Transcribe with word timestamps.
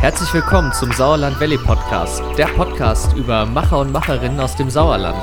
Herzlich 0.00 0.32
willkommen 0.32 0.72
zum 0.72 0.92
Sauerland 0.92 1.40
Valley 1.40 1.58
Podcast, 1.58 2.22
der 2.38 2.46
Podcast 2.46 3.16
über 3.16 3.44
Macher 3.44 3.80
und 3.80 3.90
Macherinnen 3.90 4.38
aus 4.38 4.54
dem 4.54 4.70
Sauerland. 4.70 5.18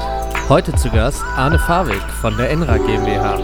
Heute 0.49 0.75
zu 0.75 0.89
Gast 0.89 1.23
Arne 1.23 1.57
Fawig 1.57 2.01
von 2.19 2.35
der 2.35 2.49
Enra 2.49 2.77
GmbH. 2.77 3.41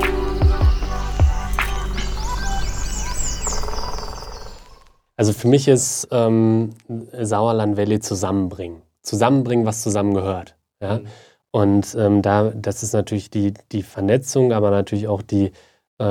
Also 5.15 5.31
für 5.31 5.47
mich 5.47 5.69
ist 5.69 6.09
ähm, 6.11 6.71
Sauerland 7.17 7.77
Valley 7.77 8.01
zusammenbringen. 8.01 8.81
Zusammenbringen, 9.01 9.65
was 9.65 9.83
zusammengehört. 9.83 10.57
Ja? 10.81 10.97
Mhm. 10.97 11.07
Und 11.51 11.95
ähm, 11.95 12.21
da, 12.21 12.51
das 12.53 12.83
ist 12.83 12.91
natürlich 12.91 13.29
die, 13.29 13.53
die 13.71 13.83
Vernetzung, 13.83 14.51
aber 14.51 14.69
natürlich 14.69 15.07
auch 15.07 15.21
die, 15.21 15.53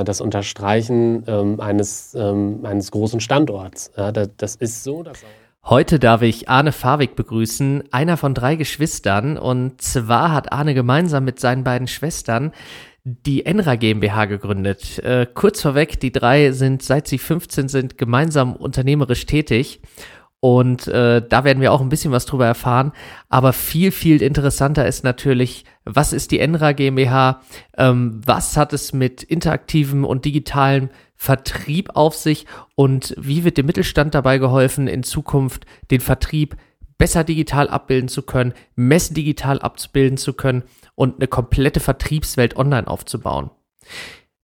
das 0.05 0.21
Unterstreichen 0.21 1.25
ähm, 1.27 1.61
eines, 1.61 2.15
ähm, 2.15 2.61
eines 2.65 2.91
großen 2.91 3.21
Standorts. 3.21 3.91
Ja, 3.97 4.13
das, 4.13 4.31
das 4.37 4.55
ist 4.57 4.85
so, 4.85 5.05
Heute 5.63 5.99
darf 5.99 6.23
ich 6.23 6.49
Arne 6.49 6.73
Fawig 6.73 7.17
begrüßen, 7.17 7.85
einer 7.91 8.17
von 8.17 8.33
drei 8.33 8.57
Geschwistern. 8.57 9.37
Und 9.37 9.83
zwar 9.83 10.33
hat 10.33 10.53
Arne 10.53 10.73
gemeinsam 10.73 11.25
mit 11.25 11.39
seinen 11.39 11.65
beiden 11.65 11.87
Schwestern 11.87 12.53
die 13.05 13.45
Enra 13.47 13.77
GmbH 13.77 14.25
gegründet. 14.27 14.99
Äh, 15.01 15.27
kurz 15.33 15.61
vorweg, 15.63 16.01
die 16.01 16.13
drei 16.13 16.53
sind, 16.53 16.83
seit 16.83 17.09
sie 17.09 17.19
15 17.19 17.69
sind, 17.69 17.99
gemeinsam 17.99 18.57
unternehmerisch 18.57 19.27
tätig. 19.27 19.81
Und 20.41 20.89
äh, 20.89 21.23
da 21.27 21.45
werden 21.45 21.61
wir 21.61 21.71
auch 21.71 21.83
ein 21.83 21.91
bisschen 21.91 22.13
was 22.13 22.25
drüber 22.25 22.47
erfahren. 22.47 22.93
Aber 23.29 23.53
viel, 23.53 23.93
viel 23.93 24.23
interessanter 24.23 24.87
ist 24.87 25.05
natürlich, 25.05 25.67
was 25.85 26.15
ist 26.15 26.31
die 26.31 26.41
Enra 26.41 26.73
GmbH? 26.73 27.43
Ähm, 27.77 28.23
was 28.25 28.57
hat 28.57 28.73
es 28.73 28.95
mit 28.95 29.23
interaktivem 29.23 30.05
und 30.05 30.25
digitalem 30.25 30.89
Vertrieb 31.15 31.91
auf 31.95 32.15
sich? 32.15 32.47
Und 32.75 33.15
wie 33.19 33.45
wird 33.45 33.59
dem 33.59 33.67
Mittelstand 33.67 34.15
dabei 34.15 34.39
geholfen, 34.39 34.89
in 34.89 35.03
Zukunft 35.03 35.67
den 35.91 36.01
Vertrieb 36.01 36.57
besser 36.97 37.23
digital 37.23 37.69
abbilden 37.69 38.09
zu 38.09 38.23
können, 38.23 38.55
Messen 38.77 39.15
digital 39.15 39.61
abzubilden 39.61 40.17
zu 40.17 40.33
können 40.33 40.63
und 40.95 41.17
eine 41.17 41.29
komplette 41.29 41.81
Vertriebswelt 41.81 42.57
online 42.57 42.89
aufzubauen? 42.89 43.51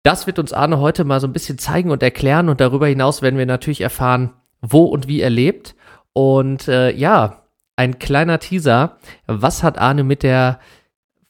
Das 0.04 0.26
wird 0.26 0.38
uns 0.38 0.54
Arne 0.54 0.80
heute 0.80 1.04
mal 1.04 1.20
so 1.20 1.26
ein 1.26 1.34
bisschen 1.34 1.58
zeigen 1.58 1.90
und 1.90 2.02
erklären. 2.02 2.48
Und 2.48 2.62
darüber 2.62 2.86
hinaus 2.86 3.20
werden 3.20 3.38
wir 3.38 3.46
natürlich 3.46 3.82
erfahren, 3.82 4.32
wo 4.62 4.84
und 4.84 5.06
wie 5.06 5.20
er 5.20 5.30
lebt 5.30 5.74
und 6.12 6.68
äh, 6.68 6.90
ja, 6.92 7.42
ein 7.76 7.98
kleiner 7.98 8.38
Teaser. 8.38 8.98
Was 9.26 9.62
hat 9.62 9.78
Arne 9.78 10.04
mit 10.04 10.22
der 10.22 10.60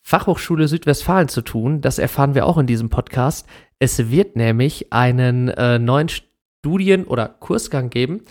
Fachhochschule 0.03 0.69
Südwestfalen 0.69 1.29
zu 1.29 1.43
tun? 1.43 1.81
Das 1.81 1.99
erfahren 1.99 2.35
wir 2.35 2.47
auch 2.47 2.59
in 2.59 2.67
diesem 2.67 2.91
Podcast. 2.91 3.47
Es 3.79 4.11
wird 4.11 4.37
nämlich 4.37 4.93
einen 4.93 5.49
äh, 5.49 5.79
neuen 5.79 6.09
Studien- 6.09 7.07
oder 7.07 7.29
Kursgang 7.29 7.91
geben. 7.91 8.23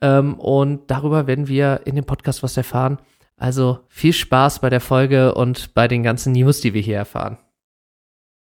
Ähm, 0.00 0.34
und 0.34 0.90
darüber 0.90 1.26
werden 1.26 1.48
wir 1.48 1.82
in 1.84 1.94
dem 1.94 2.04
Podcast 2.04 2.42
was 2.42 2.56
erfahren. 2.56 2.98
Also 3.36 3.80
viel 3.88 4.12
Spaß 4.12 4.58
bei 4.60 4.70
der 4.70 4.80
Folge 4.80 5.34
und 5.34 5.74
bei 5.74 5.88
den 5.88 6.02
ganzen 6.02 6.32
News, 6.32 6.60
die 6.60 6.74
wir 6.74 6.82
hier 6.82 6.96
erfahren. 6.96 7.38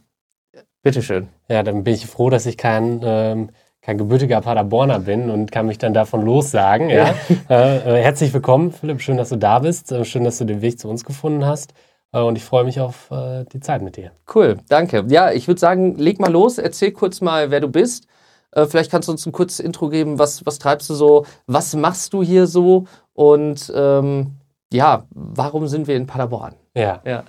Bitteschön. 0.82 1.28
Ja, 1.48 1.62
dann 1.62 1.84
bin 1.84 1.94
ich 1.94 2.08
froh, 2.08 2.32
dass 2.32 2.48
ich 2.48 2.58
kein, 2.58 3.02
ähm, 3.04 3.50
kein 3.84 4.00
gebürtiger 4.00 4.42
Paderborner 4.42 4.98
bin 5.00 5.30
und 5.30 5.52
kann 5.52 5.68
mich 5.68 5.78
dann 5.78 5.94
davon 5.94 6.26
lossagen. 6.26 6.90
Ja. 6.90 7.06
ja. 7.06 7.16
Äh, 7.50 8.00
äh, 8.00 8.02
herzlich 8.02 8.34
willkommen, 8.34 8.72
Philipp. 8.72 9.02
Schön, 9.02 9.18
dass 9.18 9.30
du 9.30 9.36
da 9.36 9.60
bist. 9.60 9.92
Äh, 9.92 10.06
schön, 10.06 10.24
dass 10.24 10.40
du 10.40 10.46
den 10.46 10.64
Weg 10.64 10.80
zu 10.80 10.90
uns 10.90 11.06
gefunden 11.06 11.46
hast. 11.46 11.74
Und 12.12 12.36
ich 12.36 12.44
freue 12.44 12.64
mich 12.64 12.80
auf 12.80 13.12
die 13.52 13.60
Zeit 13.60 13.82
mit 13.82 13.98
dir. 13.98 14.12
Cool, 14.34 14.58
danke. 14.70 15.04
Ja, 15.10 15.34
ich 15.34 15.48
würde 15.48 15.60
sagen, 15.60 15.96
leg 15.96 16.22
mal 16.22 16.32
los, 16.32 16.58
erzähl 16.58 16.92
kurz 16.92 17.20
mal, 17.20 17.52
wer 17.52 17.60
du 17.60 17.68
bist 17.68 18.08
äh, 18.52 18.66
vielleicht 18.66 18.92
kannst 18.92 19.08
du 19.08 19.12
uns 19.12 19.26
ein 19.26 19.32
kurzes 19.32 19.60
Intro 19.60 19.90
geben. 19.90 20.20
Was, 20.20 20.46
was 20.46 20.60
treibst 20.60 20.90
du 20.90 20.94
so? 20.94 21.26
Was 21.46 21.76
machst 21.76 22.14
du 22.14 22.24
hier 22.24 22.48
so? 22.48 22.86
Und 23.14 23.72
ähm, 23.76 24.38
ja, 24.72 25.04
warum 25.12 25.68
sind 25.68 25.88
wir 25.88 25.96
in 25.96 26.08
Paderborn? 26.08 26.56
Ja, 26.76 27.02
ja. 27.06 27.24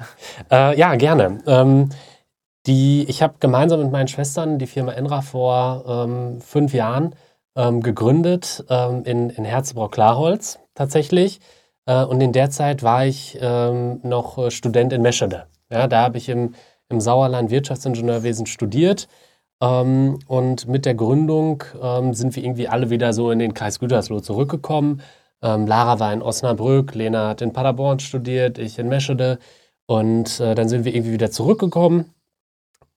Äh, 0.50 0.78
ja 0.78 0.94
gerne. 0.96 1.38
Ähm, 1.46 1.90
die, 2.66 3.04
ich 3.08 3.22
habe 3.22 3.34
gemeinsam 3.40 3.80
mit 3.80 3.92
meinen 3.92 4.08
Schwestern 4.08 4.58
die 4.58 4.66
Firma 4.66 4.92
Enra 4.92 5.22
vor 5.22 5.84
ähm, 5.86 6.40
fünf 6.40 6.74
Jahren 6.74 7.14
ähm, 7.56 7.80
gegründet 7.80 8.64
ähm, 8.68 9.04
in, 9.04 9.30
in 9.30 9.44
Herzebrock-Klarholz 9.44 10.58
tatsächlich. 10.74 11.40
Äh, 11.86 12.04
und 12.04 12.20
in 12.20 12.32
der 12.32 12.50
Zeit 12.50 12.82
war 12.82 13.06
ich 13.06 13.38
ähm, 13.40 14.00
noch 14.02 14.50
Student 14.50 14.92
in 14.92 15.02
Meschede. 15.02 15.46
Ja, 15.70 15.86
da 15.86 16.02
habe 16.02 16.18
ich 16.18 16.28
im, 16.28 16.54
im 16.88 17.00
Sauerland 17.00 17.50
Wirtschaftsingenieurwesen 17.50 18.46
studiert 18.46 19.08
ähm, 19.60 20.19
und 20.26 20.69
mit 20.69 20.86
der 20.86 20.94
Gründung 20.94 21.64
ähm, 21.82 22.14
sind 22.14 22.36
wir 22.36 22.44
irgendwie 22.44 22.69
alle 22.69 22.91
wieder 22.91 23.12
so 23.12 23.30
in 23.30 23.38
den 23.38 23.54
Kreis 23.54 23.78
Gütersloh 23.80 24.20
zurückgekommen. 24.20 25.02
Ähm, 25.42 25.66
Lara 25.66 26.00
war 26.00 26.12
in 26.12 26.22
Osnabrück, 26.22 26.94
Lena 26.94 27.28
hat 27.28 27.42
in 27.42 27.52
Paderborn 27.52 28.00
studiert, 28.00 28.58
ich 28.58 28.78
in 28.78 28.88
Meschede. 28.88 29.38
Und 29.86 30.41
äh, 30.41 30.54
dann 30.54 30.68
sind 30.68 30.84
wir 30.84 30.94
irgendwie 30.94 31.12
wieder 31.12 31.30
zurückgekommen 31.30 32.14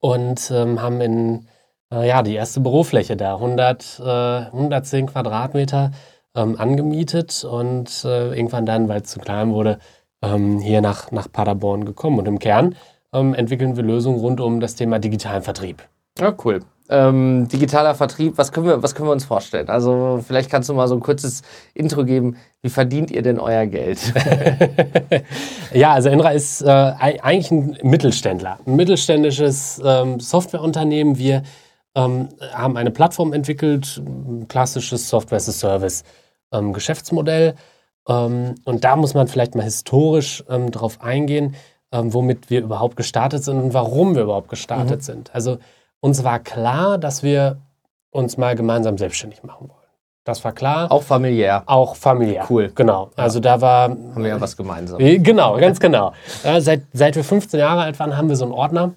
und 0.00 0.50
ähm, 0.54 0.82
haben 0.82 1.00
in, 1.00 1.48
äh, 1.92 2.08
ja, 2.08 2.22
die 2.22 2.34
erste 2.34 2.60
Bürofläche 2.60 3.16
da, 3.16 3.34
100, 3.36 4.00
äh, 4.00 4.46
110 4.52 5.06
Quadratmeter 5.06 5.92
ähm, 6.36 6.58
angemietet 6.60 7.44
und 7.44 8.04
äh, 8.04 8.34
irgendwann 8.36 8.66
dann, 8.66 8.88
weil 8.88 9.02
es 9.02 9.08
zu 9.10 9.20
klein 9.20 9.52
wurde, 9.52 9.78
ähm, 10.22 10.60
hier 10.60 10.80
nach, 10.82 11.10
nach 11.12 11.30
Paderborn 11.32 11.84
gekommen. 11.84 12.18
Und 12.18 12.28
im 12.28 12.38
Kern 12.38 12.76
entwickeln 13.14 13.76
wir 13.76 13.82
Lösungen 13.84 14.20
rund 14.20 14.40
um 14.40 14.60
das 14.60 14.74
Thema 14.74 14.98
digitalen 14.98 15.42
Vertrieb. 15.42 15.82
Ja, 16.18 16.34
cool. 16.44 16.60
Ähm, 16.88 17.48
digitaler 17.48 17.94
Vertrieb, 17.94 18.36
was 18.36 18.52
können, 18.52 18.66
wir, 18.66 18.82
was 18.82 18.94
können 18.94 19.08
wir 19.08 19.12
uns 19.12 19.24
vorstellen? 19.24 19.68
Also 19.70 20.22
vielleicht 20.26 20.50
kannst 20.50 20.68
du 20.68 20.74
mal 20.74 20.88
so 20.88 20.94
ein 20.94 21.00
kurzes 21.00 21.42
Intro 21.72 22.04
geben. 22.04 22.36
Wie 22.60 22.68
verdient 22.68 23.10
ihr 23.10 23.22
denn 23.22 23.38
euer 23.38 23.64
Geld? 23.66 23.98
ja, 25.72 25.94
also 25.94 26.10
Enra 26.10 26.32
ist 26.32 26.60
äh, 26.60 26.68
eigentlich 26.68 27.50
ein 27.50 27.78
Mittelständler, 27.82 28.58
ein 28.66 28.76
mittelständisches 28.76 29.80
ähm, 29.82 30.20
Softwareunternehmen. 30.20 31.16
Wir 31.16 31.44
ähm, 31.94 32.28
haben 32.52 32.76
eine 32.76 32.90
Plattform 32.90 33.32
entwickelt, 33.32 34.02
ein 34.04 34.48
klassisches 34.48 35.08
Software-as-a-Service 35.08 36.02
ähm, 36.52 36.74
Geschäftsmodell. 36.74 37.54
Ähm, 38.06 38.56
und 38.66 38.84
da 38.84 38.96
muss 38.96 39.14
man 39.14 39.28
vielleicht 39.28 39.54
mal 39.54 39.64
historisch 39.64 40.44
ähm, 40.48 40.70
drauf 40.70 41.00
eingehen, 41.00 41.54
womit 41.94 42.48
wir 42.48 42.62
überhaupt 42.62 42.96
gestartet 42.96 43.44
sind 43.44 43.60
und 43.60 43.74
warum 43.74 44.14
wir 44.14 44.22
überhaupt 44.22 44.48
gestartet 44.48 45.00
mhm. 45.00 45.04
sind. 45.04 45.34
Also 45.34 45.58
uns 46.02 46.24
war 46.24 46.40
klar, 46.40 46.98
dass 46.98 47.22
wir 47.22 47.58
uns 48.10 48.36
mal 48.36 48.54
gemeinsam 48.54 48.98
selbstständig 48.98 49.42
machen 49.42 49.68
wollen. 49.70 49.78
Das 50.24 50.44
war 50.44 50.52
klar. 50.52 50.92
Auch 50.92 51.02
familiär. 51.02 51.62
Auch 51.66 51.96
familiär. 51.96 52.44
Cool. 52.48 52.70
Genau. 52.74 53.10
Also 53.16 53.40
da 53.40 53.60
war. 53.60 53.88
Haben 53.88 54.22
wir 54.22 54.30
ja 54.30 54.40
was 54.40 54.56
gemeinsam. 54.56 54.98
Genau, 54.98 55.56
ganz 55.56 55.80
genau. 55.80 56.12
Äh, 56.44 56.60
seit, 56.60 56.82
seit 56.92 57.16
wir 57.16 57.24
15 57.24 57.58
Jahre 57.58 57.82
alt 57.82 57.98
waren, 57.98 58.16
haben 58.16 58.28
wir 58.28 58.36
so 58.36 58.44
einen 58.44 58.52
Ordner, 58.52 58.92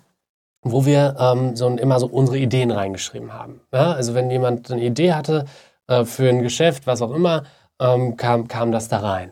wo 0.61 0.85
wir 0.85 1.15
ähm, 1.19 1.55
so 1.55 1.67
immer 1.67 1.99
so 1.99 2.07
unsere 2.07 2.37
Ideen 2.37 2.69
reingeschrieben 2.69 3.33
haben. 3.33 3.61
Ja, 3.73 3.93
also 3.93 4.13
wenn 4.13 4.29
jemand 4.29 4.71
eine 4.71 4.83
Idee 4.83 5.13
hatte 5.13 5.45
äh, 5.87 6.05
für 6.05 6.29
ein 6.29 6.43
Geschäft, 6.43 6.85
was 6.85 7.01
auch 7.01 7.11
immer, 7.11 7.43
ähm, 7.79 8.17
kam, 8.17 8.47
kam 8.47 8.71
das 8.71 8.87
da 8.87 8.99
rein. 8.99 9.31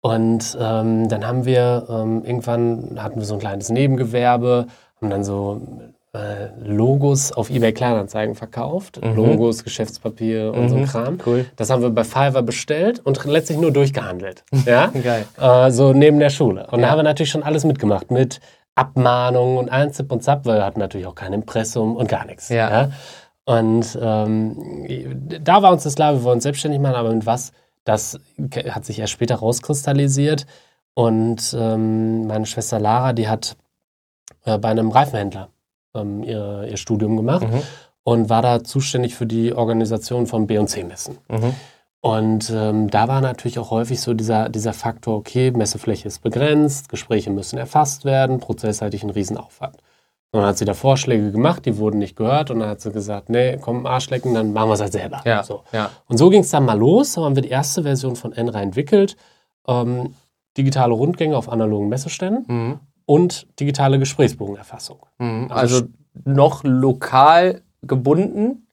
Und 0.00 0.56
ähm, 0.58 1.08
dann 1.08 1.26
haben 1.26 1.44
wir 1.44 1.86
ähm, 1.88 2.24
irgendwann 2.24 2.98
hatten 3.00 3.20
wir 3.20 3.26
so 3.26 3.34
ein 3.34 3.40
kleines 3.40 3.68
Nebengewerbe, 3.68 4.66
haben 4.96 5.10
dann 5.10 5.22
so 5.22 5.60
äh, 6.12 6.48
Logos 6.58 7.30
auf 7.30 7.50
eBay 7.50 7.72
Kleinanzeigen 7.72 8.34
verkauft. 8.34 9.00
Mhm. 9.02 9.14
Logos, 9.14 9.62
Geschäftspapier 9.62 10.52
und 10.52 10.64
mhm. 10.64 10.86
so 10.86 10.92
Kram. 10.92 11.18
Cool. 11.24 11.46
Das 11.56 11.70
haben 11.70 11.82
wir 11.82 11.90
bei 11.90 12.04
Fiverr 12.04 12.42
bestellt 12.42 13.00
und 13.00 13.24
letztlich 13.24 13.58
nur 13.58 13.72
durchgehandelt. 13.72 14.44
Ja? 14.66 14.88
Geil. 14.88 15.26
Äh, 15.40 15.70
so 15.70 15.92
neben 15.92 16.18
der 16.18 16.30
Schule. 16.30 16.66
Und 16.70 16.80
ja. 16.80 16.86
da 16.86 16.90
haben 16.92 16.98
wir 16.98 17.02
natürlich 17.04 17.30
schon 17.30 17.42
alles 17.42 17.64
mitgemacht 17.64 18.10
mit 18.10 18.40
Abmahnungen 18.74 19.58
und 19.58 19.68
allen 19.70 19.92
Zip 19.92 20.10
und 20.12 20.22
Zap, 20.22 20.46
weil 20.46 20.58
wir 20.58 20.64
hatten 20.64 20.80
natürlich 20.80 21.06
auch 21.06 21.14
kein 21.14 21.32
Impressum 21.32 21.96
und 21.96 22.08
gar 22.08 22.26
nichts. 22.26 22.48
Ja. 22.48 22.70
ja? 22.70 22.90
Und 23.44 23.98
ähm, 24.00 25.38
da 25.42 25.62
war 25.62 25.72
uns 25.72 25.84
das 25.84 25.94
klar, 25.94 26.14
wir 26.14 26.22
wollen 26.24 26.36
uns 26.36 26.42
selbstständig 26.44 26.80
machen, 26.80 26.94
aber 26.94 27.12
mit 27.12 27.26
was, 27.26 27.52
das 27.84 28.18
hat 28.68 28.84
sich 28.84 28.98
erst 28.98 29.12
später 29.12 29.36
rauskristallisiert. 29.36 30.46
Und 30.94 31.56
ähm, 31.58 32.26
meine 32.26 32.46
Schwester 32.46 32.78
Lara, 32.78 33.12
die 33.12 33.28
hat 33.28 33.56
äh, 34.44 34.58
bei 34.58 34.68
einem 34.68 34.90
Reifenhändler 34.90 35.48
ähm, 35.94 36.22
ihr, 36.22 36.66
ihr 36.70 36.76
Studium 36.76 37.16
gemacht 37.16 37.42
Mhm. 37.46 37.62
und 38.02 38.28
war 38.30 38.42
da 38.42 38.62
zuständig 38.64 39.14
für 39.14 39.26
die 39.26 39.52
Organisation 39.52 40.26
von 40.26 40.46
B&C-Messen. 40.46 41.18
Mhm. 41.28 41.54
Und 42.02 42.50
ähm, 42.50 42.88
da 42.88 43.08
war 43.08 43.20
natürlich 43.20 43.58
auch 43.58 43.70
häufig 43.70 44.00
so 44.00 44.14
dieser, 44.14 44.48
dieser 44.48 44.72
Faktor, 44.72 45.16
okay, 45.18 45.50
Messefläche 45.50 46.08
ist 46.08 46.22
begrenzt, 46.22 46.88
Gespräche 46.88 47.30
müssen 47.30 47.58
erfasst 47.58 48.04
werden, 48.06 48.40
prozessseitig 48.40 49.02
ein 49.02 49.10
Riesenaufwand. 49.10 49.76
Und 50.32 50.40
dann 50.40 50.46
hat 50.48 50.56
sie 50.58 50.64
da 50.64 50.74
Vorschläge 50.74 51.30
gemacht, 51.32 51.66
die 51.66 51.76
wurden 51.76 51.98
nicht 51.98 52.16
gehört 52.16 52.50
und 52.50 52.60
dann 52.60 52.68
hat 52.70 52.80
sie 52.80 52.92
gesagt, 52.92 53.28
nee, 53.28 53.58
komm, 53.60 53.84
Arsch 53.84 54.08
lecken, 54.10 54.32
dann 54.32 54.52
machen 54.54 54.68
wir 54.70 54.74
es 54.74 54.80
halt 54.80 54.92
selber. 54.92 55.20
Ja, 55.26 55.42
So. 55.42 55.64
ja. 55.72 55.90
Und 56.08 56.16
so 56.18 56.30
ging 56.30 56.40
es 56.42 56.50
dann 56.50 56.64
mal 56.64 56.78
los, 56.78 57.16
haben 57.18 57.34
wir 57.34 57.42
die 57.42 57.48
erste 57.50 57.82
Version 57.82 58.16
von 58.16 58.32
Enra 58.32 58.62
entwickelt, 58.62 59.16
ähm, 59.66 60.14
digitale 60.56 60.94
Rundgänge 60.94 61.36
auf 61.36 61.50
analogen 61.50 61.88
Messeständen 61.90 62.44
Mhm. 62.48 62.80
Und 63.10 63.46
digitale 63.58 63.98
Gesprächsbogenerfassung. 63.98 64.98
Mhm. 65.18 65.46
Also 65.50 65.76
Also 65.76 65.88
noch 66.24 66.62
lokal 66.64 67.62
gebunden 67.82 68.66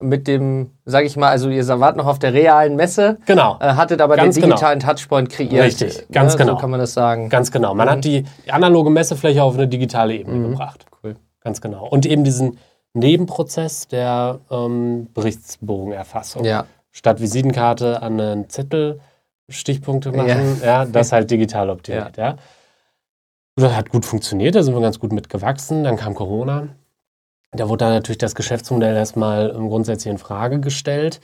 mit 0.00 0.26
dem, 0.26 0.70
sag 0.86 1.04
ich 1.04 1.16
mal, 1.16 1.28
also 1.28 1.48
ihr 1.50 1.66
wart 1.80 1.96
noch 1.96 2.06
auf 2.06 2.18
der 2.18 2.32
realen 2.32 2.76
Messe, 2.76 3.18
Genau. 3.26 3.58
äh, 3.60 3.74
hattet 3.74 4.00
aber 4.00 4.16
Ganz 4.16 4.34
den 4.36 4.42
genau. 4.44 4.54
digitalen 4.56 4.80
Touchpoint 4.80 5.28
kreiert. 5.30 5.64
Richtig, 5.64 6.06
ganz 6.10 6.32
ne? 6.34 6.38
genau. 6.38 6.52
So 6.54 6.58
kann 6.60 6.70
man 6.70 6.80
das 6.80 6.94
sagen. 6.94 7.28
Ganz 7.28 7.50
genau. 7.50 7.74
Man 7.74 7.86
Mhm. 7.86 7.90
hat 7.92 8.04
die 8.04 8.24
analoge 8.48 8.90
Messefläche 8.90 9.42
auf 9.42 9.54
eine 9.54 9.68
digitale 9.68 10.14
Ebene 10.16 10.38
Mhm. 10.38 10.50
gebracht. 10.52 10.86
Cool. 11.02 11.16
Ganz 11.40 11.60
genau. 11.60 11.86
Und 11.88 12.06
eben 12.06 12.24
diesen 12.24 12.58
Nebenprozess 12.94 13.86
der 13.88 14.40
ähm, 14.50 15.08
Berichtsbogenerfassung. 15.14 16.44
Ja. 16.44 16.64
Statt 16.90 17.20
Visitenkarte 17.20 18.02
an 18.02 18.20
einen 18.20 18.48
Zettel 18.48 19.00
Stichpunkte 19.50 20.10
machen, 20.12 20.60
ja, 20.64 20.84
das 20.86 21.12
halt 21.12 21.30
digital 21.30 21.68
optimiert. 21.70 22.16
Ja. 22.16 22.36
Das 23.56 23.74
hat 23.74 23.90
gut 23.90 24.04
funktioniert, 24.04 24.54
da 24.54 24.62
sind 24.62 24.74
wir 24.74 24.80
ganz 24.80 24.98
gut 24.98 25.12
mitgewachsen. 25.12 25.84
Dann 25.84 25.96
kam 25.96 26.14
Corona. 26.14 26.68
Da 27.52 27.68
wurde 27.68 27.84
dann 27.84 27.94
natürlich 27.94 28.18
das 28.18 28.34
Geschäftsmodell 28.34 28.96
erstmal 28.96 29.54
ähm, 29.54 29.68
grundsätzlich 29.68 30.10
in 30.10 30.18
Frage 30.18 30.58
gestellt. 30.58 31.20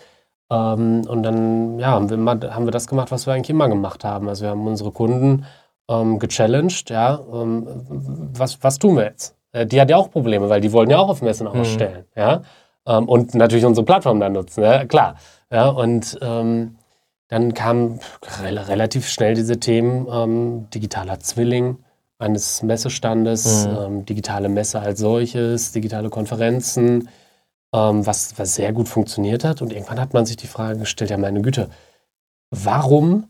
Ähm, 0.51 1.03
und 1.09 1.23
dann 1.25 1.79
ja, 1.81 1.89
haben, 1.89 2.09
wir 2.09 2.17
immer, 2.17 2.39
haben 2.55 2.67
wir 2.67 2.71
das 2.71 2.87
gemacht, 2.87 3.11
was 3.11 3.27
wir 3.27 3.35
eigentlich 3.35 3.51
immer 3.51 3.69
gemacht 3.69 4.05
haben. 4.05 4.29
Also 4.29 4.43
wir 4.45 4.51
haben 4.51 4.67
unsere 4.67 4.93
Kunden 4.93 5.45
ähm, 5.89 6.21
gechallenged, 6.21 6.91
ja, 6.91 7.21
was, 7.29 8.63
was 8.63 8.79
tun 8.79 8.97
wir 8.97 9.05
jetzt? 9.05 9.37
Äh, 9.53 9.67
die 9.67 9.81
hat 9.81 9.91
ja 9.91 9.97
auch 9.97 10.11
Probleme, 10.11 10.49
weil 10.49 10.61
die 10.61 10.73
wollen 10.73 10.89
ja 10.91 10.99
auch 10.99 11.09
auf 11.09 11.23
Messen 11.23 11.49
Mhm. 11.49 11.61
ausstellen, 11.61 12.05
ja. 12.15 12.43
Ähm, 12.87 13.09
und 13.09 13.35
natürlich 13.35 13.65
unsere 13.65 13.85
Plattform 13.85 14.21
dann 14.21 14.33
nutzen, 14.35 14.63
ja, 14.63 14.85
klar. 14.85 15.17
Ja, 15.51 15.69
und 15.69 16.17
ähm, 16.23 16.77
dann 17.29 17.55
kamen 17.55 17.99
rel 18.41 18.59
relativ 18.59 19.09
schnell 19.09 19.35
diese 19.35 19.59
Themen 19.59 20.07
ähm, 20.13 20.71
digitaler 20.71 21.19
Zwilling 21.19 21.79
eines 22.21 22.63
Messestandes, 22.63 23.67
Mhm. 23.67 23.77
ähm, 23.79 24.07
digitale 24.07 24.49
Messe 24.49 24.81
als 24.81 25.01
solches, 25.01 25.73
digitale 25.73 26.11
Konferenzen, 26.11 27.09
ähm, 27.75 28.05
was, 28.07 28.39
was 28.39 28.55
sehr 28.55 28.73
gut 28.73 28.89
funktioniert 28.89 29.45
hat. 29.45 29.63
Und 29.63 29.73
irgendwann 29.73 30.01
hat 30.01 30.13
man 30.13 30.27
sich 30.27 30.37
die 30.37 30.47
Frage 30.47 30.79
gestellt, 30.81 31.11
ja 31.11 31.17
meine 31.17 31.41
Güte, 31.43 31.71
warum 32.51 33.29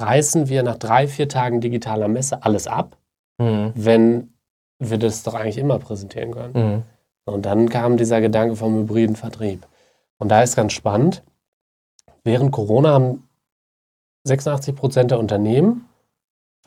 reißen 0.00 0.48
wir 0.48 0.62
nach 0.62 0.76
drei, 0.76 1.08
vier 1.08 1.28
Tagen 1.28 1.60
digitaler 1.60 2.08
Messe 2.08 2.42
alles 2.44 2.66
ab, 2.66 2.96
Mhm. 3.40 3.72
wenn 3.74 4.32
wir 4.78 4.98
das 4.98 5.22
doch 5.22 5.34
eigentlich 5.34 5.58
immer 5.58 5.78
präsentieren 5.78 6.30
können? 6.32 6.52
Mhm. 6.54 6.82
Und 7.32 7.44
dann 7.46 7.68
kam 7.68 7.96
dieser 7.96 8.20
Gedanke 8.20 8.56
vom 8.56 8.74
hybriden 8.76 9.16
Vertrieb. 9.16 9.66
Und 10.18 10.28
da 10.28 10.42
ist 10.42 10.56
ganz 10.56 10.72
spannend, 10.72 11.22
während 12.24 12.52
Corona 12.52 12.90
haben 12.90 13.28
86 14.24 14.74
Prozent 14.74 15.10
der 15.10 15.18
Unternehmen 15.18 15.87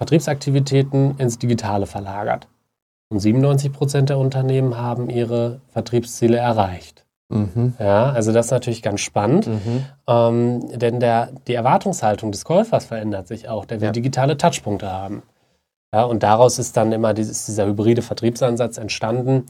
Vertriebsaktivitäten 0.01 1.15
ins 1.19 1.37
Digitale 1.37 1.85
verlagert. 1.85 2.47
Und 3.11 3.19
97 3.19 3.71
Prozent 3.71 4.09
der 4.09 4.17
Unternehmen 4.17 4.75
haben 4.75 5.11
ihre 5.11 5.61
Vertriebsziele 5.67 6.37
erreicht. 6.37 7.05
Mhm. 7.29 7.75
Ja, 7.77 8.09
also 8.11 8.31
das 8.33 8.47
ist 8.47 8.51
natürlich 8.51 8.81
ganz 8.81 9.01
spannend, 9.01 9.45
Mhm. 9.45 9.85
ähm, 10.07 10.79
denn 10.79 10.99
der, 10.99 11.29
die 11.47 11.53
Erwartungshaltung 11.53 12.31
des 12.31 12.45
Käufers 12.45 12.85
verändert 12.85 13.27
sich 13.27 13.47
auch, 13.47 13.63
der 13.65 13.79
will 13.79 13.87
Ja. 13.89 13.91
digitale 13.91 14.37
Touchpunkte 14.37 14.91
haben. 14.91 15.21
Ja, 15.93 16.05
und 16.05 16.23
daraus 16.23 16.57
ist 16.57 16.75
dann 16.77 16.91
immer 16.93 17.13
dieses, 17.13 17.45
dieser 17.45 17.67
hybride 17.67 18.01
Vertriebsansatz 18.01 18.79
entstanden, 18.79 19.45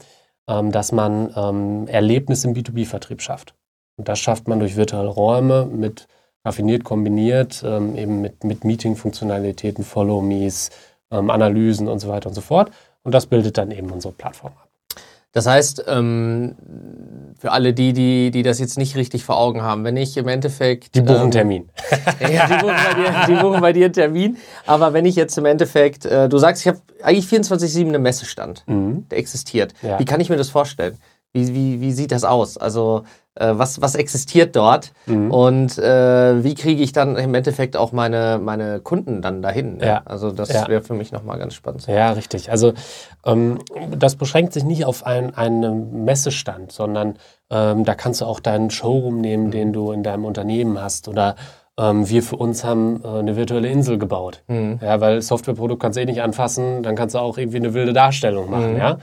ähm, 0.48 0.70
dass 0.70 0.92
man 0.92 1.32
ähm, 1.34 1.86
Erlebnis 1.88 2.44
im 2.44 2.52
B2B-Vertrieb 2.52 3.22
schafft. 3.22 3.54
Und 3.96 4.06
das 4.08 4.18
schafft 4.18 4.48
man 4.48 4.58
durch 4.58 4.76
virtuelle 4.76 5.08
Räume 5.08 5.64
mit 5.64 6.08
raffiniert 6.44 6.84
kombiniert, 6.84 7.62
ähm, 7.64 7.96
eben 7.96 8.20
mit, 8.20 8.44
mit 8.44 8.64
Meeting-Funktionalitäten, 8.64 9.84
Follow-Me's, 9.84 10.70
ähm, 11.10 11.30
Analysen 11.30 11.88
und 11.88 11.98
so 12.00 12.08
weiter 12.08 12.28
und 12.28 12.34
so 12.34 12.40
fort. 12.40 12.70
Und 13.02 13.12
das 13.12 13.26
bildet 13.26 13.58
dann 13.58 13.70
eben 13.70 13.90
unsere 13.90 14.12
Plattform 14.14 14.52
ab. 14.52 14.68
Das 15.34 15.46
heißt, 15.46 15.84
ähm, 15.88 16.56
für 17.38 17.52
alle 17.52 17.72
die, 17.72 17.94
die, 17.94 18.30
die 18.30 18.42
das 18.42 18.58
jetzt 18.58 18.76
nicht 18.76 18.96
richtig 18.96 19.24
vor 19.24 19.38
Augen 19.38 19.62
haben, 19.62 19.82
wenn 19.82 19.96
ich 19.96 20.18
im 20.18 20.28
Endeffekt. 20.28 20.94
Die 20.94 21.00
buchen 21.00 21.24
ähm, 21.24 21.30
Termin. 21.30 21.70
Ja, 22.20 22.46
die 22.46 22.54
buchen, 22.62 22.74
bei 22.76 22.94
dir, 22.94 23.26
die 23.26 23.40
buchen 23.42 23.60
bei 23.62 23.72
dir 23.72 23.84
einen 23.86 23.94
Termin. 23.94 24.36
Aber 24.66 24.92
wenn 24.92 25.06
ich 25.06 25.16
jetzt 25.16 25.36
im 25.38 25.46
Endeffekt, 25.46 26.04
äh, 26.04 26.28
du 26.28 26.36
sagst, 26.36 26.62
ich 26.62 26.68
habe 26.68 26.80
eigentlich 27.02 27.24
24-7 27.26 27.88
einen 27.88 28.02
Messestand, 28.02 28.64
Mhm. 28.66 29.06
der 29.10 29.18
existiert. 29.18 29.72
Ja. 29.80 29.98
Wie 29.98 30.04
kann 30.04 30.20
ich 30.20 30.28
mir 30.28 30.36
das 30.36 30.50
vorstellen? 30.50 30.98
Wie, 31.32 31.54
wie, 31.54 31.80
wie 31.80 31.92
sieht 31.92 32.12
das 32.12 32.24
aus? 32.24 32.58
Also, 32.58 33.04
was, 33.38 33.80
was 33.80 33.94
existiert 33.94 34.54
dort? 34.56 34.92
Mhm. 35.06 35.30
Und 35.30 35.78
äh, 35.78 36.44
wie 36.44 36.54
kriege 36.54 36.82
ich 36.82 36.92
dann 36.92 37.16
im 37.16 37.34
Endeffekt 37.34 37.76
auch 37.76 37.92
meine, 37.92 38.38
meine 38.42 38.80
Kunden 38.80 39.22
dann 39.22 39.40
dahin? 39.40 39.78
Ne? 39.78 39.86
Ja. 39.86 40.02
Also, 40.04 40.30
das 40.32 40.52
Ja. 40.52 40.68
wäre 40.68 40.82
für 40.82 40.94
mich 40.94 41.12
nochmal 41.12 41.38
ganz 41.38 41.54
spannend. 41.54 41.86
Ja, 41.86 42.10
richtig. 42.12 42.50
Also 42.50 42.74
ähm, 43.24 43.58
das 43.98 44.16
beschränkt 44.16 44.52
sich 44.52 44.64
nicht 44.64 44.84
auf 44.84 45.06
ein, 45.06 45.34
einen 45.34 46.04
Messestand, 46.04 46.72
sondern 46.72 47.16
ähm, 47.50 47.84
da 47.84 47.94
kannst 47.94 48.20
du 48.20 48.26
auch 48.26 48.40
deinen 48.40 48.68
Showroom 48.70 49.20
nehmen, 49.20 49.50
den 49.50 49.72
du 49.72 49.92
in 49.92 50.02
deinem 50.02 50.26
Unternehmen 50.26 50.78
hast. 50.80 51.08
Oder 51.08 51.36
ähm, 51.78 52.08
wir 52.10 52.22
für 52.22 52.36
uns 52.36 52.64
haben 52.64 53.02
äh, 53.02 53.08
eine 53.08 53.36
virtuelle 53.36 53.68
Insel 53.68 53.96
gebaut. 53.96 54.42
Mhm. 54.48 54.78
Ja, 54.82 55.00
weil 55.00 55.22
Softwareprodukt 55.22 55.80
kannst 55.80 55.96
du 55.96 56.02
eh 56.02 56.06
nicht 56.06 56.20
anfassen, 56.20 56.82
dann 56.82 56.96
kannst 56.96 57.14
du 57.14 57.18
auch 57.18 57.38
irgendwie 57.38 57.56
eine 57.58 57.72
wilde 57.72 57.94
Darstellung 57.94 58.50
machen. 58.50 58.72
Mhm. 58.74 58.78
Ja? 58.78 58.98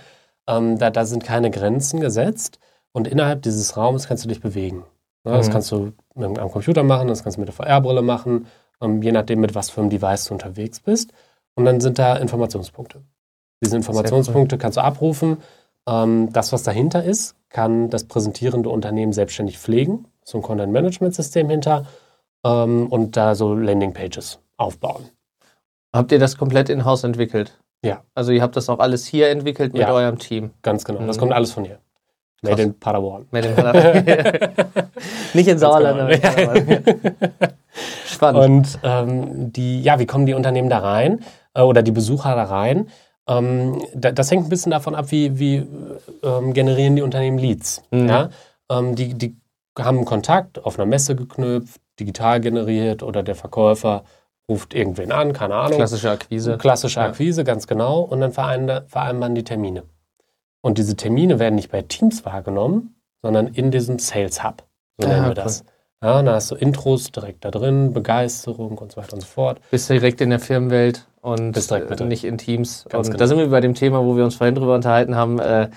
Ähm, 0.47 0.77
da, 0.77 0.91
da 0.91 1.05
sind 1.05 1.23
keine 1.23 1.49
Grenzen 1.49 1.99
gesetzt 1.99 2.59
und 2.93 3.07
innerhalb 3.07 3.41
dieses 3.41 3.77
Raumes 3.77 4.07
kannst 4.07 4.23
du 4.25 4.29
dich 4.29 4.41
bewegen. 4.41 4.83
Ja, 5.25 5.37
Das 5.37 5.47
Mhm. 5.47 5.51
kannst 5.53 5.71
du 5.71 5.91
mit, 6.15 6.39
am 6.39 6.51
Computer 6.51 6.83
machen, 6.83 7.07
das 7.07 7.23
kannst 7.23 7.37
du 7.37 7.41
mit 7.41 7.47
der 7.49 7.53
VR-Brille 7.55 8.01
machen, 8.01 8.47
ähm, 8.81 9.01
je 9.01 9.11
nachdem, 9.11 9.39
mit 9.41 9.55
was 9.55 9.69
für 9.69 9.81
einem 9.81 9.89
Device 9.89 10.25
du 10.25 10.33
unterwegs 10.33 10.79
bist. 10.79 11.11
Und 11.55 11.65
dann 11.65 11.81
sind 11.81 11.99
da 11.99 12.15
Informationspunkte. 12.15 13.01
Diese 13.63 13.75
Informationspunkte 13.75 14.57
kannst 14.57 14.77
du 14.77 14.81
abrufen. 14.81 15.37
Ähm, 15.87 16.29
das, 16.31 16.53
was 16.53 16.63
dahinter 16.63 17.03
ist, 17.03 17.35
kann 17.49 17.89
das 17.89 18.05
präsentierende 18.05 18.69
Unternehmen 18.69 19.11
selbstständig 19.11 19.57
pflegen. 19.59 20.05
So 20.23 20.37
ein 20.37 20.41
Content-Management-System 20.41 21.49
hinter 21.49 21.85
ähm, 22.45 22.87
und 22.87 23.17
da 23.17 23.35
so 23.35 23.53
Landing-Pages 23.53 24.39
aufbauen. 24.57 25.09
Habt 25.93 26.11
ihr 26.11 26.19
das 26.19 26.37
komplett 26.37 26.69
in-house 26.69 27.03
entwickelt? 27.03 27.59
Ja. 27.83 28.03
Also, 28.13 28.31
ihr 28.31 28.41
habt 28.41 28.55
das 28.55 28.69
auch 28.69 28.79
alles 28.79 29.05
hier 29.05 29.29
entwickelt 29.29 29.73
mit 29.73 29.81
Ja. 29.81 29.91
eurem 29.93 30.19
Team? 30.19 30.51
Ganz 30.61 30.85
genau. 30.85 31.05
Das 31.05 31.17
Mhm. 31.17 31.21
kommt 31.21 31.33
alles 31.33 31.51
von 31.51 31.65
hier. 31.65 31.79
Made 32.41 32.61
in 32.61 32.79
Padawan. 32.79 33.25
Mit 33.31 33.43
dem 33.45 33.55
Nicht 35.33 35.47
in 35.47 35.57
Sauerland. 35.59 36.21
genau. 36.21 36.49
aber- 36.51 37.49
Spannend. 38.05 38.43
Und 38.43 38.79
ähm, 38.83 39.53
die, 39.53 39.81
ja, 39.81 39.99
wie 39.99 40.05
kommen 40.05 40.25
die 40.25 40.33
Unternehmen 40.33 40.69
da 40.69 40.79
rein 40.79 41.19
äh, 41.53 41.61
oder 41.61 41.81
die 41.81 41.91
Besucher 41.91 42.35
da 42.35 42.43
rein? 42.43 42.89
Ähm, 43.27 43.81
da, 43.93 44.11
das 44.11 44.31
hängt 44.31 44.45
ein 44.45 44.49
bisschen 44.49 44.71
davon 44.71 44.95
ab, 44.95 45.05
wie, 45.11 45.37
wie 45.39 45.65
ähm, 46.23 46.53
generieren 46.53 46.95
die 46.95 47.01
Unternehmen 47.01 47.37
Leads. 47.37 47.81
Mhm. 47.91 48.07
Ja? 48.09 48.29
Ähm, 48.71 48.95
die, 48.95 49.13
die 49.13 49.37
haben 49.77 49.97
einen 49.97 50.05
Kontakt 50.05 50.63
auf 50.65 50.77
einer 50.77 50.85
Messe 50.85 51.15
geknüpft, 51.15 51.79
digital 51.99 52.41
generiert 52.41 53.03
oder 53.03 53.23
der 53.23 53.35
Verkäufer 53.35 54.03
ruft 54.49 54.73
irgendwen 54.73 55.11
an, 55.11 55.31
keine 55.31 55.55
Ahnung. 55.55 55.77
Klassische 55.77 56.09
Akquise. 56.09 56.57
Klassische 56.57 56.99
Ja. 56.99 57.05
Akquise, 57.07 57.43
ganz 57.43 57.67
genau. 57.67 58.01
Und 58.01 58.19
dann 58.21 58.31
verein- 58.31 58.81
vereinbaren 58.87 59.35
die 59.35 59.43
Termine. 59.43 59.83
Und 60.61 60.77
diese 60.77 60.95
Termine 60.95 61.39
werden 61.39 61.55
nicht 61.55 61.71
bei 61.71 61.81
Teams 61.81 62.25
wahrgenommen, 62.25 62.95
sondern 63.21 63.47
in 63.47 63.71
diesem 63.71 63.99
Sales 63.99 64.43
Hub. 64.43 64.63
So 64.97 65.07
Ah, 65.07 65.11
nennen 65.11 65.23
wir 65.23 65.29
cool. 65.29 65.33
das. 65.35 65.63
Ja, 66.01 66.21
da 66.23 66.33
hast 66.35 66.51
du 66.51 66.55
Intros 66.55 67.11
direkt 67.11 67.43
da 67.43 67.51
drin, 67.51 67.91
Begeisterung 67.93 68.77
und 68.77 68.91
so 68.93 68.97
weiter 69.01 69.13
und 69.15 69.21
so 69.21 69.27
fort. 69.27 69.59
Bist 69.71 69.89
direkt 69.89 70.21
in 70.21 70.29
der 70.29 70.39
Firmenwelt 70.39 71.05
und 71.21 71.51
Bist 71.51 71.69
direkt 71.71 71.89
mit 71.89 71.99
äh, 71.99 72.05
nicht 72.05 72.23
in 72.23 72.37
Teams. 72.37 72.85
Ganz 72.89 73.07
und 73.07 73.11
genau. 73.13 73.19
da 73.19 73.27
sind 73.27 73.37
wir 73.37 73.49
bei 73.49 73.59
dem 73.59 73.73
Thema, 73.75 74.03
wo 74.05 74.15
wir 74.15 74.23
uns 74.23 74.35
vorhin 74.35 74.55
drüber 74.55 74.75
unterhalten 74.75 75.15
haben, 75.15 75.39
äh, 75.39 75.69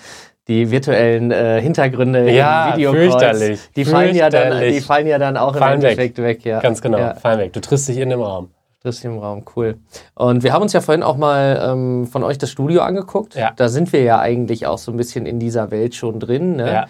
die 0.49 0.71
virtuellen 0.71 1.31
äh, 1.33 1.61
Hintergründe 1.61 2.31
Ja, 2.33 2.73
Videocalls. 2.77 3.11
fürchterlich. 3.12 3.61
Die 3.77 3.85
fallen, 3.85 4.15
ja 4.15 4.31
dann, 4.31 4.61
die 4.61 4.81
fallen 4.81 5.07
ja 5.09 5.19
dann 5.19 5.37
auch 5.37 5.57
Fallen 5.57 5.81
im 5.81 5.87
Endeffekt 5.87 6.19
weg. 6.19 6.45
ja. 6.45 6.61
Ganz 6.61 6.81
genau, 6.83 6.99
Ja, 6.99 7.15
fallen 7.15 7.39
weg. 7.41 7.53
Du 7.53 7.61
triffst 7.61 7.89
dich 7.89 7.99
in 7.99 8.11
dem 8.11 8.21
Raum. 8.23 8.51
Das 8.83 8.97
ist 8.97 9.05
im 9.05 9.19
Raum, 9.19 9.45
cool. 9.57 9.79
Und 10.15 10.43
wir 10.43 10.53
haben 10.53 10.62
uns 10.62 10.73
ja 10.73 10.81
vorhin 10.81 11.03
auch 11.03 11.17
mal 11.17 11.61
ähm, 11.62 12.07
von 12.07 12.25
euch 12.25 12.39
das 12.39 12.51
Studio 12.51 12.83
angeguckt. 12.83 13.35
Ja. 13.35 13.53
Da 13.55 13.69
sind 13.69 13.93
wir 13.93 14.03
ja 14.03 14.19
eigentlich 14.19 14.67
auch 14.67 14.79
so 14.79 14.91
ein 14.91 14.97
bisschen 14.97 15.27
in 15.27 15.39
dieser 15.39 15.71
Welt 15.71 15.95
schon 15.95 16.21
drin. 16.21 16.57
Ne? 16.57 16.73
Ja. 16.73 16.87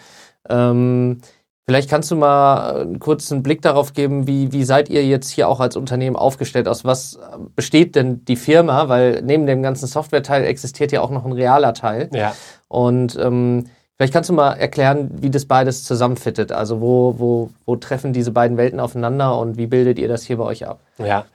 Ähm, 0.49 1.20
Vielleicht 1.64 1.88
kannst 1.88 2.11
du 2.11 2.16
mal 2.16 2.80
einen 2.80 2.99
kurzen 2.99 3.44
Blick 3.44 3.62
darauf 3.62 3.92
geben, 3.92 4.26
wie, 4.26 4.50
wie 4.50 4.64
seid 4.64 4.88
ihr 4.88 5.06
jetzt 5.06 5.30
hier 5.30 5.49
auch 5.49 5.61
als 5.61 5.76
Unternehmen 5.76 6.16
aufgestellt? 6.16 6.66
Aus 6.66 6.84
was 6.84 7.20
besteht 7.54 7.94
denn 7.94 8.25
die 8.25 8.34
Firma? 8.34 8.88
Weil 8.88 9.22
neben 9.22 9.46
dem 9.46 9.62
ganzen 9.62 9.87
Software-Teil 9.87 10.44
existiert 10.44 10.90
ja 10.90 11.02
auch 11.02 11.11
noch 11.11 11.25
ein 11.25 11.32
realer 11.32 11.72
Teil. 11.72 12.11
Ja. 12.12 12.34
Und 12.66 13.16
ähm, 13.16 13.66
vielleicht 13.96 14.12
kannst 14.12 14.28
du 14.28 14.34
mal 14.34 14.54
erklären, 14.54 15.12
wie 15.22 15.30
das 15.30 15.44
beides 15.44 15.84
zusammenfittet. 15.84 16.50
Also 16.50 16.80
wo, 16.80 17.14
wo, 17.18 17.50
wo 17.64 17.76
treffen 17.76 18.12
diese 18.12 18.32
beiden 18.32 18.56
Welten 18.56 18.80
aufeinander 18.80 19.38
und 19.38 19.56
wie 19.56 19.68
bildet 19.68 20.00
ihr 20.00 20.08
das 20.08 20.25
hier 20.25 20.38
bei 20.38 20.44
euch 20.44 20.66
ab? 20.66 20.80
Ja, 20.99 21.26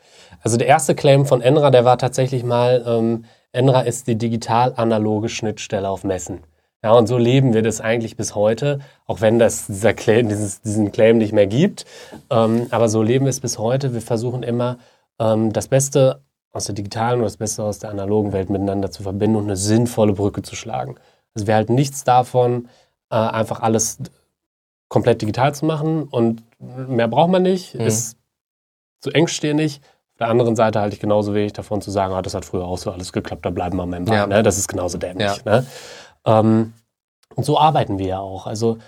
also 0.48 0.56
der 0.56 0.68
erste 0.68 0.96
Claim 0.96 1.26
von 1.26 1.42
Enra, 1.42 1.72
der 1.72 1.84
war 1.84 1.98
tatsächlich 1.98 2.46
mal, 2.46 2.82
ähm, 2.88 3.26
Enra 3.52 3.82
ist 3.82 4.08
die 4.08 4.18
digital-analoge 4.18 5.28
Schnittstelle 5.28 5.90
auf 5.90 6.06
Messen. 6.06 6.40
Ja, 6.82 6.94
und 6.94 7.08
so 7.08 7.18
leben 7.18 7.54
wir 7.54 7.64
das 7.64 7.82
eigentlich 7.82 8.16
bis 8.16 8.34
heute, 8.34 8.80
auch 9.08 9.20
wenn 9.20 9.40
das 9.40 9.68
dieser 9.68 9.94
Claim, 9.94 10.30
dieses, 10.30 10.62
diesen 10.62 10.94
Claim 10.94 11.18
nicht 11.18 11.34
mehr 11.34 11.48
gibt. 11.48 11.84
Ähm, 12.30 12.68
aber 12.72 12.88
so 12.88 13.04
leben 13.04 13.26
wir 13.26 13.30
es 13.30 13.42
bis 13.42 13.60
heute. 13.60 13.94
Wir 13.94 14.02
versuchen 14.02 14.42
immer, 14.42 14.78
ähm, 15.20 15.52
das 15.52 15.68
Beste 15.68 16.22
aus 16.54 16.64
der 16.64 16.76
digitalen 16.76 17.20
und 17.20 17.26
das 17.26 17.36
Beste 17.36 17.62
aus 17.66 17.80
der 17.80 17.90
analogen 17.90 18.32
Welt 18.32 18.50
miteinander 18.50 18.90
zu 18.90 19.04
verbinden 19.04 19.36
und 19.36 19.44
eine 19.48 19.58
sinnvolle 19.58 20.14
Brücke 20.14 20.44
zu 20.44 20.56
schlagen. 20.56 20.96
Also 21.36 21.46
wir 21.46 21.56
halten 21.56 21.76
nichts 21.76 22.06
davon, 22.06 22.70
äh, 23.10 23.18
einfach 23.18 23.60
alles 23.60 23.98
komplett 24.88 25.22
digital 25.22 25.54
zu 25.54 25.66
machen 25.66 26.04
und 26.04 26.42
mehr 26.58 27.10
braucht 27.10 27.32
man 27.32 27.44
nicht, 27.44 27.76
mhm. 27.76 27.82
ist 27.82 28.16
zu 29.02 29.12
engstirnig. 29.12 29.82
Auf 30.18 30.26
der 30.26 30.30
anderen 30.30 30.56
Seite 30.56 30.82
halte 30.82 30.96
ich 30.96 31.00
genauso 31.00 31.36
wenig 31.36 31.54
davon 31.54 31.80
zu 31.80 31.92
sagen, 31.92 32.12
ah, 32.16 32.24
das 32.24 32.34
hat 32.34 32.44
früher 32.44 32.66
auch 32.66 32.80
so 32.80 32.90
alles 32.90 33.14
geklappt, 33.14 33.46
da 33.46 33.52
bleiben 33.52 33.78
wir 33.78 33.84
am 33.84 33.92
Member. 33.92 34.16
Ja. 34.16 34.26
Ne? 34.26 34.42
Das 34.42 34.58
ist 34.58 34.68
genauso 34.68 34.98
dämlich. 34.98 35.44
Ja. 35.46 35.60
Ne? 35.60 35.66
Ähm, 36.26 36.74
und 37.36 37.44
so 37.44 37.60
arbeiten 37.60 38.00
wir 38.00 38.08
ja 38.08 38.20
auch. 38.20 38.48
Also 38.48 38.80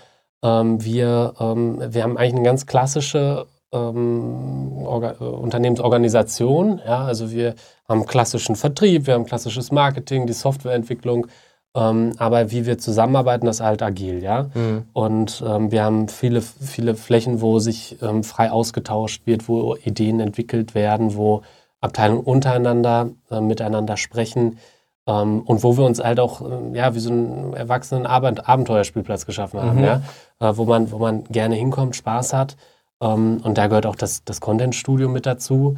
ähm, 0.42 0.82
wir, 0.82 1.34
ähm, 1.38 1.80
wir 1.86 2.02
haben 2.02 2.18
eigentlich 2.18 2.34
eine 2.34 2.42
ganz 2.42 2.66
klassische 2.66 3.46
ähm, 3.70 4.72
Unternehmensorganisation. 4.82 6.80
Ja? 6.84 7.04
Also 7.04 7.30
wir 7.30 7.54
haben 7.88 8.06
klassischen 8.06 8.56
Vertrieb, 8.56 9.06
wir 9.06 9.14
haben 9.14 9.24
klassisches 9.24 9.70
Marketing, 9.70 10.26
die 10.26 10.32
Softwareentwicklung. 10.32 11.28
Ähm, 11.74 12.14
aber 12.18 12.50
wie 12.50 12.66
wir 12.66 12.78
zusammenarbeiten, 12.78 13.46
das 13.46 13.56
ist 13.56 13.62
halt 13.62 13.82
agil, 13.82 14.22
ja. 14.22 14.50
Mhm. 14.54 14.84
Und 14.92 15.42
ähm, 15.46 15.70
wir 15.70 15.84
haben 15.84 16.08
viele, 16.08 16.42
viele 16.42 16.96
Flächen, 16.96 17.40
wo 17.40 17.60
sich 17.60 17.96
ähm, 18.02 18.24
frei 18.24 18.50
ausgetauscht 18.50 19.26
wird, 19.26 19.48
wo 19.48 19.76
Ideen 19.76 20.18
entwickelt 20.18 20.74
werden, 20.74 21.14
wo 21.14 21.42
Abteilungen 21.80 22.24
untereinander 22.24 23.10
äh, 23.30 23.40
miteinander 23.40 23.96
sprechen. 23.96 24.58
Ähm, 25.06 25.42
und 25.42 25.62
wo 25.62 25.76
wir 25.76 25.84
uns 25.84 26.02
halt 26.02 26.18
auch 26.18 26.42
äh, 26.42 26.76
ja, 26.76 26.94
wie 26.94 27.00
so 27.00 27.10
einen 27.10 27.54
erwachsenen 27.54 28.04
Abend 28.04 28.48
Abenteuerspielplatz 28.48 29.24
geschaffen 29.24 29.62
haben, 29.62 29.78
mhm. 29.78 29.84
ja? 29.84 30.02
Äh, 30.40 30.56
wo, 30.56 30.64
man, 30.64 30.90
wo 30.90 30.98
man 30.98 31.24
gerne 31.24 31.54
hinkommt, 31.54 31.94
Spaß 31.94 32.32
hat. 32.32 32.56
Ähm, 33.00 33.40
und 33.44 33.58
da 33.58 33.68
gehört 33.68 33.86
auch 33.86 33.96
das, 33.96 34.24
das 34.24 34.40
Content-Studio 34.40 35.08
mit 35.08 35.24
dazu, 35.24 35.76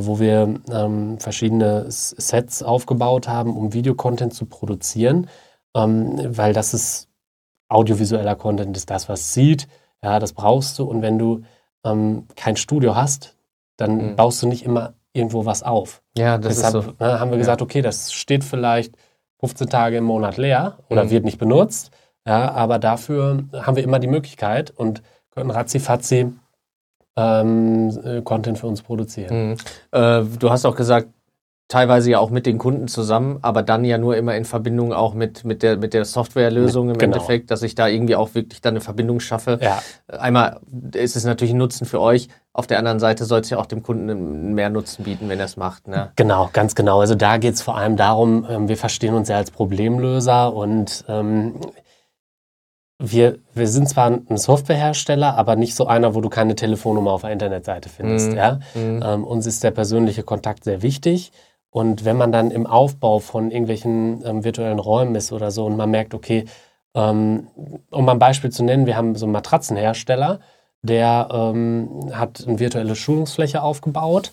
wo 0.00 0.18
wir 0.18 0.60
ähm, 0.70 1.18
verschiedene 1.18 1.86
Sets 1.88 2.62
aufgebaut 2.62 3.28
haben, 3.28 3.56
um 3.56 3.72
Videocontent 3.72 4.34
zu 4.34 4.46
produzieren, 4.46 5.28
ähm, 5.74 6.18
weil 6.36 6.52
das 6.52 6.74
ist 6.74 7.08
audiovisueller 7.68 8.34
Content, 8.34 8.76
ist 8.76 8.90
das, 8.90 9.08
was 9.08 9.32
sieht. 9.34 9.68
Ja, 10.02 10.18
das 10.18 10.32
brauchst 10.32 10.78
du. 10.78 10.84
Und 10.84 11.02
wenn 11.02 11.18
du 11.18 11.42
ähm, 11.84 12.26
kein 12.36 12.56
Studio 12.56 12.94
hast, 12.94 13.36
dann 13.76 14.12
mhm. 14.12 14.16
baust 14.16 14.42
du 14.42 14.48
nicht 14.48 14.64
immer 14.64 14.94
irgendwo 15.12 15.44
was 15.44 15.62
auf. 15.62 16.02
Ja, 16.16 16.38
das 16.38 16.56
Deshalb 16.56 16.74
ist 16.74 16.84
so. 16.84 17.04
ne, 17.04 17.20
haben 17.20 17.30
wir 17.30 17.38
gesagt, 17.38 17.60
ja. 17.60 17.64
okay, 17.64 17.82
das 17.82 18.12
steht 18.12 18.44
vielleicht 18.44 18.96
15 19.40 19.68
Tage 19.68 19.96
im 19.96 20.04
Monat 20.04 20.36
leer 20.36 20.78
oder 20.88 21.04
mhm. 21.04 21.10
wird 21.10 21.24
nicht 21.24 21.38
benutzt. 21.38 21.90
Ja, 22.26 22.52
aber 22.52 22.78
dafür 22.78 23.44
haben 23.52 23.76
wir 23.76 23.82
immer 23.82 23.98
die 23.98 24.06
Möglichkeit 24.06 24.70
und 24.70 25.02
können 25.30 25.50
ratzi 25.50 25.80
ähm, 27.16 27.90
äh, 28.04 28.22
Content 28.22 28.58
für 28.58 28.66
uns 28.66 28.82
produzieren. 28.82 29.50
Mhm. 29.50 29.56
Äh, 29.90 30.24
du 30.38 30.50
hast 30.50 30.64
auch 30.64 30.76
gesagt, 30.76 31.08
teilweise 31.72 32.10
ja 32.10 32.18
auch 32.18 32.28
mit 32.28 32.44
den 32.44 32.58
Kunden 32.58 32.86
zusammen, 32.86 33.38
aber 33.40 33.62
dann 33.62 33.84
ja 33.84 33.96
nur 33.96 34.14
immer 34.16 34.36
in 34.36 34.44
Verbindung 34.44 34.92
auch 34.92 35.14
mit, 35.14 35.44
mit 35.44 35.62
der, 35.62 35.78
mit 35.78 35.94
der 35.94 36.04
Softwarelösung 36.04 36.90
im 36.90 36.98
genau. 36.98 37.14
Endeffekt, 37.14 37.50
dass 37.50 37.62
ich 37.62 37.74
da 37.74 37.88
irgendwie 37.88 38.14
auch 38.14 38.34
wirklich 38.34 38.60
dann 38.60 38.74
eine 38.74 38.82
Verbindung 38.82 39.20
schaffe. 39.20 39.58
Ja. 39.62 39.82
Einmal 40.06 40.60
ist 40.92 41.16
es 41.16 41.24
natürlich 41.24 41.54
ein 41.54 41.58
Nutzen 41.58 41.86
für 41.86 42.00
euch, 42.00 42.28
auf 42.52 42.66
der 42.66 42.78
anderen 42.78 43.00
Seite 43.00 43.24
soll 43.24 43.40
es 43.40 43.48
ja 43.48 43.56
auch 43.58 43.64
dem 43.64 43.82
Kunden 43.82 44.52
mehr 44.52 44.68
Nutzen 44.68 45.04
bieten, 45.04 45.30
wenn 45.30 45.38
er 45.38 45.46
es 45.46 45.56
macht. 45.56 45.88
Ne? 45.88 46.12
Genau, 46.16 46.50
ganz 46.52 46.74
genau. 46.74 47.00
Also 47.00 47.14
da 47.14 47.38
geht 47.38 47.54
es 47.54 47.62
vor 47.62 47.78
allem 47.78 47.96
darum, 47.96 48.46
ähm, 48.48 48.68
wir 48.68 48.76
verstehen 48.76 49.14
uns 49.14 49.30
ja 49.30 49.36
als 49.36 49.50
Problemlöser 49.50 50.52
und 50.52 51.06
ähm, 51.08 51.54
wir, 53.02 53.38
wir 53.52 53.66
sind 53.66 53.88
zwar 53.88 54.10
ein 54.10 54.36
Softwarehersteller, 54.36 55.36
aber 55.36 55.56
nicht 55.56 55.74
so 55.74 55.86
einer, 55.86 56.14
wo 56.14 56.20
du 56.20 56.28
keine 56.28 56.54
Telefonnummer 56.54 57.12
auf 57.12 57.22
der 57.22 57.32
Internetseite 57.32 57.88
findest. 57.88 58.30
Mhm. 58.30 58.36
Ja? 58.36 58.60
Mhm. 58.74 59.02
Ähm, 59.04 59.24
uns 59.24 59.46
ist 59.46 59.64
der 59.64 59.72
persönliche 59.72 60.22
Kontakt 60.22 60.64
sehr 60.64 60.82
wichtig. 60.82 61.32
Und 61.70 62.04
wenn 62.04 62.16
man 62.16 62.32
dann 62.32 62.50
im 62.50 62.66
Aufbau 62.66 63.18
von 63.18 63.50
irgendwelchen 63.50 64.22
ähm, 64.24 64.44
virtuellen 64.44 64.78
Räumen 64.78 65.14
ist 65.16 65.32
oder 65.32 65.50
so 65.50 65.66
und 65.66 65.76
man 65.76 65.90
merkt, 65.90 66.14
okay, 66.14 66.44
ähm, 66.94 67.48
um 67.90 68.04
mal 68.04 68.12
ein 68.12 68.18
Beispiel 68.18 68.50
zu 68.50 68.62
nennen, 68.62 68.86
wir 68.86 68.96
haben 68.96 69.16
so 69.16 69.26
einen 69.26 69.32
Matratzenhersteller, 69.32 70.40
der 70.82 71.28
ähm, 71.32 72.10
hat 72.12 72.44
eine 72.46 72.58
virtuelle 72.60 72.94
Schulungsfläche 72.94 73.62
aufgebaut 73.62 74.32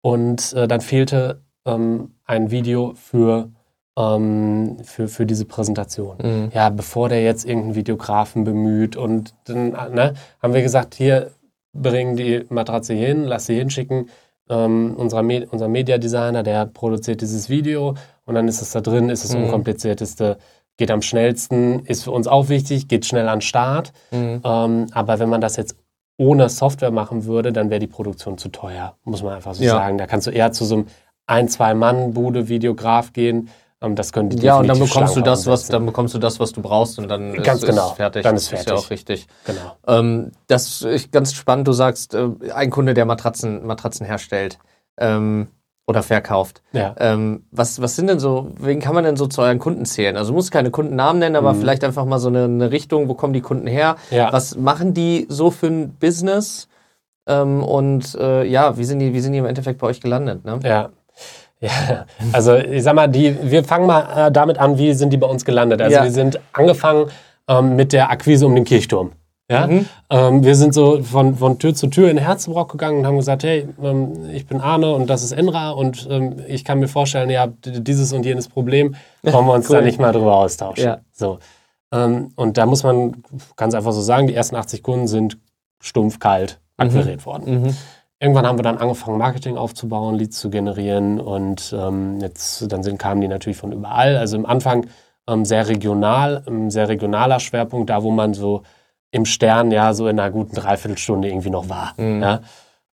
und 0.00 0.52
äh, 0.52 0.68
dann 0.68 0.80
fehlte 0.80 1.42
ähm, 1.66 2.14
ein 2.24 2.50
Video 2.50 2.94
für, 2.94 3.50
ähm, 3.96 4.76
für, 4.82 5.08
für 5.08 5.26
diese 5.26 5.44
Präsentation. 5.44 6.16
Mhm. 6.22 6.50
Ja, 6.54 6.70
bevor 6.70 7.08
der 7.08 7.22
jetzt 7.22 7.44
irgendeinen 7.44 7.74
Videografen 7.74 8.44
bemüht 8.44 8.96
und 8.96 9.34
dann 9.44 9.70
ne, 9.70 10.14
haben 10.42 10.54
wir 10.54 10.62
gesagt, 10.62 10.94
hier 10.94 11.30
bringen 11.72 12.16
die 12.16 12.44
Matratze 12.48 12.94
hier 12.94 13.08
hin, 13.08 13.24
lass 13.24 13.46
sie 13.46 13.56
hinschicken 13.56 14.08
ähm, 14.48 14.94
unserer 14.96 15.22
Me 15.22 15.46
unser 15.50 15.68
Mediadesigner, 15.68 16.42
der 16.42 16.66
produziert 16.66 17.20
dieses 17.20 17.48
Video 17.48 17.94
und 18.24 18.34
dann 18.34 18.48
ist 18.48 18.62
es 18.62 18.70
da 18.70 18.80
drin, 18.80 19.08
ist 19.08 19.24
das 19.24 19.34
mhm. 19.34 19.44
unkomplizierteste, 19.44 20.38
geht 20.76 20.90
am 20.90 21.02
schnellsten, 21.02 21.80
ist 21.86 22.04
für 22.04 22.10
uns 22.10 22.26
auch 22.26 22.48
wichtig, 22.48 22.88
geht 22.88 23.06
schnell 23.06 23.28
an 23.28 23.38
den 23.38 23.42
Start. 23.42 23.92
Mhm. 24.10 24.40
Ähm, 24.44 24.86
aber 24.92 25.18
wenn 25.18 25.28
man 25.28 25.40
das 25.40 25.56
jetzt 25.56 25.76
ohne 26.18 26.48
Software 26.48 26.90
machen 26.90 27.24
würde, 27.24 27.52
dann 27.52 27.70
wäre 27.70 27.80
die 27.80 27.86
Produktion 27.86 28.38
zu 28.38 28.48
teuer, 28.48 28.96
muss 29.04 29.22
man 29.22 29.34
einfach 29.34 29.54
so 29.54 29.64
ja. 29.64 29.72
sagen. 29.72 29.98
Da 29.98 30.06
kannst 30.06 30.26
du 30.26 30.30
eher 30.30 30.52
zu 30.52 30.64
so 30.64 30.76
einem 30.76 30.86
ein, 31.26 31.48
zwei 31.48 31.74
Mann 31.74 32.14
Bude 32.14 32.48
Videograf 32.48 33.12
gehen, 33.12 33.48
ähm, 33.82 33.94
das 33.94 34.12
könnte 34.12 34.36
Ja, 34.38 34.58
und 34.58 34.68
dann 34.68 34.78
bekommst 34.78 35.16
du 35.16 35.20
das, 35.20 35.46
was, 35.46 35.68
dann 35.68 35.84
bekommst 35.84 36.14
du 36.14 36.18
das, 36.18 36.40
was 36.40 36.52
du 36.52 36.62
brauchst 36.62 36.98
und 36.98 37.08
dann 37.08 37.34
ganz 37.42 37.62
ist, 37.62 37.68
genau. 37.68 37.88
ist 37.88 37.96
fertig. 37.96 38.22
Dann 38.22 38.36
ist 38.36 38.48
fertig. 38.48 38.66
Das 38.66 38.74
ist 38.74 38.80
ja 38.80 38.86
auch 38.86 38.90
richtig. 38.90 39.26
Genau. 39.44 39.76
Ähm, 39.86 40.32
das 40.46 40.82
ist 40.82 41.12
ganz 41.12 41.34
spannend. 41.34 41.68
Du 41.68 41.72
sagst, 41.72 42.14
äh, 42.14 42.28
ein 42.54 42.70
Kunde, 42.70 42.94
der 42.94 43.04
Matratzen, 43.04 43.66
Matratzen 43.66 44.06
herstellt 44.06 44.58
ähm, 44.98 45.48
oder 45.86 46.02
verkauft. 46.02 46.62
Ja. 46.72 46.94
Ähm, 46.98 47.44
was, 47.50 47.82
was 47.82 47.96
sind 47.96 48.06
denn 48.06 48.18
so, 48.18 48.50
wen 48.58 48.80
kann 48.80 48.94
man 48.94 49.04
denn 49.04 49.16
so 49.16 49.26
zu 49.26 49.42
euren 49.42 49.58
Kunden 49.58 49.84
zählen? 49.84 50.16
Also 50.16 50.30
du 50.30 50.36
musst 50.36 50.50
keine 50.50 50.70
Kundennamen 50.70 51.20
nennen, 51.20 51.36
aber 51.36 51.52
mhm. 51.52 51.60
vielleicht 51.60 51.84
einfach 51.84 52.06
mal 52.06 52.18
so 52.18 52.28
eine, 52.28 52.44
eine, 52.44 52.70
Richtung, 52.70 53.08
wo 53.08 53.14
kommen 53.14 53.34
die 53.34 53.42
Kunden 53.42 53.66
her? 53.66 53.96
Ja. 54.10 54.32
Was 54.32 54.56
machen 54.56 54.94
die 54.94 55.26
so 55.28 55.50
für 55.50 55.66
ein 55.66 55.94
Business? 56.00 56.68
Ähm, 57.28 57.62
und 57.62 58.14
äh, 58.14 58.44
ja, 58.44 58.78
wie 58.78 58.84
sind 58.84 59.00
die, 59.00 59.12
wie 59.12 59.20
sind 59.20 59.32
die 59.32 59.38
im 59.38 59.46
Endeffekt 59.46 59.80
bei 59.80 59.86
euch 59.86 60.00
gelandet? 60.00 60.44
Ne? 60.44 60.60
Ja. 60.62 60.90
Ja, 61.60 62.06
also 62.32 62.56
ich 62.56 62.82
sag 62.82 62.94
mal, 62.94 63.08
die, 63.08 63.36
wir 63.42 63.64
fangen 63.64 63.86
mal 63.86 64.26
äh, 64.26 64.32
damit 64.32 64.58
an, 64.58 64.76
wie 64.78 64.92
sind 64.92 65.10
die 65.10 65.16
bei 65.16 65.26
uns 65.26 65.44
gelandet. 65.44 65.80
Also 65.80 65.96
ja. 65.96 66.04
wir 66.04 66.10
sind 66.10 66.38
angefangen 66.52 67.06
ähm, 67.48 67.76
mit 67.76 67.92
der 67.92 68.10
Akquise 68.10 68.46
um 68.46 68.54
den 68.54 68.64
Kirchturm. 68.64 69.12
Ja? 69.50 69.66
Mhm. 69.66 69.86
Ähm, 70.10 70.44
wir 70.44 70.56
sind 70.56 70.74
so 70.74 71.02
von, 71.02 71.36
von 71.36 71.58
Tür 71.58 71.74
zu 71.74 71.86
Tür 71.86 72.10
in 72.10 72.18
Herzbrock 72.18 72.72
gegangen 72.72 72.98
und 72.98 73.06
haben 73.06 73.16
gesagt, 73.16 73.44
hey, 73.44 73.68
ähm, 73.82 74.28
ich 74.32 74.46
bin 74.46 74.60
Arne 74.60 74.92
und 74.92 75.08
das 75.08 75.22
ist 75.22 75.32
Enra 75.32 75.70
und 75.70 76.06
ähm, 76.10 76.42
ich 76.48 76.64
kann 76.64 76.80
mir 76.80 76.88
vorstellen, 76.88 77.30
ihr 77.30 77.40
habt 77.40 77.56
dieses 77.62 78.12
und 78.12 78.26
jenes 78.26 78.48
Problem, 78.48 78.96
wollen 79.22 79.46
wir 79.46 79.54
uns 79.54 79.66
cool. 79.70 79.76
da 79.76 79.82
nicht 79.82 80.00
mal 80.00 80.12
drüber 80.12 80.34
austauschen. 80.34 80.84
Ja. 80.84 80.98
So. 81.12 81.38
Ähm, 81.92 82.32
und 82.34 82.58
da 82.58 82.66
muss 82.66 82.82
man 82.82 83.22
ganz 83.54 83.74
einfach 83.74 83.92
so 83.92 84.00
sagen, 84.00 84.26
die 84.26 84.34
ersten 84.34 84.56
80 84.56 84.82
Kunden 84.82 85.06
sind 85.06 85.38
stumpf 85.80 86.18
kalt 86.18 86.58
akquiriert 86.76 87.20
mhm. 87.20 87.26
worden. 87.26 87.62
Mhm. 87.62 87.76
Irgendwann 88.18 88.46
haben 88.46 88.58
wir 88.58 88.62
dann 88.62 88.78
angefangen, 88.78 89.18
Marketing 89.18 89.58
aufzubauen, 89.58 90.14
Leads 90.14 90.38
zu 90.38 90.48
generieren 90.48 91.20
und 91.20 91.74
ähm, 91.76 92.18
jetzt 92.20 92.72
dann 92.72 92.82
sind, 92.82 92.98
kamen 92.98 93.20
die 93.20 93.28
natürlich 93.28 93.58
von 93.58 93.72
überall. 93.72 94.16
Also 94.16 94.36
im 94.36 94.46
Anfang 94.46 94.86
ähm, 95.28 95.44
sehr 95.44 95.68
regional, 95.68 96.42
ein 96.46 96.70
sehr 96.70 96.88
regionaler 96.88 97.40
Schwerpunkt, 97.40 97.90
da 97.90 98.02
wo 98.02 98.10
man 98.10 98.32
so 98.32 98.62
im 99.10 99.26
Stern 99.26 99.70
ja 99.70 99.92
so 99.92 100.08
in 100.08 100.18
einer 100.18 100.30
guten 100.30 100.54
Dreiviertelstunde 100.56 101.28
irgendwie 101.28 101.50
noch 101.50 101.68
war. 101.68 101.92
Mhm. 101.98 102.22
Ja? 102.22 102.40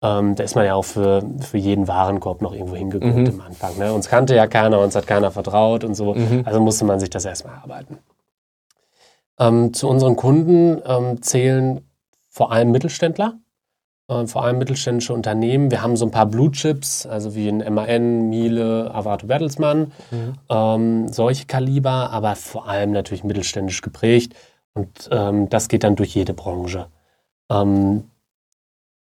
Ähm, 0.03 0.37
da 0.37 0.45
ist 0.45 0.55
man 0.55 0.65
ja 0.65 0.75
auch 0.75 0.85
für, 0.85 1.25
für 1.41 1.59
jeden 1.59 1.89
Warenkorb 1.89 2.41
noch 2.41 2.53
irgendwo 2.53 2.77
hingeguckt 2.77 3.17
mhm. 3.17 3.41
am 3.41 3.41
Anfang. 3.41 3.77
Ne? 3.79 3.93
Uns 3.93 4.09
kannte 4.09 4.37
ja 4.37 4.47
keiner, 4.47 4.79
uns 4.79 4.95
hat 4.95 5.09
keiner 5.09 5.33
vertraut 5.33 5.83
und 5.83 5.95
so. 5.95 6.15
Mhm. 6.15 6.43
Also 6.45 6.61
musste 6.61 6.85
man 6.85 7.01
sich 7.01 7.11
das 7.11 7.25
erstmal 7.25 7.57
arbeiten. 7.57 7.99
Ähm, 9.41 9.75
zu 9.75 9.89
unseren 9.89 10.15
Kunden 10.15 10.81
ähm, 10.87 11.23
zählen 11.23 11.81
vor 12.29 12.53
allem 12.53 12.71
Mittelständler 12.71 13.35
vor 14.09 14.43
allem 14.43 14.57
mittelständische 14.57 15.13
Unternehmen. 15.13 15.71
Wir 15.71 15.83
haben 15.83 15.97
so 15.97 16.07
ein 16.07 16.11
paar 16.11 16.27
Blue 16.27 16.51
Chips, 16.51 17.05
also 17.05 17.35
wie 17.35 17.49
ein 17.49 17.59
MAN, 17.75 18.31
Miele, 18.31 18.91
Avato 18.95 19.27
Bertelsmann, 19.27 19.93
mhm. 20.11 20.33
ähm, 20.49 21.09
solche 21.09 21.45
Kaliber, 21.45 22.11
aber 22.11 22.35
vor 22.35 22.67
allem 22.69 22.93
natürlich 22.93 23.23
mittelständisch 23.23 23.83
geprägt. 23.83 24.35
Und 24.73 25.09
ähm, 25.13 25.51
das 25.51 25.69
geht 25.69 25.85
dann 25.85 25.97
durch 25.97 26.15
jede 26.15 26.33
Branche. 26.33 26.87
Ähm, 27.51 28.11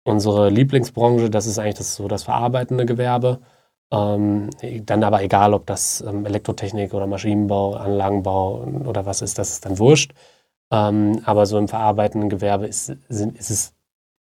unsere 0.03 0.49
Lieblingsbranche, 0.49 1.29
das 1.29 1.45
ist 1.45 1.57
eigentlich 1.57 1.75
das, 1.75 1.95
so 1.95 2.09
das 2.09 2.23
verarbeitende 2.23 2.85
Gewerbe. 2.85 3.39
Ähm, 3.93 4.49
dann 4.85 5.03
aber 5.03 5.21
egal, 5.23 5.53
ob 5.53 5.67
das 5.67 6.01
ähm, 6.01 6.25
Elektrotechnik 6.25 6.93
oder 6.93 7.07
Maschinenbau, 7.07 7.75
Anlagenbau 7.75 8.65
oder 8.85 9.05
was 9.05 9.21
ist, 9.21 9.37
das 9.37 9.51
ist 9.51 9.65
dann 9.65 9.79
wurscht. 9.79 10.13
Ähm, 10.71 11.21
aber 11.25 11.45
so 11.45 11.57
im 11.57 11.67
verarbeitenden 11.69 12.29
Gewerbe 12.29 12.67
ist, 12.67 12.93
sind, 13.09 13.37
ist 13.37 13.49
es 13.49 13.73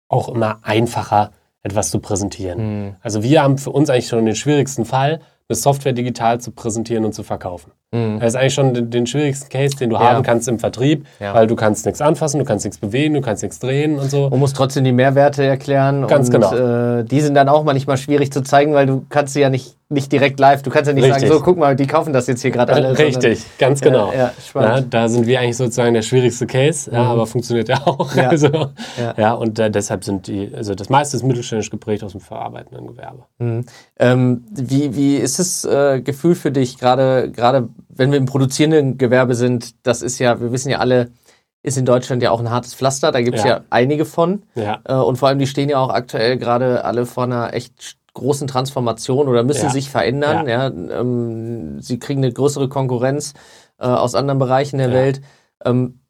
auch 0.08 0.28
immer 0.28 0.60
einfacher, 0.62 1.32
etwas 1.62 1.90
zu 1.90 1.98
präsentieren. 2.00 2.84
Mhm. 2.84 2.96
Also 3.00 3.22
wir 3.22 3.42
haben 3.42 3.58
für 3.58 3.70
uns 3.70 3.90
eigentlich 3.90 4.08
schon 4.08 4.25
den 4.26 4.36
schwierigsten 4.36 4.84
Fall, 4.84 5.20
eine 5.48 5.56
Software 5.56 5.92
digital 5.92 6.40
zu 6.40 6.50
präsentieren 6.50 7.04
und 7.04 7.12
zu 7.12 7.22
verkaufen. 7.22 7.72
Mhm. 7.92 8.18
Das 8.18 8.28
ist 8.28 8.36
eigentlich 8.36 8.54
schon 8.54 8.74
den, 8.74 8.90
den 8.90 9.06
schwierigsten 9.06 9.48
Case, 9.48 9.76
den 9.76 9.90
du 9.90 9.96
ja. 9.96 10.02
haben 10.02 10.24
kannst 10.24 10.48
im 10.48 10.58
Vertrieb, 10.58 11.06
ja. 11.20 11.34
weil 11.34 11.46
du 11.46 11.54
kannst 11.54 11.86
nichts 11.86 12.00
anfassen, 12.00 12.38
du 12.38 12.44
kannst 12.44 12.64
nichts 12.64 12.78
bewegen, 12.78 13.14
du 13.14 13.20
kannst 13.20 13.42
nichts 13.44 13.60
drehen 13.60 13.98
und 13.98 14.10
so. 14.10 14.26
Und 14.26 14.40
musst 14.40 14.56
trotzdem 14.56 14.82
die 14.82 14.92
Mehrwerte 14.92 15.44
erklären. 15.44 16.06
Ganz 16.08 16.28
und, 16.28 16.34
genau. 16.34 16.98
Äh, 16.98 17.04
die 17.04 17.20
sind 17.20 17.34
dann 17.34 17.48
auch 17.48 17.62
manchmal 17.62 17.96
schwierig 17.96 18.32
zu 18.32 18.42
zeigen, 18.42 18.74
weil 18.74 18.86
du 18.86 19.06
kannst 19.08 19.34
sie 19.34 19.40
ja 19.40 19.50
nicht, 19.50 19.76
nicht 19.88 20.10
direkt 20.10 20.40
live, 20.40 20.62
du 20.62 20.70
kannst 20.70 20.88
ja 20.88 20.94
nicht 20.94 21.04
Richtig. 21.04 21.28
sagen, 21.28 21.32
so 21.32 21.44
guck 21.44 21.58
mal, 21.58 21.76
die 21.76 21.86
kaufen 21.86 22.12
das 22.12 22.26
jetzt 22.26 22.42
hier 22.42 22.50
gerade 22.50 22.72
alle. 22.72 22.98
Richtig, 22.98 23.38
sondern, 23.38 23.58
ganz 23.58 23.80
genau. 23.80 24.12
Ja, 24.12 24.32
ja, 24.54 24.80
da 24.80 25.08
sind 25.08 25.28
wir 25.28 25.38
eigentlich 25.38 25.56
sozusagen 25.56 25.94
der 25.94 26.02
schwierigste 26.02 26.46
Case, 26.48 26.90
mhm. 26.90 26.96
aber 26.96 27.26
funktioniert 27.26 27.68
ja 27.68 27.86
auch. 27.86 28.12
Ja, 28.16 28.28
also, 28.30 28.48
ja. 29.16 29.34
und 29.34 29.60
äh, 29.60 29.70
deshalb 29.70 30.02
sind 30.02 30.26
die, 30.26 30.50
also 30.52 30.74
das 30.74 30.88
meiste 30.88 31.16
ist 31.16 31.22
mittelständisch 31.22 31.70
geprägt 31.70 32.02
aus 32.02 32.12
dem 32.12 32.20
verarbeitenden 32.20 32.88
Gewerbe. 32.88 33.26
Mhm. 33.38 33.64
Ähm, 34.00 34.44
wie, 34.50 34.96
wie 34.96 35.16
ist 35.16 35.35
das 35.38 35.64
äh, 35.64 36.00
Gefühl 36.00 36.34
für 36.34 36.50
dich, 36.50 36.78
gerade 36.78 37.30
gerade 37.30 37.68
wenn 37.88 38.10
wir 38.10 38.18
im 38.18 38.26
produzierenden 38.26 38.98
Gewerbe 38.98 39.34
sind, 39.34 39.86
das 39.86 40.02
ist 40.02 40.18
ja, 40.18 40.40
wir 40.40 40.52
wissen 40.52 40.70
ja 40.70 40.78
alle, 40.78 41.10
ist 41.62 41.78
in 41.78 41.84
Deutschland 41.84 42.22
ja 42.22 42.30
auch 42.30 42.40
ein 42.40 42.50
hartes 42.50 42.74
Pflaster, 42.74 43.12
da 43.12 43.22
gibt 43.22 43.38
es 43.38 43.44
ja. 43.44 43.58
ja. 43.58 43.60
einige 43.70 44.04
von. 44.04 44.42
Ja. 44.54 44.80
Äh, 44.84 44.94
und 44.94 45.16
vor 45.16 45.28
allem, 45.28 45.38
die 45.38 45.46
stehen 45.46 45.68
ja 45.68 45.78
auch 45.78 45.90
aktuell 45.90 46.36
gerade 46.36 46.84
alle 46.84 47.06
vor 47.06 47.24
einer 47.24 47.54
echt 47.54 47.96
großen 48.14 48.48
Transformation 48.48 49.28
oder 49.28 49.42
müssen 49.42 49.66
ja. 49.66 49.70
sich 49.70 49.90
verändern. 49.90 50.48
Ja. 50.48 50.68
Ähm, 50.68 51.80
sie 51.80 51.98
kriegen 51.98 52.24
eine 52.24 52.32
größere 52.32 52.68
Konkurrenz 52.68 53.34
äh, 53.78 53.86
aus 53.86 54.14
anderen 54.14 54.38
Bereichen 54.38 54.78
der 54.78 54.92
Welt. 54.92 55.20
Ähm, 55.64 56.00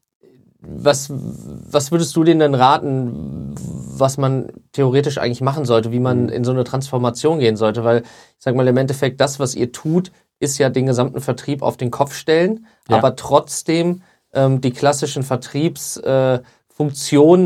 was, 0.69 1.11
was 1.11 1.91
würdest 1.91 2.15
du 2.15 2.23
denen 2.23 2.39
denn 2.39 2.55
raten, 2.55 3.55
was 3.55 4.17
man 4.17 4.51
theoretisch 4.73 5.17
eigentlich 5.17 5.41
machen 5.41 5.65
sollte, 5.65 5.91
wie 5.91 5.99
man 5.99 6.23
mhm. 6.23 6.29
in 6.29 6.43
so 6.43 6.51
eine 6.51 6.63
Transformation 6.63 7.39
gehen 7.39 7.55
sollte? 7.55 7.83
Weil 7.83 8.01
ich 8.01 8.43
sag 8.43 8.55
mal, 8.55 8.67
im 8.67 8.77
Endeffekt, 8.77 9.21
das, 9.21 9.39
was 9.39 9.55
ihr 9.55 9.71
tut, 9.71 10.11
ist 10.39 10.57
ja 10.57 10.69
den 10.69 10.85
gesamten 10.85 11.21
Vertrieb 11.21 11.61
auf 11.61 11.77
den 11.77 11.91
Kopf 11.91 12.13
stellen, 12.13 12.67
ja. 12.89 12.97
aber 12.97 13.15
trotzdem 13.15 14.01
ähm, 14.33 14.61
die 14.61 14.71
klassischen 14.71 15.23
Vertriebsfunktionen 15.23 16.41
äh, 16.41 16.43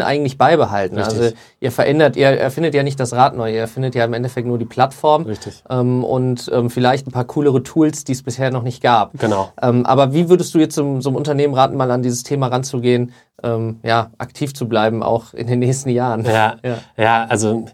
eigentlich 0.01 0.37
beibehalten. 0.37 0.97
Richtig. 0.97 1.19
Also 1.19 1.35
ihr 1.59 1.71
verändert, 1.71 2.15
ihr 2.15 2.27
erfindet 2.27 2.73
ja 2.73 2.83
nicht 2.83 2.99
das 2.99 3.13
Rad 3.13 3.35
neu, 3.35 3.51
ihr 3.51 3.61
erfindet 3.61 3.95
ja 3.95 4.05
im 4.05 4.13
Endeffekt 4.13 4.47
nur 4.47 4.57
die 4.57 4.65
Plattform 4.65 5.23
Richtig. 5.23 5.63
Ähm, 5.69 6.03
und 6.03 6.49
ähm, 6.53 6.69
vielleicht 6.69 7.07
ein 7.07 7.11
paar 7.11 7.25
coolere 7.25 7.63
Tools, 7.63 8.03
die 8.03 8.11
es 8.11 8.23
bisher 8.23 8.51
noch 8.51 8.63
nicht 8.63 8.81
gab. 8.81 9.17
Genau. 9.17 9.51
Ähm, 9.61 9.85
aber 9.85 10.13
wie 10.13 10.29
würdest 10.29 10.53
du 10.53 10.59
jetzt 10.59 10.75
so, 10.75 11.01
so 11.01 11.09
einem 11.09 11.15
Unternehmen 11.15 11.53
raten, 11.53 11.77
mal 11.77 11.91
an 11.91 12.03
dieses 12.03 12.23
Thema 12.23 12.47
ranzugehen, 12.47 13.13
ähm, 13.43 13.79
ja, 13.83 14.11
aktiv 14.17 14.53
zu 14.53 14.67
bleiben, 14.67 15.03
auch 15.03 15.33
in 15.33 15.47
den 15.47 15.59
nächsten 15.59 15.89
Jahren? 15.89 16.25
Ja, 16.25 16.57
ja. 16.63 16.77
ja 16.97 17.25
also 17.25 17.65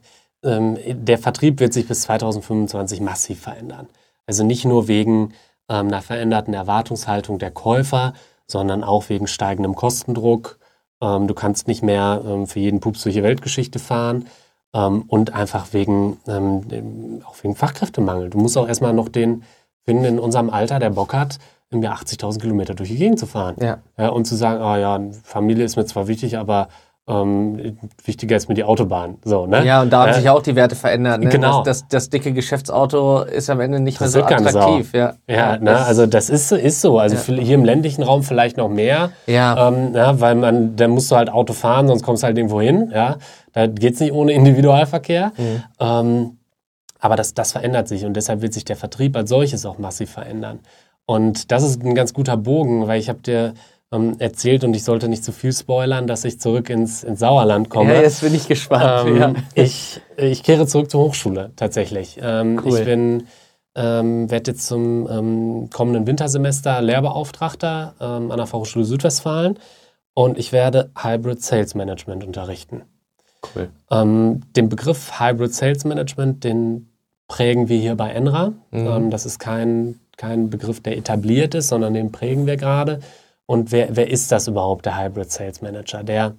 ähm, 0.44 0.78
der 0.86 1.18
Vertrieb 1.18 1.60
wird 1.60 1.74
sich 1.74 1.88
bis 1.88 2.02
2025 2.02 3.02
massiv 3.02 3.42
verändern. 3.42 3.88
Also 4.26 4.44
nicht 4.44 4.66
nur 4.66 4.88
wegen 4.88 5.34
ähm, 5.70 5.88
einer 5.88 6.02
veränderten 6.02 6.54
Erwartungshaltung 6.54 7.40
der 7.40 7.52
Käufer, 7.52 8.14
sondern 8.46 8.84
auch 8.84 9.10
wegen 9.10 9.28
steigendem 9.28 9.76
Kostendruck. 9.76 10.60
Ähm, 11.02 11.28
du 11.28 11.34
kannst 11.34 11.68
nicht 11.68 11.84
mehr 11.84 12.22
ähm, 12.26 12.48
für 12.48 12.60
jeden 12.60 12.80
Pups 12.80 13.04
durch 13.04 13.16
die 13.16 13.24
Weltgeschichte 13.24 13.80
fahren 13.80 14.26
ähm, 14.74 15.04
und 15.08 15.34
einfach 15.34 15.74
wegen, 15.74 16.18
ähm, 16.28 17.22
auch 17.26 17.36
wegen 17.44 17.56
Fachkräftemangel. 17.56 18.30
Du 18.30 18.38
musst 18.38 18.58
auch 18.58 18.68
erstmal 18.68 18.94
noch 18.94 19.10
den 19.10 19.44
finden 19.86 20.06
in 20.06 20.20
unserem 20.20 20.50
Alter, 20.50 20.80
der 20.80 20.90
Bock 20.90 21.14
hat, 21.14 21.40
im 21.70 21.82
Jahr 21.82 21.98
80.000 21.98 22.40
Kilometer 22.40 22.74
durch 22.74 22.90
die 22.90 22.98
Gegend 22.98 23.20
zu 23.20 23.26
fahren. 23.26 23.56
Ja. 23.60 23.80
ja 23.98 24.10
und 24.10 24.26
zu 24.26 24.36
sagen, 24.36 24.62
ah 24.62 24.78
ja, 24.78 25.00
Familie 25.24 25.66
ist 25.66 25.76
mir 25.76 25.86
zwar 25.86 26.08
wichtig, 26.08 26.38
aber 26.38 26.70
ähm, 27.10 27.78
wichtiger 28.04 28.36
ist 28.36 28.50
mir 28.50 28.56
die 28.56 28.66
Autobahn. 28.66 29.18
So, 29.24 29.46
ne? 29.46 29.66
Ja, 29.66 29.82
und 29.82 29.92
da 29.92 30.02
haben 30.02 30.10
äh, 30.10 30.16
sich 30.16 30.30
auch 30.30 30.42
die 30.42 30.56
Werte 30.58 30.76
verändert. 30.76 31.22
Ne? 31.22 31.30
Genau. 31.30 31.64
Das, 31.64 31.80
das, 31.82 31.88
das, 31.88 32.10
dicke 32.10 32.34
Geschäftsauto 32.34 33.22
ist 33.22 33.50
am 33.50 33.62
Ende 33.62 33.80
nicht 33.80 34.02
das 34.02 34.14
mehr 34.14 34.28
so 34.28 34.36
attraktiv. 34.36 34.92
Ja, 34.94 35.14
ja, 35.26 35.36
ja 35.36 35.58
ne? 35.58 35.78
also 35.78 36.06
das 36.06 36.30
ist, 36.30 36.52
ist 36.52 36.82
so. 36.82 37.00
Also 37.00 37.16
ja. 37.34 37.42
hier 37.42 37.56
im 37.56 37.64
ländlichen 37.64 38.04
Raum 38.04 38.24
vielleicht 38.24 38.58
noch 38.58 38.68
mehr. 38.68 39.12
Ja. 39.26 39.70
Ähm, 39.70 39.96
ja. 39.96 40.20
Weil 40.20 40.36
man, 40.36 40.76
da 40.76 40.90
musst 40.90 41.10
du 41.10 41.16
halt 41.16 41.30
Auto 41.30 41.54
fahren, 41.54 41.88
sonst 41.88 42.04
kommst 42.04 42.24
du 42.24 42.28
halt 42.28 42.38
irgendwo 42.38 42.60
hin. 42.60 42.92
Ja? 42.94 43.16
Da 43.54 43.68
geht's 43.68 44.02
nicht 44.02 44.12
ohne 44.12 44.34
Individualverkehr. 44.34 45.32
Mhm. 45.38 45.64
Ähm, 45.80 46.38
aber 47.00 47.16
das, 47.16 47.34
das 47.34 47.54
verändert 47.54 47.88
sich 47.88 48.06
und 48.06 48.16
deshalb 48.16 48.42
wird 48.42 48.54
sich 48.54 48.66
der 48.66 48.76
Vertrieb 48.76 49.16
als 49.16 49.30
solches 49.30 49.66
auch 49.66 49.78
massiv 49.78 50.10
verändern. 50.10 50.60
Und 51.06 51.54
das 51.54 51.64
ist 51.64 51.82
ein 51.82 51.96
ganz 51.96 52.14
guter 52.14 52.36
Bogen, 52.36 52.88
weil 52.88 53.00
ich 53.00 53.08
habe 53.08 53.20
dir 53.20 53.54
ähm, 53.92 54.16
erzählt 54.20 54.64
und 54.64 54.74
ich 54.74 54.84
sollte 54.84 55.08
nicht 55.08 55.24
zu 55.24 55.32
viel 55.32 55.54
spoilern, 55.54 56.08
dass 56.08 56.26
ich 56.26 56.40
zurück 56.40 56.70
ins, 56.70 57.04
ins 57.04 57.20
Sauerland 57.20 57.70
komme. 57.70 57.94
Ja, 57.94 58.02
jetzt 58.02 58.22
bin 58.22 58.34
ich 58.34 58.48
gespannt. 58.48 59.08
Ähm, 59.08 59.18
ja. 59.18 59.34
ich, 59.56 60.02
ich 60.18 60.44
kehre 60.44 60.68
zurück 60.68 60.92
zur 60.92 61.04
Hochschule 61.04 61.52
tatsächlich. 61.56 62.18
Ähm, 62.22 62.62
cool. 62.64 62.80
Ich 62.80 62.86
bin 62.86 63.24
ähm, 63.78 64.30
werde 64.32 64.52
jetzt 64.52 64.66
zum 64.66 65.08
ähm, 65.10 65.70
kommenden 65.72 66.08
Wintersemester 66.08 66.82
Lehrbeauftragter 66.82 67.94
ähm, 68.02 68.32
an 68.32 68.38
der 68.38 68.48
Fachhochschule 68.48 68.84
Südwestfalen 68.84 69.60
und 70.16 70.40
ich 70.40 70.52
werde 70.52 70.90
Hybrid 70.98 71.44
Sales 71.44 71.76
Management 71.76 72.24
unterrichten. 72.24 72.82
Cool. 73.56 73.70
Ähm, 73.92 74.42
den 74.56 74.68
Begriff 74.68 75.20
Hybrid 75.20 75.54
Sales 75.54 75.86
Management, 75.86 76.44
den 76.44 76.90
prägen 77.28 77.70
wir 77.70 77.78
hier 77.78 77.96
bei 77.96 78.10
Enra. 78.10 78.54
Mhm. 78.72 78.88
Ähm, 78.88 79.10
das 79.12 79.28
ist 79.28 79.38
kein, 79.38 80.00
kein 80.18 80.50
Begriff, 80.50 80.82
der 80.82 80.98
etabliert 80.98 81.54
ist, 81.54 81.68
sondern 81.68 81.94
den 81.94 82.12
prägen 82.12 82.48
wir 82.48 82.58
gerade. 82.58 83.00
Und 83.48 83.72
wer, 83.72 83.96
wer 83.96 84.10
ist 84.10 84.32
das 84.32 84.48
überhaupt, 84.48 84.86
der 84.86 85.02
Hybrid 85.02 85.32
Sales 85.32 85.62
Manager? 85.62 86.04
Der, 86.04 86.36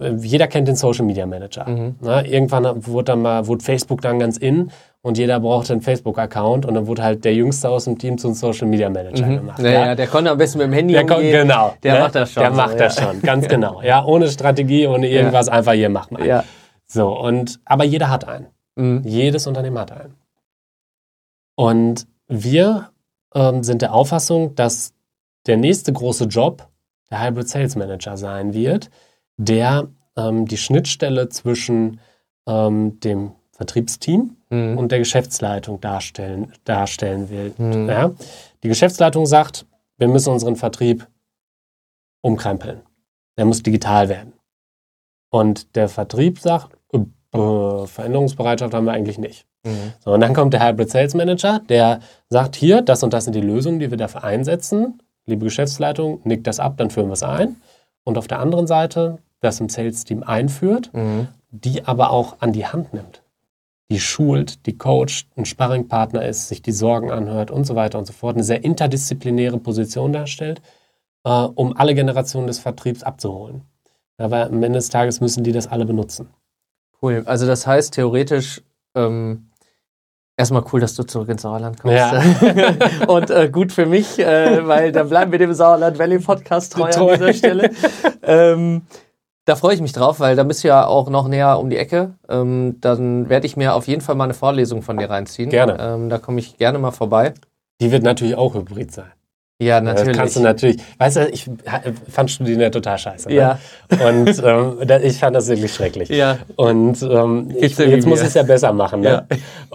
äh, 0.00 0.12
jeder 0.14 0.46
kennt 0.46 0.68
den 0.68 0.76
Social 0.76 1.04
Media 1.04 1.26
Manager. 1.26 1.68
Mhm. 1.68 1.96
Na, 2.00 2.24
irgendwann 2.24 2.86
wurde 2.86 3.12
dann 3.12 3.22
mal, 3.22 3.46
wurde 3.48 3.62
Facebook 3.62 4.00
dann 4.00 4.20
ganz 4.20 4.38
in 4.38 4.70
und 5.02 5.18
jeder 5.18 5.40
brauchte 5.40 5.72
einen 5.72 5.82
Facebook-Account 5.82 6.64
und 6.64 6.74
dann 6.74 6.86
wurde 6.86 7.02
halt 7.02 7.24
der 7.24 7.34
Jüngste 7.34 7.68
aus 7.68 7.84
dem 7.84 7.98
Team 7.98 8.18
zum 8.18 8.34
Social 8.34 8.68
Media 8.68 8.88
Manager 8.88 9.26
mhm. 9.26 9.36
gemacht. 9.36 9.58
Ja, 9.58 9.70
ja, 9.70 9.94
der 9.96 10.06
konnte 10.06 10.30
am 10.30 10.38
besten 10.38 10.58
mit 10.58 10.68
dem 10.68 10.72
Handy 10.72 10.94
der 10.94 11.02
umgehen. 11.02 11.42
genau. 11.42 11.74
Der 11.82 11.94
ne? 11.94 12.00
macht 12.00 12.14
das 12.14 12.32
schon. 12.32 12.42
Der 12.42 12.50
so, 12.52 12.56
macht 12.56 12.80
das 12.80 13.00
schon, 13.00 13.22
ganz 13.22 13.48
genau. 13.48 13.82
Ja, 13.82 14.04
ohne 14.04 14.28
Strategie, 14.28 14.86
ohne 14.86 15.08
irgendwas, 15.08 15.48
einfach 15.48 15.72
hier 15.72 15.88
macht 15.88 16.12
man. 16.12 16.24
Ja. 16.24 16.44
So, 16.86 17.18
und, 17.18 17.58
aber 17.64 17.84
jeder 17.84 18.10
hat 18.10 18.26
einen. 18.26 18.46
Mhm. 18.76 19.02
Jedes 19.04 19.48
Unternehmen 19.48 19.78
hat 19.78 19.90
einen. 19.90 20.14
Und 21.56 22.06
wir 22.28 22.90
ähm, 23.34 23.64
sind 23.64 23.82
der 23.82 23.92
Auffassung, 23.92 24.54
dass 24.54 24.92
der 25.48 25.56
nächste 25.56 25.92
große 25.92 26.24
Job 26.24 26.68
der 27.10 27.22
Hybrid 27.22 27.48
Sales 27.48 27.74
Manager 27.74 28.16
sein 28.16 28.52
wird, 28.54 28.90
der 29.36 29.88
ähm, 30.16 30.46
die 30.46 30.58
Schnittstelle 30.58 31.28
zwischen 31.30 32.00
ähm, 32.46 33.00
dem 33.00 33.32
Vertriebsteam 33.52 34.36
mhm. 34.50 34.78
und 34.78 34.92
der 34.92 34.98
Geschäftsleitung 34.98 35.80
darstellen, 35.80 36.52
darstellen 36.64 37.30
will. 37.30 37.54
Mhm. 37.56 37.88
Ja? 37.88 38.12
Die 38.62 38.68
Geschäftsleitung 38.68 39.26
sagt, 39.26 39.66
wir 39.96 40.08
müssen 40.08 40.32
unseren 40.32 40.56
Vertrieb 40.56 41.08
umkrempeln. 42.20 42.82
Der 43.36 43.44
muss 43.46 43.62
digital 43.62 44.08
werden. 44.08 44.34
Und 45.30 45.76
der 45.76 45.88
Vertrieb 45.88 46.38
sagt, 46.38 46.76
äh, 46.92 47.86
Veränderungsbereitschaft 47.86 48.74
haben 48.74 48.86
wir 48.86 48.92
eigentlich 48.92 49.18
nicht. 49.18 49.46
Mhm. 49.64 49.92
So, 50.00 50.12
und 50.12 50.20
dann 50.20 50.34
kommt 50.34 50.52
der 50.52 50.66
Hybrid 50.66 50.90
Sales 50.90 51.14
Manager, 51.14 51.60
der 51.68 52.00
sagt, 52.28 52.56
hier, 52.56 52.82
das 52.82 53.02
und 53.02 53.12
das 53.12 53.24
sind 53.24 53.34
die 53.34 53.40
Lösungen, 53.40 53.78
die 53.78 53.90
wir 53.90 53.98
dafür 53.98 54.24
einsetzen 54.24 55.00
liebe 55.28 55.44
Geschäftsleitung, 55.44 56.20
nickt 56.24 56.46
das 56.46 56.60
ab, 56.60 56.76
dann 56.76 56.90
führen 56.90 57.08
wir 57.08 57.14
es 57.14 57.22
ein. 57.22 57.56
Und 58.04 58.18
auf 58.18 58.26
der 58.26 58.40
anderen 58.40 58.66
Seite, 58.66 59.18
das 59.40 59.60
im 59.60 59.68
Sales-Team 59.68 60.22
einführt, 60.22 60.90
mhm. 60.92 61.28
die 61.50 61.84
aber 61.84 62.10
auch 62.10 62.36
an 62.40 62.52
die 62.52 62.66
Hand 62.66 62.92
nimmt. 62.92 63.22
Die 63.90 64.00
schult, 64.00 64.66
die 64.66 64.76
coacht, 64.76 65.26
ein 65.36 65.46
Sparringpartner 65.46 66.26
ist, 66.26 66.48
sich 66.48 66.60
die 66.60 66.72
Sorgen 66.72 67.10
anhört 67.10 67.50
und 67.50 67.64
so 67.64 67.74
weiter 67.74 67.98
und 67.98 68.06
so 68.06 68.12
fort. 68.12 68.36
Eine 68.36 68.44
sehr 68.44 68.64
interdisziplinäre 68.64 69.58
Position 69.58 70.12
darstellt, 70.12 70.60
äh, 71.24 71.30
um 71.30 71.76
alle 71.76 71.94
Generationen 71.94 72.48
des 72.48 72.58
Vertriebs 72.58 73.02
abzuholen. 73.02 73.62
Aber 74.18 74.46
am 74.46 74.62
Ende 74.62 74.78
des 74.78 74.88
Tages 74.88 75.20
müssen 75.20 75.44
die 75.44 75.52
das 75.52 75.68
alle 75.68 75.86
benutzen. 75.86 76.28
Cool. 77.00 77.22
Also 77.26 77.46
das 77.46 77.66
heißt 77.66 77.94
theoretisch, 77.94 78.62
ähm, 78.94 79.47
Erstmal 80.38 80.62
cool, 80.72 80.78
dass 80.80 80.94
du 80.94 81.02
zurück 81.02 81.28
ins 81.30 81.42
Sauerland 81.42 81.80
kommst. 81.80 81.96
Ja. 81.96 82.22
und 83.08 83.28
äh, 83.28 83.50
gut 83.50 83.72
für 83.72 83.86
mich, 83.86 84.20
äh, 84.20 84.64
weil 84.68 84.92
dann 84.92 85.08
bleiben 85.08 85.32
wir 85.32 85.38
dem 85.40 85.52
Sauerland 85.52 85.98
Valley 85.98 86.20
Podcast 86.20 86.74
treu 86.74 86.84
an 86.84 87.18
dieser 87.18 87.32
Stelle. 87.32 87.70
Ähm, 88.22 88.82
da 89.46 89.56
freue 89.56 89.74
ich 89.74 89.80
mich 89.80 89.92
drauf, 89.92 90.20
weil 90.20 90.36
da 90.36 90.44
bist 90.44 90.62
du 90.62 90.68
ja 90.68 90.86
auch 90.86 91.10
noch 91.10 91.26
näher 91.26 91.58
um 91.58 91.70
die 91.70 91.76
Ecke. 91.76 92.14
Ähm, 92.28 92.76
dann 92.80 93.28
werde 93.28 93.46
ich 93.46 93.56
mir 93.56 93.74
auf 93.74 93.88
jeden 93.88 94.00
Fall 94.00 94.14
mal 94.14 94.24
eine 94.24 94.34
Vorlesung 94.34 94.82
von 94.82 94.96
dir 94.96 95.10
reinziehen. 95.10 95.50
Gerne. 95.50 95.76
Ähm, 95.80 96.08
da 96.08 96.18
komme 96.18 96.38
ich 96.38 96.56
gerne 96.56 96.78
mal 96.78 96.92
vorbei. 96.92 97.34
Die 97.80 97.90
wird 97.90 98.04
natürlich 98.04 98.36
auch 98.36 98.54
hybrid 98.54 98.92
sein. 98.92 99.10
Ja, 99.60 99.80
Das 99.80 99.94
natürlich. 99.94 100.16
kannst 100.16 100.36
du 100.36 100.40
natürlich. 100.40 100.80
Weißt 100.98 101.16
du, 101.16 101.28
ich 101.30 101.50
fand 102.08 102.30
Studieren 102.30 102.60
ja 102.60 102.70
total 102.70 102.96
scheiße. 102.96 103.28
Ne? 103.28 103.34
Ja. 103.34 103.58
Und 103.90 104.40
ähm, 104.44 105.02
ich 105.02 105.18
fand 105.18 105.34
das 105.34 105.48
wirklich 105.48 105.74
schrecklich. 105.74 106.08
Ja. 106.10 106.38
Und 106.56 107.02
ähm, 107.02 107.52
ich, 107.58 107.76
ja 107.76 107.86
jetzt 107.86 108.06
muss 108.06 108.20
ich 108.20 108.28
es 108.28 108.34
ja 108.34 108.44
besser 108.44 108.72
machen. 108.72 109.00
Ne? 109.00 109.26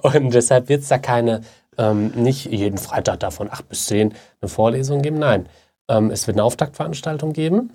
Und 0.02 0.34
deshalb 0.34 0.70
wird 0.70 0.84
es 0.84 0.88
da 0.88 0.98
keine, 1.00 1.42
ähm, 1.78 2.12
nicht 2.16 2.46
jeden 2.46 2.78
Freitag 2.78 3.20
davon 3.20 3.50
8 3.52 3.68
bis 3.68 3.88
10 3.88 4.14
eine 4.42 4.50
Vorlesung 4.50 5.02
geben. 5.02 5.20
Nein. 5.20 5.48
Ähm, 5.90 6.12
es 6.12 6.28
wird 6.28 6.38
eine 6.38 6.46
Auftaktveranstaltung 6.46 7.34
geben, 7.34 7.72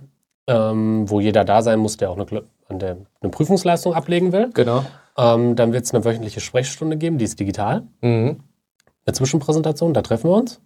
ähm, 0.47 1.11
wo 1.11 1.21
jeder 1.21 1.45
da 1.45 1.61
sein 1.61 1.79
muss, 1.79 1.99
der 1.99 2.11
auch 2.11 2.17
eine, 2.17 2.25
der, 2.71 2.97
eine 3.21 3.31
Prüfungsleistung 3.31 3.93
ablegen 3.93 4.33
will. 4.33 4.49
Genau. 4.55 4.83
Ähm, 5.19 5.57
dann 5.57 5.75
wird 5.75 5.85
es 5.85 5.93
eine 5.93 6.07
wöchentliche 6.07 6.41
Sprechstunde 6.41 6.97
geben, 6.97 7.19
die 7.19 7.27
ist 7.27 7.39
digital. 7.39 7.83
Mhm. 8.01 8.41
Eine 9.05 9.13
Zwischenpräsentation, 9.13 9.93
da 9.93 10.01
treffen 10.01 10.31
wir 10.31 10.37
uns. 10.37 10.61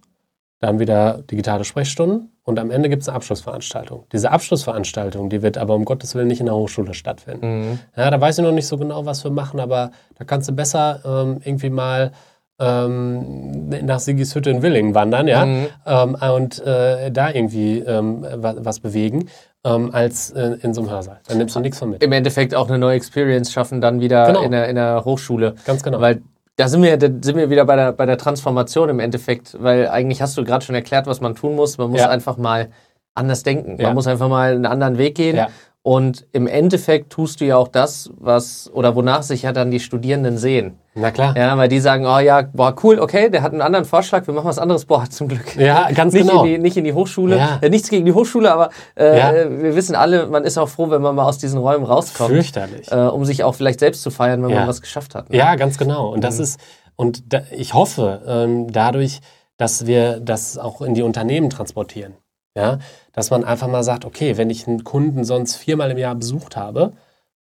Da 0.63 0.69
haben 0.69 0.79
wir 0.79 0.87
da 0.87 1.19
digitale 1.29 1.65
Sprechstunden 1.65 2.31
und 2.45 2.61
am 2.61 2.71
Ende 2.71 2.89
gibt 2.89 3.03
es 3.03 3.09
eine 3.09 3.17
Abschlussveranstaltung. 3.17 4.05
Diese 4.13 4.31
Abschlussveranstaltung, 4.31 5.29
die 5.29 5.43
wird 5.43 5.59
aber 5.59 5.75
um 5.75 5.85
Gottes 5.85 6.15
Willen 6.15 6.29
nicht 6.29 6.39
in 6.39 6.47
der 6.47 6.55
Hochschule 6.55 6.95
stattfinden. 6.95 7.71
Mhm. 7.73 7.79
Ja, 7.97 8.09
da 8.13 8.21
weiß 8.21 8.39
ich 8.39 8.45
noch 8.45 8.53
nicht 8.53 8.69
so 8.69 8.79
genau, 8.79 9.05
was 9.05 9.25
wir 9.25 9.33
machen, 9.33 9.59
aber 9.59 9.91
da 10.17 10.25
kannst 10.25 10.49
du 10.49 10.53
besser 10.53 11.01
ähm, 11.05 11.41
irgendwie 11.45 11.69
mal 11.71 12.13
ähm, 12.61 13.71
nach 13.71 13.99
Siggishütte 13.99 14.51
in 14.51 14.63
Willingen 14.63 14.95
wandern, 14.95 15.27
ja, 15.27 15.45
Mhm. 15.47 15.67
ähm, 15.85 16.17
und 16.33 16.65
äh, 16.65 17.11
da 17.11 17.31
irgendwie 17.31 17.79
ähm, 17.81 18.25
was, 18.37 18.57
was 18.65 18.81
bewegen, 18.81 19.29
ähm, 19.65 19.91
als 19.93 20.31
äh, 20.31 20.59
in 20.63 20.75
so 20.75 20.83
einem 20.83 20.91
Hörsaal. 20.91 21.19
Da 21.27 21.35
nimmst 21.35 21.57
du 21.57 21.61
nichts 21.61 21.79
von 21.81 21.91
mit. 21.91 22.05
Im 22.05 22.13
Endeffekt 22.13 22.55
auch 22.55 22.69
eine 22.69 22.79
neue 22.79 22.95
Experience 22.97 23.53
schaffen, 23.53 23.81
dann 23.81 24.01
wieder 24.01 24.27
Genau. 24.27 24.43
in, 24.43 24.53
der, 24.53 24.69
in 24.69 24.77
der 24.77 25.05
Hochschule. 25.05 25.55
Ganz 25.65 25.83
genau. 25.83 26.01
Weil 26.01 26.23
da 26.57 26.69
sind 26.69 26.83
wir, 26.83 26.97
da 26.97 27.07
sind 27.07 27.37
wir 27.37 27.49
wieder 27.51 27.65
bei 27.65 27.77
der, 27.77 27.93
bei 27.93 28.07
der 28.07 28.19
Transformation 28.19 28.89
im 28.89 29.01
Endeffekt, 29.01 29.57
weil 29.63 29.89
eigentlich 29.89 30.21
hast 30.21 30.37
du 30.37 30.45
gerade 30.45 30.65
schon 30.65 30.75
erklärt, 30.75 31.07
was 31.07 31.21
man 31.21 31.35
tun 31.35 31.57
muss. 31.57 31.79
Man 31.79 31.91
muss 31.91 32.01
Ja. 32.01 32.09
einfach 32.11 32.37
mal 32.37 32.71
anders 33.15 33.43
denken. 33.43 33.77
Ja. 33.79 33.89
Man 33.89 33.95
muss 33.95 34.07
einfach 34.07 34.29
mal 34.29 34.53
einen 34.53 34.67
anderen 34.67 34.99
Weg 34.99 35.15
gehen. 35.15 35.37
Und 35.85 36.27
im 36.31 36.47
Endeffekt 36.47 37.11
tust 37.11 37.41
du 37.41 37.45
ja 37.45 37.57
auch 37.57 37.67
das, 37.67 38.09
was 38.17 38.71
oder 38.73 38.95
wonach 38.95 39.25
sich 39.25 39.43
ja 39.43 39.53
dann 39.53 39.73
die 39.73 39.81
Studierenden 39.81 40.39
sehen. 40.39 40.79
Na 40.95 41.11
klar. 41.11 41.37
Ja, 41.37 41.59
weil 41.59 41.69
die 41.69 41.81
sagen, 41.81 42.07
oh 42.07 42.21
ja, 42.21 42.43
boah, 42.53 42.77
cool, 42.85 43.01
okay, 43.01 43.31
der 43.31 43.43
hat 43.43 43.51
einen 43.51 43.63
anderen 43.63 43.85
Vorschlag, 43.85 44.25
wir 44.29 44.35
machen 44.35 44.45
was 44.47 44.61
anderes. 44.61 44.85
Boah, 44.85 45.11
zum 45.11 45.27
Glück. 45.27 45.57
Ja, 45.57 45.91
ganz 45.91 46.15
nicht 46.15 46.29
genau. 46.29 46.45
In 46.45 46.51
die, 46.53 46.59
nicht 46.59 46.77
in 46.77 46.85
die 46.85 46.93
Hochschule. 46.93 47.37
Ja. 47.37 47.59
Äh, 47.61 47.69
nichts 47.71 47.89
gegen 47.91 48.05
die 48.07 48.13
Hochschule, 48.13 48.53
aber 48.53 48.71
äh, 48.95 49.19
Ja. 49.19 49.33
wir 49.61 49.75
wissen 49.75 49.97
alle, 49.97 50.27
man 50.29 50.45
ist 50.45 50.57
auch 50.57 50.69
froh, 50.69 50.89
wenn 50.91 51.03
man 51.03 51.17
mal 51.17 51.25
aus 51.25 51.39
diesen 51.39 51.59
Räumen 51.59 51.85
rauskommt. 51.85 52.31
Fürchterlich. 52.31 52.93
Äh, 52.93 52.97
um 53.09 53.25
sich 53.25 53.43
auch 53.43 53.57
vielleicht 53.57 53.81
selbst 53.81 54.03
zu 54.03 54.11
feiern, 54.13 54.41
wenn 54.45 54.51
Ja. 54.51 54.61
man 54.61 54.69
was 54.69 54.83
geschafft 54.83 55.17
hat. 55.17 55.31
ne? 55.31 55.37
Ja, 55.37 55.57
ganz 55.57 55.79
genau. 55.79 56.13
Und 56.13 56.23
das 56.23 56.39
ist, 56.39 56.61
und 56.95 57.33
da, 57.33 57.41
ich 57.51 57.75
hoffe 57.75 58.23
ähm, 58.25 58.71
dadurch, 58.71 59.19
dass 59.57 59.87
wir 59.87 60.21
das 60.21 60.59
auch 60.59 60.81
in 60.81 60.95
die 60.95 61.03
Unternehmen 61.03 61.51
transportieren. 61.51 62.15
Ja, 62.57 62.79
dass 63.13 63.31
man 63.31 63.45
einfach 63.45 63.69
mal 63.69 63.83
sagt, 63.83 64.05
okay, 64.05 64.37
wenn 64.37 64.51
ich 64.51 64.69
einen 64.69 64.85
Kunden 64.85 65.25
sonst 65.25 65.57
viermal 65.57 65.91
im 65.91 65.99
Jahr 65.99 66.15
besucht 66.15 66.57
habe, 66.57 66.93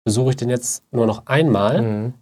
besuche 0.03 0.31
ich 0.31 0.35
den 0.35 0.49
jetzt 0.49 0.83
nur 0.91 1.07
noch 1.07 1.25
einmal. 1.25 1.81
Mhm. 1.81 2.13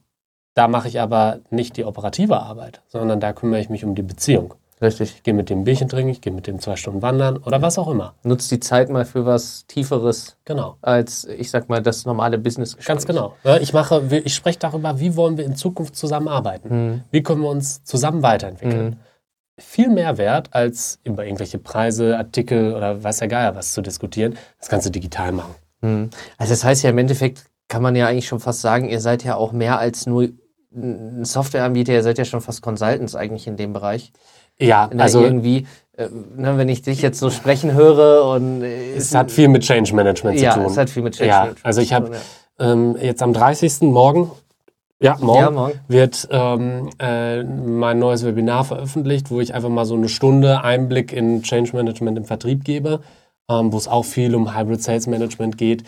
Da 0.53 0.67
mache 0.67 0.87
ich 0.87 0.99
aber 0.99 1.39
nicht 1.49 1.77
die 1.77 1.85
operative 1.85 2.39
Arbeit, 2.41 2.81
sondern 2.87 3.19
da 3.19 3.33
kümmere 3.33 3.59
ich 3.59 3.69
mich 3.69 3.83
um 3.83 3.93
die 3.93 4.01
Beziehung. 4.03 4.53
Richtig. 4.81 5.15
Ich 5.15 5.23
gehe 5.23 5.33
mit 5.33 5.49
dem 5.49 5.63
Bierchen 5.63 5.89
trinken, 5.89 6.09
ich 6.11 6.21
gehe 6.21 6.31
mit 6.31 6.45
dem 6.45 6.59
zwei 6.59 6.75
Stunden 6.75 7.01
wandern 7.01 7.37
oder 7.37 7.61
was 7.63 7.79
auch 7.79 7.87
immer. 7.87 8.13
Nutzt 8.23 8.51
die 8.51 8.59
Zeit 8.59 8.89
mal 8.89 9.05
für 9.05 9.25
was 9.25 9.65
Tieferes 9.67 10.37
Genau. 10.45 10.77
als, 10.81 11.25
ich 11.25 11.49
sag 11.49 11.67
mal, 11.67 11.81
das 11.81 12.05
normale 12.05 12.37
Business. 12.37 12.77
Ganz 12.85 13.05
genau. 13.05 13.33
Ich 13.59 13.73
mache, 13.73 14.21
ich 14.23 14.35
spreche 14.35 14.59
darüber, 14.59 14.99
wie 14.99 15.15
wollen 15.15 15.37
wir 15.37 15.45
in 15.45 15.55
Zukunft 15.55 15.95
zusammenarbeiten? 15.95 16.69
Mhm. 16.69 17.03
Wie 17.11 17.23
können 17.23 17.41
wir 17.41 17.49
uns 17.49 17.83
zusammen 17.83 18.21
weiterentwickeln? 18.21 18.99
Viel 19.59 19.89
mehr 19.89 20.17
wert, 20.17 20.49
als 20.51 20.99
über 21.03 21.25
irgendwelche 21.25 21.57
Preise, 21.57 22.17
Artikel 22.17 22.75
oder 22.75 23.03
weiß 23.03 23.17
der 23.17 23.27
Geier 23.27 23.55
was 23.55 23.73
zu 23.73 23.81
diskutieren. 23.81 24.37
Das 24.59 24.69
kannst 24.69 24.85
du 24.85 24.91
digital 24.91 25.31
machen. 25.31 25.55
Mhm. 25.81 26.09
Also 26.37 26.53
das 26.53 26.63
heißt 26.63 26.83
ja 26.83 26.89
im 26.91 26.97
Endeffekt 26.97 27.45
kann 27.67 27.81
man 27.81 27.95
ja 27.95 28.07
eigentlich 28.07 28.27
schon 28.27 28.39
fast 28.39 28.61
sagen, 28.61 28.87
ihr 28.87 29.01
seid 29.01 29.23
ja 29.23 29.35
auch 29.35 29.51
mehr 29.51 29.79
als 29.79 30.05
nur 30.05 30.29
ein 30.73 31.25
Softwareanbieter, 31.25 31.93
ihr 31.93 32.03
seid 32.03 32.17
ja 32.17 32.25
schon 32.25 32.41
fast 32.41 32.61
Consultants 32.61 33.15
eigentlich 33.15 33.47
in 33.47 33.57
dem 33.57 33.73
Bereich. 33.73 34.11
Ja, 34.59 34.89
also 34.97 35.21
irgendwie, 35.21 35.67
äh, 35.97 36.07
ne, 36.35 36.57
wenn 36.57 36.69
ich 36.69 36.81
dich 36.81 37.01
jetzt 37.01 37.19
so 37.19 37.29
sprechen 37.29 37.73
höre 37.73 38.25
und 38.29 38.63
äh, 38.63 38.93
es 38.95 39.13
hat 39.13 39.31
viel 39.31 39.47
mit 39.49 39.63
Change 39.63 39.93
Management 39.93 40.39
ja, 40.39 40.53
zu 40.53 40.59
tun. 40.59 40.67
es 40.71 40.77
hat 40.77 40.89
viel 40.89 41.03
mit 41.03 41.15
Change 41.15 41.29
Ja, 41.29 41.39
Management 41.41 41.65
also 41.65 41.81
ich 41.81 41.89
zu 41.89 41.95
habe 41.95 42.05
tun, 42.07 42.15
ja. 42.59 42.71
ähm, 42.71 42.95
jetzt 42.99 43.21
am 43.21 43.33
30. 43.33 43.81
morgen, 43.81 44.31
ja, 44.99 45.17
morgen, 45.19 45.39
Ja, 45.39 45.51
morgen. 45.51 45.79
wird 45.87 46.27
ähm, 46.31 46.89
äh, 46.99 47.43
mein 47.43 47.99
neues 47.99 48.25
Webinar 48.25 48.63
veröffentlicht, 48.65 49.29
wo 49.31 49.39
ich 49.41 49.53
einfach 49.53 49.69
mal 49.69 49.85
so 49.85 49.95
eine 49.95 50.09
Stunde 50.09 50.63
Einblick 50.63 51.13
in 51.13 51.43
Change 51.43 51.75
Management 51.75 52.17
im 52.17 52.25
Vertrieb 52.25 52.63
gebe, 52.63 53.01
ähm, 53.49 53.71
wo 53.71 53.77
es 53.77 53.87
auch 53.87 54.05
viel 54.05 54.33
um 54.35 54.55
Hybrid 54.57 54.81
Sales 54.81 55.07
Management 55.07 55.57
geht. 55.57 55.83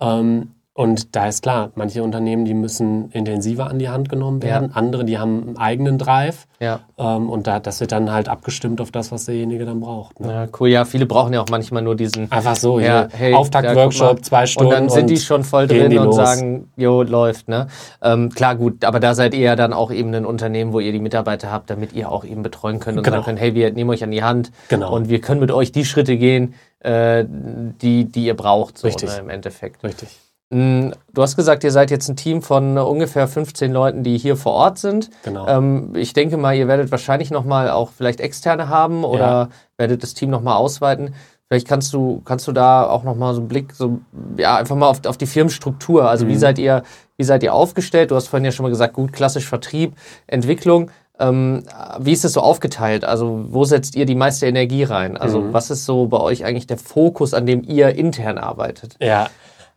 Ähm, 0.00 0.54
und 0.78 1.16
da 1.16 1.26
ist 1.26 1.42
klar, 1.42 1.72
manche 1.74 2.04
Unternehmen, 2.04 2.44
die 2.44 2.54
müssen 2.54 3.10
intensiver 3.10 3.68
an 3.68 3.80
die 3.80 3.88
Hand 3.88 4.08
genommen 4.08 4.44
werden, 4.44 4.70
andere, 4.72 5.04
die 5.04 5.18
haben 5.18 5.42
einen 5.42 5.56
eigenen 5.56 5.98
Drive. 5.98 6.46
Ja. 6.60 6.78
Ähm, 6.96 7.28
und 7.30 7.48
da, 7.48 7.58
das 7.58 7.80
wird 7.80 7.90
dann 7.90 8.12
halt 8.12 8.28
abgestimmt 8.28 8.80
auf 8.80 8.92
das, 8.92 9.10
was 9.10 9.24
derjenige 9.24 9.64
dann 9.64 9.80
braucht. 9.80 10.20
Ne? 10.20 10.32
ja, 10.32 10.46
cool. 10.60 10.68
Ja, 10.68 10.84
viele 10.84 11.06
brauchen 11.06 11.32
ja 11.34 11.40
auch 11.40 11.48
manchmal 11.50 11.82
nur 11.82 11.96
diesen 11.96 12.30
Einfach 12.30 12.54
so, 12.54 12.78
Ja, 12.78 13.08
hey, 13.10 13.32
ja, 13.32 13.36
Auftakt-Workshop, 13.38 14.24
zwei 14.24 14.46
Stunden. 14.46 14.68
Und 14.68 14.72
dann 14.72 14.88
sind 14.88 15.10
die 15.10 15.16
schon 15.16 15.42
voll 15.42 15.66
drin 15.66 15.98
und 15.98 16.04
los. 16.06 16.14
sagen, 16.14 16.70
jo, 16.76 17.02
läuft, 17.02 17.48
ne? 17.48 17.66
Ähm, 18.00 18.30
klar, 18.30 18.54
gut, 18.54 18.84
aber 18.84 19.00
da 19.00 19.16
seid 19.16 19.34
ihr 19.34 19.40
ja 19.40 19.56
dann 19.56 19.72
auch 19.72 19.90
eben 19.90 20.14
ein 20.14 20.24
Unternehmen, 20.24 20.72
wo 20.72 20.78
ihr 20.78 20.92
die 20.92 21.00
Mitarbeiter 21.00 21.50
habt, 21.50 21.70
damit 21.70 21.92
ihr 21.92 22.08
auch 22.08 22.24
eben 22.24 22.42
betreuen 22.44 22.78
könnt 22.78 22.98
und 22.98 23.02
Genau. 23.02 23.16
sagen 23.16 23.24
könnt, 23.24 23.40
hey, 23.40 23.52
wir 23.56 23.72
nehmen 23.72 23.90
euch 23.90 24.04
an 24.04 24.12
die 24.12 24.22
Hand 24.22 24.52
Genau. 24.68 24.94
und 24.94 25.08
wir 25.08 25.20
können 25.20 25.40
mit 25.40 25.50
euch 25.50 25.72
die 25.72 25.84
Schritte 25.84 26.16
gehen, 26.16 26.54
äh, 26.78 27.24
die, 27.28 28.04
die 28.04 28.26
ihr 28.26 28.36
braucht, 28.36 28.78
so 28.78 28.86
Richtig. 28.86 29.10
Ne, 29.10 29.18
im 29.18 29.30
Endeffekt. 29.30 29.82
Richtig. 29.82 30.08
Mm, 30.50 30.90
Du 31.12 31.22
hast 31.22 31.36
gesagt, 31.36 31.64
ihr 31.64 31.72
seid 31.72 31.90
jetzt 31.90 32.08
ein 32.08 32.16
Team 32.16 32.42
von 32.42 32.76
äh, 32.76 32.80
ungefähr 32.80 33.26
15 33.28 33.72
Leuten, 33.72 34.02
die 34.02 34.16
hier 34.18 34.36
vor 34.36 34.52
Ort 34.52 34.78
sind. 34.78 35.10
Genau. 35.24 35.46
Ähm, 35.48 35.92
ich 35.96 36.12
denke 36.12 36.36
mal, 36.36 36.54
ihr 36.54 36.68
werdet 36.68 36.90
wahrscheinlich 36.90 37.30
nochmal 37.30 37.70
auch 37.70 37.90
vielleicht 37.90 38.20
externe 38.20 38.68
haben 38.68 39.04
oder 39.04 39.18
Ja. 39.26 39.48
werdet 39.78 40.02
das 40.02 40.14
Team 40.14 40.30
nochmal 40.30 40.56
ausweiten. 40.56 41.14
Vielleicht 41.48 41.66
kannst 41.66 41.92
du, 41.92 42.20
kannst 42.24 42.46
du 42.46 42.52
da 42.52 42.84
auch 42.88 43.04
nochmal 43.04 43.34
so 43.34 43.40
einen 43.40 43.48
Blick, 43.48 43.72
so, 43.74 43.98
ja, 44.36 44.56
einfach 44.56 44.76
mal 44.76 44.86
auf, 44.88 45.04
auf 45.06 45.16
die 45.16 45.26
Firmenstruktur. 45.26 46.08
Also 46.08 46.28
wie 46.28 46.34
Mhm. 46.34 46.38
seid 46.38 46.58
ihr, 46.58 46.82
wie 47.16 47.24
seid 47.24 47.42
ihr 47.42 47.52
aufgestellt? 47.54 48.10
Du 48.10 48.14
hast 48.16 48.28
vorhin 48.28 48.44
ja 48.44 48.52
schon 48.52 48.64
mal 48.64 48.70
gesagt, 48.70 48.94
gut, 48.94 49.12
klassisch 49.12 49.46
Vertrieb, 49.46 49.94
Entwicklung. 50.26 50.90
Ähm, 51.18 51.64
wie 51.98 52.12
ist 52.12 52.24
es 52.24 52.34
so 52.34 52.40
aufgeteilt? 52.42 53.04
Also 53.04 53.46
wo 53.48 53.64
setzt 53.64 53.96
ihr 53.96 54.06
die 54.06 54.14
meiste 54.14 54.46
Energie 54.46 54.84
rein? 54.84 55.16
Also 55.16 55.40
Mhm. 55.40 55.52
was 55.52 55.70
ist 55.70 55.84
so 55.84 56.06
bei 56.06 56.20
euch 56.20 56.44
eigentlich 56.44 56.66
der 56.68 56.78
Fokus, 56.78 57.34
an 57.34 57.44
dem 57.44 57.64
ihr 57.64 57.94
intern 57.96 58.38
arbeitet? 58.38 58.94
Ja, 59.00 59.28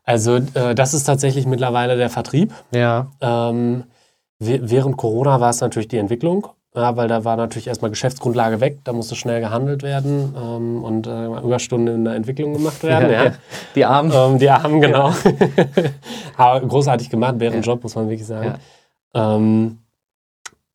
also 0.03 0.37
äh, 0.37 0.75
das 0.75 0.93
ist 0.93 1.03
tatsächlich 1.03 1.45
mittlerweile 1.45 1.97
der 1.97 2.09
Vertrieb. 2.09 2.53
Ja. 2.73 3.11
Ähm, 3.21 3.83
während 4.39 4.97
Corona 4.97 5.39
war 5.39 5.51
es 5.51 5.61
natürlich 5.61 5.87
die 5.87 5.97
Entwicklung, 5.97 6.47
ja, 6.75 6.95
weil 6.95 7.07
da 7.07 7.23
war 7.25 7.35
natürlich 7.35 7.67
erstmal 7.67 7.91
Geschäftsgrundlage 7.91 8.59
weg, 8.61 8.79
da 8.83 8.93
musste 8.93 9.15
schnell 9.15 9.41
gehandelt 9.41 9.83
werden 9.83 10.33
ähm, 10.35 10.83
und 10.83 11.05
äh, 11.05 11.25
Überstunden 11.25 11.95
in 11.95 12.05
der 12.05 12.15
Entwicklung 12.15 12.53
gemacht 12.53 12.81
werden. 12.83 13.11
ja. 13.11 13.33
Die 13.75 13.85
Armen. 13.85 14.11
Ähm, 14.13 14.39
die 14.39 14.49
Armen, 14.49 14.81
genau. 14.81 15.13
Aber 16.37 16.65
großartig 16.65 17.09
gemacht, 17.09 17.41
ein 17.41 17.61
Job, 17.61 17.83
muss 17.83 17.95
man 17.95 18.09
wirklich 18.09 18.25
sagen. 18.25 18.55
Ähm, 19.13 19.79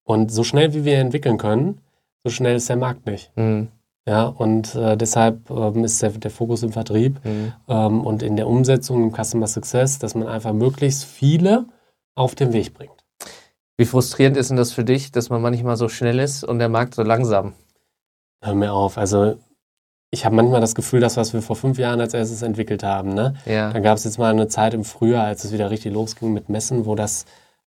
und 0.04 0.30
so 0.30 0.44
schnell 0.44 0.72
wie 0.74 0.84
wir 0.84 0.98
entwickeln 0.98 1.38
können, 1.38 1.80
so 2.22 2.30
schnell 2.30 2.56
ist 2.56 2.68
der 2.68 2.76
Markt 2.76 3.06
nicht. 3.06 3.32
Mhm. 3.36 3.68
Ja, 4.08 4.26
und 4.26 4.74
äh, 4.76 4.96
deshalb 4.96 5.50
ähm, 5.50 5.84
ist 5.84 6.00
der, 6.00 6.10
der 6.10 6.30
Fokus 6.30 6.62
im 6.62 6.72
Vertrieb 6.72 7.18
Mhm. 7.24 7.52
ähm, 7.68 8.06
und 8.06 8.22
in 8.22 8.36
der 8.36 8.46
Umsetzung 8.46 9.02
im 9.02 9.12
Customer 9.12 9.48
Success, 9.48 9.98
dass 9.98 10.14
man 10.14 10.28
einfach 10.28 10.52
möglichst 10.52 11.04
viele 11.04 11.66
auf 12.14 12.34
den 12.34 12.52
Weg 12.52 12.72
bringt. 12.72 13.04
Wie 13.76 13.84
frustrierend 13.84 14.36
ist 14.36 14.48
denn 14.48 14.56
das 14.56 14.72
für 14.72 14.84
dich, 14.84 15.10
dass 15.12 15.28
man 15.28 15.42
manchmal 15.42 15.76
so 15.76 15.88
schnell 15.88 16.18
ist 16.20 16.44
und 16.44 16.60
der 16.60 16.68
Markt 16.68 16.94
so 16.94 17.02
langsam? 17.02 17.54
Hör 18.42 18.54
mir 18.54 18.72
auf. 18.72 18.96
Also 18.96 19.36
ich 20.12 20.24
habe 20.24 20.36
manchmal 20.36 20.60
das 20.60 20.74
Gefühl, 20.74 21.00
dass 21.00 21.16
was 21.16 21.34
wir 21.34 21.42
vor 21.42 21.56
fünf 21.56 21.76
Jahren 21.78 22.00
als 22.00 22.14
erstes 22.14 22.42
entwickelt 22.42 22.84
haben. 22.84 23.12
Ne? 23.12 23.34
Ja. 23.44 23.72
Da 23.72 23.80
gab 23.80 23.98
es 23.98 24.04
jetzt 24.04 24.18
mal 24.18 24.30
eine 24.30 24.46
Zeit 24.48 24.72
im 24.72 24.84
Frühjahr, 24.84 25.26
als 25.26 25.44
es 25.44 25.52
wieder 25.52 25.70
richtig 25.70 25.92
losging 25.92 26.32
mit 26.32 26.48
Messen, 26.48 26.86
wo 26.86 26.94
das 26.94 27.26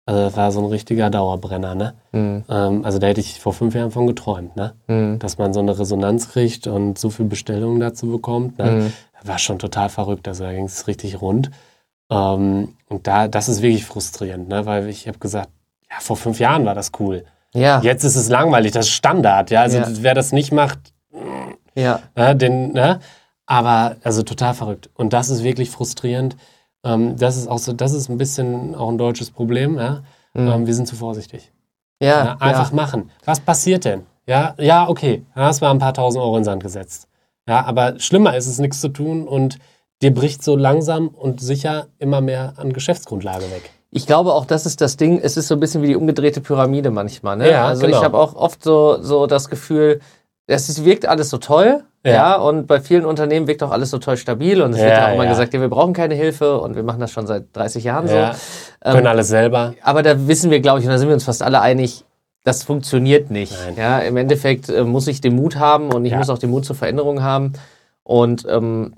also 0.09 0.35
war 0.35 0.51
so 0.51 0.59
ein 0.59 0.65
richtiger 0.65 1.09
Dauerbrenner. 1.11 1.75
Ne? 1.75 1.93
Mhm. 2.11 2.43
Ähm, 2.49 2.83
also 2.83 2.97
da 2.97 3.07
hätte 3.07 3.19
ich 3.19 3.39
vor 3.39 3.53
fünf 3.53 3.75
Jahren 3.75 3.91
von 3.91 4.07
geträumt, 4.07 4.55
ne? 4.55 4.73
Mhm. 4.87 5.19
dass 5.19 5.37
man 5.37 5.53
so 5.53 5.59
eine 5.59 5.77
Resonanz 5.77 6.29
kriegt 6.31 6.65
und 6.65 6.97
so 6.97 7.11
viele 7.11 7.29
Bestellungen 7.29 7.79
dazu 7.79 8.07
bekommt. 8.07 8.57
Ne? 8.57 8.71
Mhm. 8.71 8.93
war 9.23 9.37
schon 9.37 9.59
total 9.59 9.89
verrückt. 9.89 10.27
Also 10.27 10.45
da 10.45 10.51
ging 10.51 10.65
es 10.65 10.87
richtig 10.87 11.21
rund. 11.21 11.51
Ähm, 12.09 12.75
und 12.89 13.05
da, 13.05 13.27
das 13.27 13.49
ist 13.49 13.61
wirklich 13.61 13.85
frustrierend, 13.85 14.49
ne? 14.49 14.65
weil 14.65 14.87
ich 14.89 15.07
habe 15.07 15.19
gesagt, 15.19 15.49
ja, 15.91 15.97
vor 15.99 16.17
fünf 16.17 16.39
Jahren 16.39 16.65
war 16.65 16.73
das 16.73 16.91
cool. 16.99 17.23
Ja. 17.53 17.79
Jetzt 17.81 18.03
ist 18.03 18.15
es 18.15 18.29
langweilig, 18.29 18.71
das 18.71 18.87
ist 18.87 18.91
Standard. 18.93 19.51
Ja, 19.51 19.61
also 19.61 19.77
Ja. 19.77 19.87
wer 20.01 20.15
das 20.15 20.31
nicht 20.31 20.51
macht, 20.51 20.79
Ja. 21.75 21.99
ne, 22.15 22.35
den, 22.35 22.73
ne? 22.73 22.99
aber 23.45 23.95
also 24.03 24.23
total 24.23 24.53
verrückt. 24.55 24.89
Und 24.95 25.13
das 25.13 25.29
ist 25.29 25.43
wirklich 25.43 25.69
frustrierend. 25.69 26.35
Ähm, 26.83 27.15
das 27.17 27.37
ist 27.37 27.47
auch 27.47 27.59
so, 27.59 27.73
das 27.73 27.93
ist 27.93 28.09
ein 28.09 28.17
bisschen 28.17 28.75
auch 28.75 28.89
ein 28.89 28.97
deutsches 28.97 29.31
Problem. 29.31 29.77
Ja? 29.77 30.03
Ähm, 30.35 30.65
wir 30.65 30.73
sind 30.73 30.87
zu 30.87 30.95
vorsichtig. 30.95 31.51
Ja. 32.01 32.25
Ja, 32.25 32.37
einfach 32.39 32.71
machen. 32.71 33.11
Was 33.25 33.39
passiert 33.39 33.85
denn? 33.85 34.05
Ja, 34.25 34.53
ja, 34.57 34.87
okay. 34.87 35.25
Da 35.35 35.45
hast 35.45 35.61
du 35.61 35.65
mal 35.65 35.71
ein 35.71 35.79
paar 35.79 35.93
tausend 35.93 36.23
Euro 36.23 36.35
in 36.37 36.41
den 36.41 36.45
Sand 36.45 36.63
gesetzt. 36.63 37.07
Ja, 37.47 37.65
aber 37.65 37.99
schlimmer 37.99 38.37
ist 38.37 38.47
es, 38.47 38.59
nichts 38.59 38.79
zu 38.79 38.89
tun 38.89 39.27
und 39.27 39.57
dir 40.01 40.13
bricht 40.13 40.43
so 40.43 40.55
langsam 40.55 41.07
und 41.07 41.41
sicher 41.41 41.87
immer 41.97 42.21
mehr 42.21 42.53
an 42.57 42.71
Geschäftsgrundlage 42.71 43.45
weg. 43.51 43.71
Ich 43.91 44.05
glaube 44.05 44.33
auch, 44.33 44.45
das 44.45 44.67
ist 44.67 44.81
das 44.81 44.97
Ding. 44.97 45.19
Es 45.19 45.35
ist 45.35 45.47
so 45.47 45.55
ein 45.55 45.59
bisschen 45.59 45.81
wie 45.81 45.87
die 45.87 45.95
umgedrehte 45.95 46.41
Pyramide 46.41 46.91
manchmal. 46.91 47.37
Ne? 47.37 47.49
Ja, 47.49 47.65
also 47.65 47.87
genau. 47.87 47.97
ich 47.97 48.03
habe 48.03 48.19
auch 48.19 48.35
oft 48.35 48.63
so, 48.63 49.01
so 49.01 49.25
das 49.25 49.49
Gefühl, 49.49 49.99
es 50.55 50.83
wirkt 50.85 51.05
alles 51.07 51.29
so 51.29 51.37
toll. 51.37 51.83
Ja. 52.05 52.11
Ja. 52.13 52.35
und 52.37 52.65
bei 52.65 52.79
vielen 52.79 53.03
Unternehmen 53.05 53.45
wirkt 53.47 53.61
auch 53.61 53.71
alles 53.71 53.89
so 53.89 53.97
toll 53.97 54.15
stabil. 54.15 54.61
Und 54.61 54.71
es 54.71 54.77
Ja, 54.79 54.85
wird 54.85 54.97
ja 54.97 55.07
auch 55.09 55.13
immer 55.15 55.23
ja. 55.25 55.29
gesagt, 55.31 55.53
ja, 55.53 55.59
wir 55.59 55.67
brauchen 55.67 55.91
keine 55.93 56.15
Hilfe 56.15 56.57
und 56.61 56.75
wir 56.75 56.83
machen 56.83 57.01
das 57.01 57.11
schon 57.11 57.27
seit 57.27 57.53
30 57.53 57.83
Jahren 57.83 58.07
Ja, 58.07 58.33
so. 58.33 58.39
können 58.91 58.99
Ähm, 59.01 59.07
alles 59.07 59.27
selber. 59.27 59.73
aber 59.83 60.01
da 60.01 60.27
wissen 60.27 60.49
wir, 60.49 60.61
glaube 60.61 60.79
ich, 60.79 60.85
und 60.85 60.91
da 60.91 60.97
sind 60.97 61.09
wir 61.09 61.13
uns 61.13 61.25
fast 61.25 61.43
alle 61.43 61.59
einig, 61.59 62.05
das 62.45 62.63
funktioniert 62.63 63.31
nicht. 63.31 63.53
Nein. 63.65 63.75
Ja, 63.77 63.99
im 63.99 64.15
Endeffekt 64.15 64.69
äh, 64.69 64.85
muss 64.85 65.07
ich 65.07 65.19
den 65.19 65.35
Mut 65.35 65.57
haben 65.57 65.91
und 65.91 66.05
ich 66.05 66.15
muss 66.15 66.29
auch 66.29 66.37
den 66.37 66.51
Mut 66.51 66.63
zur 66.63 66.75
Veränderung 66.77 67.21
haben. 67.21 67.51
Und 68.03 68.45
ähm, 68.49 68.93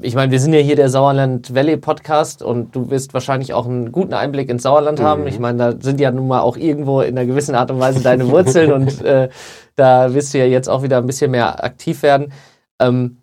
ich 0.00 0.14
meine, 0.14 0.30
wir 0.30 0.40
sind 0.40 0.52
ja 0.52 0.60
hier 0.60 0.76
der 0.76 0.88
Sauerland 0.88 1.54
Valley 1.54 1.76
Podcast 1.76 2.42
und 2.42 2.74
du 2.74 2.90
wirst 2.90 3.14
wahrscheinlich 3.14 3.52
auch 3.52 3.66
einen 3.66 3.92
guten 3.92 4.14
Einblick 4.14 4.48
ins 4.48 4.62
Sauerland 4.62 5.00
haben. 5.00 5.22
Mhm. 5.22 5.28
Ich 5.28 5.38
meine, 5.38 5.58
da 5.58 5.80
sind 5.80 6.00
ja 6.00 6.10
nun 6.10 6.28
mal 6.28 6.40
auch 6.40 6.56
irgendwo 6.56 7.00
in 7.00 7.16
einer 7.18 7.26
gewissen 7.26 7.54
Art 7.54 7.70
und 7.70 7.80
Weise 7.80 8.02
deine 8.02 8.28
Wurzeln 8.30 8.72
und 8.72 9.02
äh, 9.02 9.28
da 9.76 10.14
wirst 10.14 10.34
du 10.34 10.38
ja 10.38 10.44
jetzt 10.44 10.68
auch 10.68 10.82
wieder 10.82 10.98
ein 10.98 11.06
bisschen 11.06 11.30
mehr 11.30 11.62
aktiv 11.64 12.02
werden. 12.02 12.32
Ähm, 12.80 13.18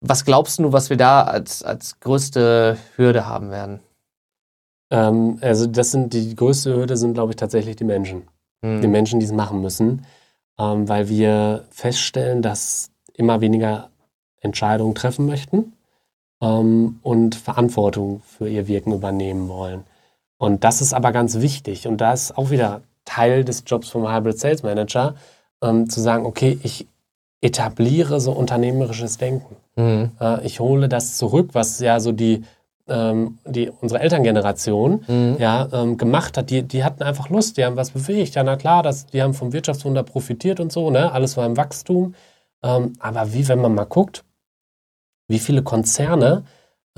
was 0.00 0.24
glaubst 0.24 0.58
du, 0.58 0.72
was 0.72 0.90
wir 0.90 0.96
da 0.96 1.22
als, 1.22 1.62
als 1.62 2.00
größte 2.00 2.76
Hürde 2.96 3.26
haben 3.26 3.50
werden? 3.50 3.80
Ähm, 4.90 5.38
also 5.40 5.66
das 5.66 5.90
sind 5.90 6.12
die 6.12 6.34
größte 6.34 6.74
Hürde 6.74 6.96
sind, 6.96 7.14
glaube 7.14 7.32
ich, 7.32 7.36
tatsächlich 7.36 7.76
die 7.76 7.84
Menschen. 7.84 8.22
Hm. 8.64 8.80
Die 8.80 8.88
Menschen, 8.88 9.20
die 9.20 9.26
es 9.26 9.32
machen 9.32 9.60
müssen, 9.60 10.06
ähm, 10.58 10.88
weil 10.88 11.08
wir 11.08 11.64
feststellen, 11.70 12.42
dass 12.42 12.90
immer 13.14 13.40
weniger 13.40 13.90
Entscheidungen 14.40 14.94
treffen 14.94 15.26
möchten 15.26 15.72
ähm, 16.40 16.98
und 17.02 17.34
Verantwortung 17.34 18.22
für 18.24 18.48
ihr 18.48 18.66
Wirken 18.66 18.92
übernehmen 18.92 19.48
wollen. 19.48 19.84
Und 20.38 20.64
das 20.64 20.80
ist 20.80 20.94
aber 20.94 21.12
ganz 21.12 21.40
wichtig. 21.40 21.86
Und 21.86 22.00
da 22.00 22.12
ist 22.12 22.36
auch 22.36 22.50
wieder 22.50 22.80
Teil 23.04 23.44
des 23.44 23.64
Jobs 23.66 23.88
vom 23.88 24.10
Hybrid 24.10 24.38
Sales 24.38 24.62
Manager, 24.62 25.14
ähm, 25.62 25.90
zu 25.90 26.00
sagen, 26.00 26.24
okay, 26.24 26.58
ich 26.62 26.86
etabliere 27.42 28.20
so 28.20 28.32
unternehmerisches 28.32 29.18
Denken. 29.18 29.56
Hm. 29.76 30.10
Äh, 30.20 30.46
ich 30.46 30.60
hole 30.60 30.88
das 30.88 31.16
zurück, 31.16 31.50
was 31.52 31.80
ja 31.80 32.00
so 32.00 32.12
die, 32.12 32.44
ähm, 32.88 33.38
die 33.44 33.70
unsere 33.70 34.00
Elterngeneration 34.00 35.02
Hm. 35.06 35.36
ja, 35.38 35.68
ähm, 35.72 35.96
gemacht 35.96 36.36
hat. 36.36 36.50
Die, 36.50 36.62
die 36.62 36.84
hatten 36.84 37.02
einfach 37.02 37.28
Lust, 37.30 37.56
die 37.56 37.64
haben 37.64 37.76
was 37.76 37.90
bewegt. 37.90 38.34
Ja, 38.34 38.42
na 38.42 38.56
klar, 38.56 38.82
das, 38.82 39.06
die 39.06 39.22
haben 39.22 39.34
vom 39.34 39.52
Wirtschaftswunder 39.52 40.02
profitiert 40.02 40.60
und 40.60 40.72
so, 40.72 40.90
ne? 40.90 41.12
Alles 41.12 41.36
war 41.36 41.46
im 41.46 41.56
Wachstum. 41.56 42.14
Ähm, 42.62 42.92
aber 42.98 43.32
wie, 43.32 43.48
wenn 43.48 43.60
man 43.60 43.74
mal 43.74 43.84
guckt, 43.84 44.24
wie 45.30 45.38
viele 45.38 45.62
Konzerne 45.62 46.44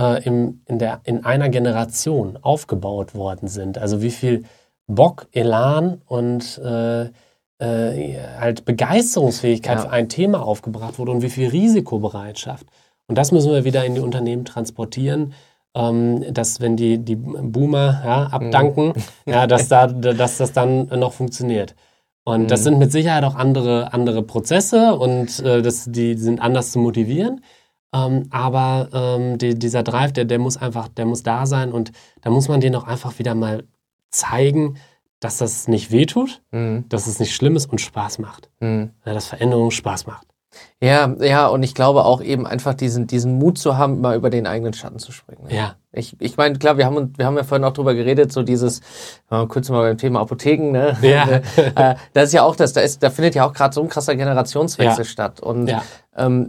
äh, 0.01 0.23
im, 0.25 0.63
in, 0.67 0.79
der, 0.79 1.01
in 1.05 1.25
einer 1.25 1.49
Generation 1.49 2.39
aufgebaut 2.43 3.15
worden 3.15 3.47
sind. 3.49 3.79
Also 3.79 4.03
wie 4.03 4.11
viel 4.11 4.45
Bock, 4.87 5.27
Elan 5.33 6.03
und 6.07 6.59
äh, 6.65 7.03
äh, 7.59 8.19
halt 8.41 8.65
Begeisterungsfähigkeit 8.65 9.77
Ja. 9.79 9.83
für 9.85 9.91
ein 9.91 10.09
Thema 10.09 10.43
aufgebracht 10.43 10.99
wurde 10.99 11.13
und 11.13 11.23
wie 11.23 11.31
viel 11.31 11.49
Risikobereitschaft. 11.49 12.67
Und 13.07 13.19
das 13.19 13.33
müssen 13.33 13.53
wir 13.53 13.65
wieder 13.65 13.85
in 13.85 13.95
die 13.95 14.01
Unternehmen 14.01 14.45
transportieren, 14.45 15.35
ähm, 15.75 16.25
dass 16.33 16.61
wenn 16.61 16.77
die, 16.77 16.99
die 16.99 17.17
Boomer 17.17 18.03
ja, 18.05 18.27
abdanken, 18.33 18.95
ja, 19.27 19.47
dass, 19.47 19.69
da, 19.69 19.87
dass 19.87 20.39
das 20.39 20.53
dann 20.53 20.87
noch 20.87 21.13
funktioniert. 21.13 21.75
Und 22.25 22.51
das 22.51 22.61
Mhm. 22.61 22.65
sind 22.65 22.79
mit 22.79 22.93
Sicherheit 22.93 23.25
auch 23.25 23.35
andere, 23.35 23.93
andere 23.93 24.23
Prozesse 24.23 24.95
und 24.95 25.41
äh, 25.41 25.61
das, 25.63 25.87
die 25.87 26.15
sind 26.15 26.41
anders 26.41 26.73
zu 26.73 26.79
motivieren. 26.79 27.43
Ähm, 27.95 28.27
aber 28.31 28.89
ähm, 28.93 29.39
die, 29.39 29.59
dieser 29.59 29.83
Drive, 29.83 30.13
der, 30.13 30.25
der 30.25 30.39
muss 30.39 30.57
einfach, 30.57 30.89
der 30.89 31.05
muss 31.05 31.23
da 31.23 31.45
sein 31.47 31.73
und 31.73 31.93
da 32.23 32.31
muss 32.31 32.49
man 32.49 32.61
denen 32.61 32.75
auch 32.77 32.87
einfach 32.87 33.19
wieder 33.19 33.35
mal 33.35 33.65
zeigen, 34.11 34.77
dass 35.21 35.39
das 35.39 35.69
nicht 35.69 35.91
wehtut, 35.93 36.43
Hm. 36.53 36.87
dass 36.89 37.07
es 37.07 37.21
nicht 37.21 37.35
schlimm 37.35 37.55
ist 37.57 37.67
und 37.71 37.81
Spaß 37.81 38.19
macht. 38.19 38.51
Hm. 38.61 38.91
Ja, 39.05 39.15
dass 39.15 39.27
Veränderung 39.27 39.71
Spaß 39.71 40.07
macht. 40.07 40.27
Ja, 40.83 41.15
ja, 41.21 41.47
und 41.47 41.63
ich 41.63 41.75
glaube 41.75 42.05
auch 42.05 42.21
eben 42.21 42.47
einfach 42.47 42.75
diesen, 42.75 43.07
diesen 43.07 43.39
Mut 43.39 43.57
zu 43.57 43.79
haben, 43.79 44.03
mal 44.03 44.17
über 44.17 44.29
den 44.29 44.47
eigenen 44.47 44.75
Schatten 44.75 44.99
zu 44.99 45.11
springen. 45.11 45.45
ne? 45.49 45.55
Ja. 45.57 45.77
Ich, 45.93 46.15
ich 46.21 46.37
meine, 46.37 46.59
klar, 46.59 46.77
wir 46.77 46.85
haben, 46.85 46.97
uns- 46.97 47.17
wir 47.19 47.25
haben 47.25 47.37
ja 47.39 47.45
vorhin 47.45 47.65
auch 47.65 47.73
drüber 47.73 47.95
geredet, 47.95 48.33
so 48.33 48.43
dieses, 48.43 48.81
äh, 49.31 49.47
kurz 49.47 49.71
mal 49.71 49.81
beim 49.83 49.97
Thema 49.97 50.21
Apotheken, 50.21 50.71
ne? 50.73 50.97
Ja. 51.01 51.27
äh, 51.93 51.95
das 52.13 52.25
ist 52.25 52.33
ja 52.35 52.43
auch 52.43 52.57
das, 52.57 52.75
da 52.75 52.83
ist, 52.83 53.03
da 53.03 53.09
findet 53.09 53.35
ja 53.35 53.47
auch 53.47 53.55
gerade 53.55 53.73
so 53.75 53.81
ein 53.83 53.89
krasser 53.89 54.15
Generationswechsel 54.15 55.05
Ja. 55.05 55.11
statt. 55.11 55.41
Und 55.41 55.69
Ja. 55.69 55.83
Ähm, 56.17 56.49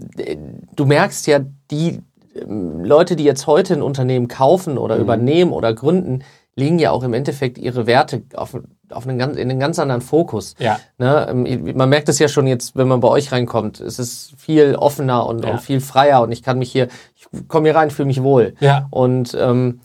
du 0.75 0.85
merkst 0.85 1.27
ja, 1.27 1.39
die 1.71 2.01
ähm, 2.35 2.83
Leute, 2.83 3.15
die 3.15 3.23
jetzt 3.23 3.47
heute 3.47 3.73
ein 3.75 3.81
Unternehmen 3.81 4.27
kaufen 4.27 4.77
oder 4.77 4.95
Mhm. 4.95 5.01
übernehmen 5.01 5.51
oder 5.53 5.73
gründen, 5.73 6.23
legen 6.55 6.77
ja 6.79 6.91
auch 6.91 7.03
im 7.03 7.13
Endeffekt 7.13 7.57
ihre 7.57 7.87
Werte 7.87 8.21
auf, 8.35 8.55
auf 8.91 9.07
einen 9.07 9.17
ganz, 9.17 9.37
in 9.37 9.49
einen 9.49 9.59
ganz 9.59 9.79
anderen 9.79 10.01
Fokus. 10.01 10.53
Ja. 10.59 10.79
Ne, 10.99 11.27
ähm, 11.29 11.75
man 11.75 11.89
merkt 11.89 12.09
es 12.09 12.19
ja 12.19 12.27
schon 12.27 12.45
jetzt, 12.45 12.75
wenn 12.75 12.87
man 12.87 12.99
bei 12.99 13.07
euch 13.07 13.31
reinkommt. 13.31 13.79
Es 13.79 13.97
ist 13.97 14.33
viel 14.37 14.75
offener 14.75 15.25
und, 15.25 15.43
Ja. 15.45 15.51
und 15.51 15.61
viel 15.61 15.79
freier 15.79 16.21
und 16.21 16.31
ich 16.31 16.43
kann 16.43 16.59
mich 16.59 16.71
hier, 16.71 16.89
ich 17.15 17.25
komme 17.47 17.69
hier 17.69 17.75
rein, 17.75 17.89
fühle 17.89 18.05
mich 18.07 18.21
wohl. 18.21 18.53
Ja. 18.59 18.87
Und 18.91 19.35
ähm, 19.39 19.79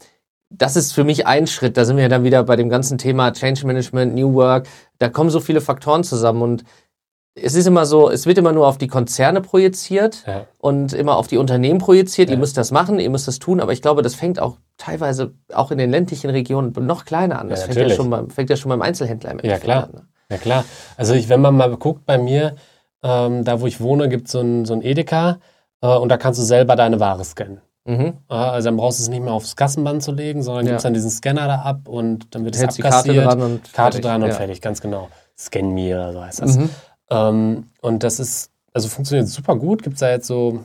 das 0.50 0.76
ist 0.76 0.92
für 0.92 1.04
mich 1.04 1.26
ein 1.26 1.46
Schritt. 1.46 1.76
Da 1.76 1.84
sind 1.86 1.96
wir 1.96 2.02
ja 2.04 2.08
dann 2.08 2.24
wieder 2.24 2.42
bei 2.42 2.56
dem 2.56 2.68
ganzen 2.70 2.96
Thema 2.98 3.32
Change 3.32 3.66
Management, 3.66 4.14
New 4.14 4.34
Work. 4.34 4.66
Da 4.98 5.08
kommen 5.10 5.30
so 5.30 5.40
viele 5.40 5.60
Faktoren 5.62 6.04
zusammen 6.04 6.42
und 6.42 6.64
es 7.34 7.54
ist 7.54 7.66
immer 7.66 7.86
so, 7.86 8.10
es 8.10 8.26
wird 8.26 8.36
immer 8.38 8.52
nur 8.52 8.66
auf 8.66 8.78
die 8.78 8.88
Konzerne 8.88 9.40
projiziert 9.40 10.24
Ja. 10.26 10.46
und 10.58 10.92
immer 10.92 11.16
auf 11.16 11.28
die 11.28 11.36
Unternehmen 11.38 11.78
projiziert. 11.78 12.28
Ja. 12.30 12.34
Ihr 12.34 12.38
müsst 12.38 12.56
das 12.56 12.70
machen, 12.72 12.98
ihr 12.98 13.10
müsst 13.10 13.28
das 13.28 13.38
tun. 13.38 13.60
Aber 13.60 13.72
ich 13.72 13.80
glaube, 13.82 14.02
das 14.02 14.14
fängt 14.16 14.40
auch 14.40 14.56
teilweise 14.76 15.32
auch 15.52 15.70
in 15.70 15.78
den 15.78 15.90
ländlichen 15.90 16.30
Regionen 16.30 16.72
noch 16.80 17.04
kleiner 17.04 17.38
an. 17.40 17.48
Das 17.48 17.60
Ja, 17.60 17.66
fängt, 17.72 17.88
ja 17.88 17.94
schon 17.94 18.10
beim, 18.10 18.30
fängt 18.30 18.50
ja 18.50 18.56
schon 18.56 18.70
beim 18.70 18.82
Einzelhändler 18.82 19.30
im 19.32 19.40
Ja, 19.42 19.58
klar. 19.58 19.84
an. 19.84 19.90
ne? 19.92 20.02
Ja 20.30 20.36
klar. 20.38 20.64
Also 20.96 21.14
ich, 21.14 21.28
wenn 21.28 21.40
man 21.40 21.56
mal 21.56 21.74
guckt 21.76 22.04
bei 22.04 22.18
mir, 22.18 22.56
ähm, 23.02 23.44
da 23.44 23.60
wo 23.60 23.66
ich 23.66 23.80
wohne, 23.80 24.08
gibt 24.08 24.28
so 24.28 24.38
es 24.40 24.44
ein, 24.44 24.64
so 24.64 24.74
ein 24.74 24.82
Edeka 24.82 25.38
äh, 25.80 25.86
und 25.96 26.08
da 26.08 26.16
kannst 26.16 26.40
du 26.40 26.44
selber 26.44 26.74
deine 26.76 26.98
Ware 27.00 27.24
scannen. 27.24 27.60
Mhm. 27.84 28.14
Äh, 28.28 28.34
also 28.34 28.66
dann 28.66 28.76
brauchst 28.76 28.98
du 28.98 29.04
es 29.04 29.08
nicht 29.08 29.22
mehr 29.22 29.32
aufs 29.32 29.54
Kassenband 29.54 30.02
zu 30.02 30.10
legen, 30.12 30.42
sondern 30.42 30.66
Ja. 30.66 30.72
gibst 30.72 30.84
dann 30.84 30.92
diesen 30.94 31.10
Scanner 31.10 31.46
da 31.46 31.54
ab 31.62 31.88
und 31.88 32.34
dann 32.34 32.44
wird 32.44 32.56
es 32.56 32.74
die 32.74 32.82
Karte 32.82 32.96
abkassiert. 33.10 33.24
dran 33.26 33.42
und 33.42 33.72
Karte 33.72 33.96
fertig. 33.98 34.00
dran 34.02 34.22
und 34.24 34.32
fertig, 34.34 34.60
ganz 34.60 34.80
genau. 34.80 35.08
Scan 35.38 35.72
Me 35.72 35.94
oder 35.94 36.12
so 36.12 36.20
heißt 36.22 36.42
das. 36.42 36.56
Mhm. 36.58 36.68
Ähm, 37.10 37.64
und 37.80 38.02
das 38.02 38.20
ist, 38.20 38.50
also 38.72 38.88
funktioniert 38.88 39.28
super 39.28 39.56
gut. 39.56 39.82
Gibt 39.82 39.94
es 39.94 40.00
da 40.00 40.10
jetzt 40.10 40.26
so, 40.26 40.60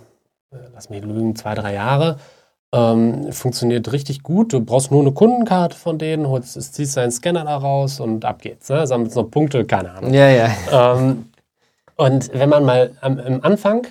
äh, 0.51 0.57
lass 0.73 0.89
mich 0.89 1.03
lügen, 1.03 1.35
zwei, 1.35 1.55
drei 1.55 1.73
Jahre. 1.73 2.17
Ähm, 2.73 3.31
funktioniert 3.31 3.91
richtig 3.91 4.23
gut. 4.23 4.51
Du 4.51 4.59
brauchst 4.59 4.91
nur 4.91 5.01
eine 5.01 5.11
Kundenkarte 5.11 5.77
von 5.77 5.99
denen, 5.99 6.27
holst, 6.27 6.59
ziehst 6.73 6.97
deinen 6.97 7.11
Scanner 7.11 7.43
da 7.43 7.57
raus 7.57 7.99
und 7.99 8.25
ab 8.25 8.41
geht's. 8.41 8.69
Ne? 8.69 8.87
Sammelst 8.87 9.15
noch 9.15 9.29
Punkte, 9.29 9.63
keine 9.65 9.91
Ahnung. 9.91 10.13
Ja, 10.13 10.27
ja. 10.29 10.49
Ähm, 10.71 11.29
und 11.95 12.33
wenn 12.33 12.49
man 12.49 12.65
mal 12.65 12.91
am, 13.01 13.19
am 13.19 13.39
Anfang 13.41 13.85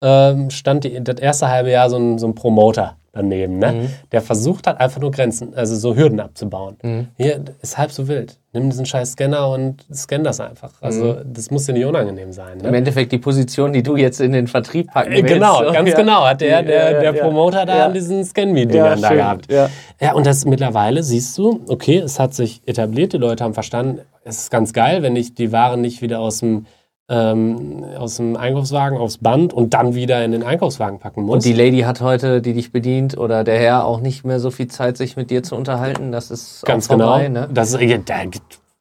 ähm, 0.00 0.50
stand 0.50 0.84
die, 0.84 1.04
das 1.04 1.18
erste 1.18 1.48
halbe 1.48 1.70
Jahr 1.70 1.90
so 1.90 1.96
ein, 1.96 2.18
so 2.18 2.26
ein 2.26 2.34
Promoter 2.34 2.96
daneben, 3.14 3.58
ne? 3.58 3.72
Mhm. 3.72 3.88
der 4.12 4.20
versucht 4.20 4.66
hat, 4.66 4.80
einfach 4.80 5.00
nur 5.00 5.10
Grenzen, 5.10 5.54
also 5.54 5.74
so 5.76 5.96
Hürden 5.96 6.20
abzubauen. 6.20 6.76
Mhm. 6.82 7.08
Hier 7.16 7.42
ist 7.62 7.78
halb 7.78 7.90
so 7.92 8.08
wild. 8.08 8.38
Nimm 8.52 8.70
diesen 8.70 8.86
scheiß 8.86 9.12
Scanner 9.12 9.48
und 9.48 9.84
scan 9.92 10.22
das 10.22 10.38
einfach. 10.40 10.70
Also 10.80 11.16
das 11.24 11.50
muss 11.50 11.66
dir 11.66 11.72
nicht 11.72 11.84
unangenehm 11.86 12.32
sein. 12.32 12.60
Im 12.60 12.70
Ne? 12.70 12.76
Endeffekt 12.78 13.10
die 13.10 13.18
Position, 13.18 13.72
die 13.72 13.82
du 13.82 13.96
jetzt 13.96 14.20
in 14.20 14.32
den 14.32 14.46
Vertrieb 14.46 14.92
packen 14.92 15.10
Äh, 15.12 15.22
willst. 15.22 15.34
Genau, 15.34 15.72
ganz 15.72 15.90
ja. 15.90 15.96
genau. 15.96 16.24
Hat 16.24 16.40
der, 16.40 16.62
der, 16.62 16.92
Ja, 16.92 17.00
der 17.00 17.14
ja, 17.14 17.22
Promoter 17.24 17.66
da 17.66 17.86
an 17.86 17.94
diesen 17.94 18.24
Scan-Me-Dingern 18.24 19.00
da 19.02 19.12
gehabt. 19.14 19.50
Ja. 19.50 19.68
Ja, 20.00 20.12
und 20.14 20.24
das 20.26 20.44
mittlerweile 20.44 21.02
siehst 21.02 21.36
du, 21.38 21.64
okay, 21.68 21.98
es 21.98 22.20
hat 22.20 22.34
sich 22.34 22.60
etabliert, 22.66 23.12
die 23.12 23.16
Leute 23.18 23.42
haben 23.42 23.54
verstanden, 23.54 24.00
es 24.24 24.38
ist 24.38 24.50
ganz 24.50 24.72
geil, 24.72 25.02
wenn 25.02 25.16
ich 25.16 25.34
die 25.34 25.50
Waren 25.50 25.80
nicht 25.80 26.00
wieder 26.00 26.20
aus 26.20 26.38
dem, 26.38 26.66
ähm, 27.08 27.84
aus 27.98 28.16
dem 28.16 28.36
Einkaufswagen 28.36 28.96
aufs 28.98 29.18
Band 29.18 29.52
und 29.52 29.74
dann 29.74 29.94
wieder 29.94 30.24
in 30.24 30.32
den 30.32 30.42
Einkaufswagen 30.42 30.98
packen 30.98 31.22
muss. 31.24 31.34
Und 31.34 31.44
die 31.44 31.52
Lady 31.52 31.80
hat 31.80 32.00
heute, 32.00 32.40
die 32.40 32.54
dich 32.54 32.72
bedient, 32.72 33.18
oder 33.18 33.44
der 33.44 33.58
Herr 33.58 33.84
auch 33.84 34.00
nicht 34.00 34.24
mehr 34.24 34.40
so 34.40 34.50
viel 34.50 34.68
Zeit, 34.68 34.96
sich 34.96 35.16
mit 35.16 35.30
dir 35.30 35.42
zu 35.42 35.54
unterhalten. 35.54 36.12
Das 36.12 36.30
ist 36.30 36.64
ganz 36.64 36.86
auch 36.86 36.96
vorbei. 36.96 37.26
genau. 37.26 37.40
Ne? 37.40 37.48
Das 37.52 37.72
ist, 37.74 37.80
ja, 37.80 37.98
da, 37.98 38.14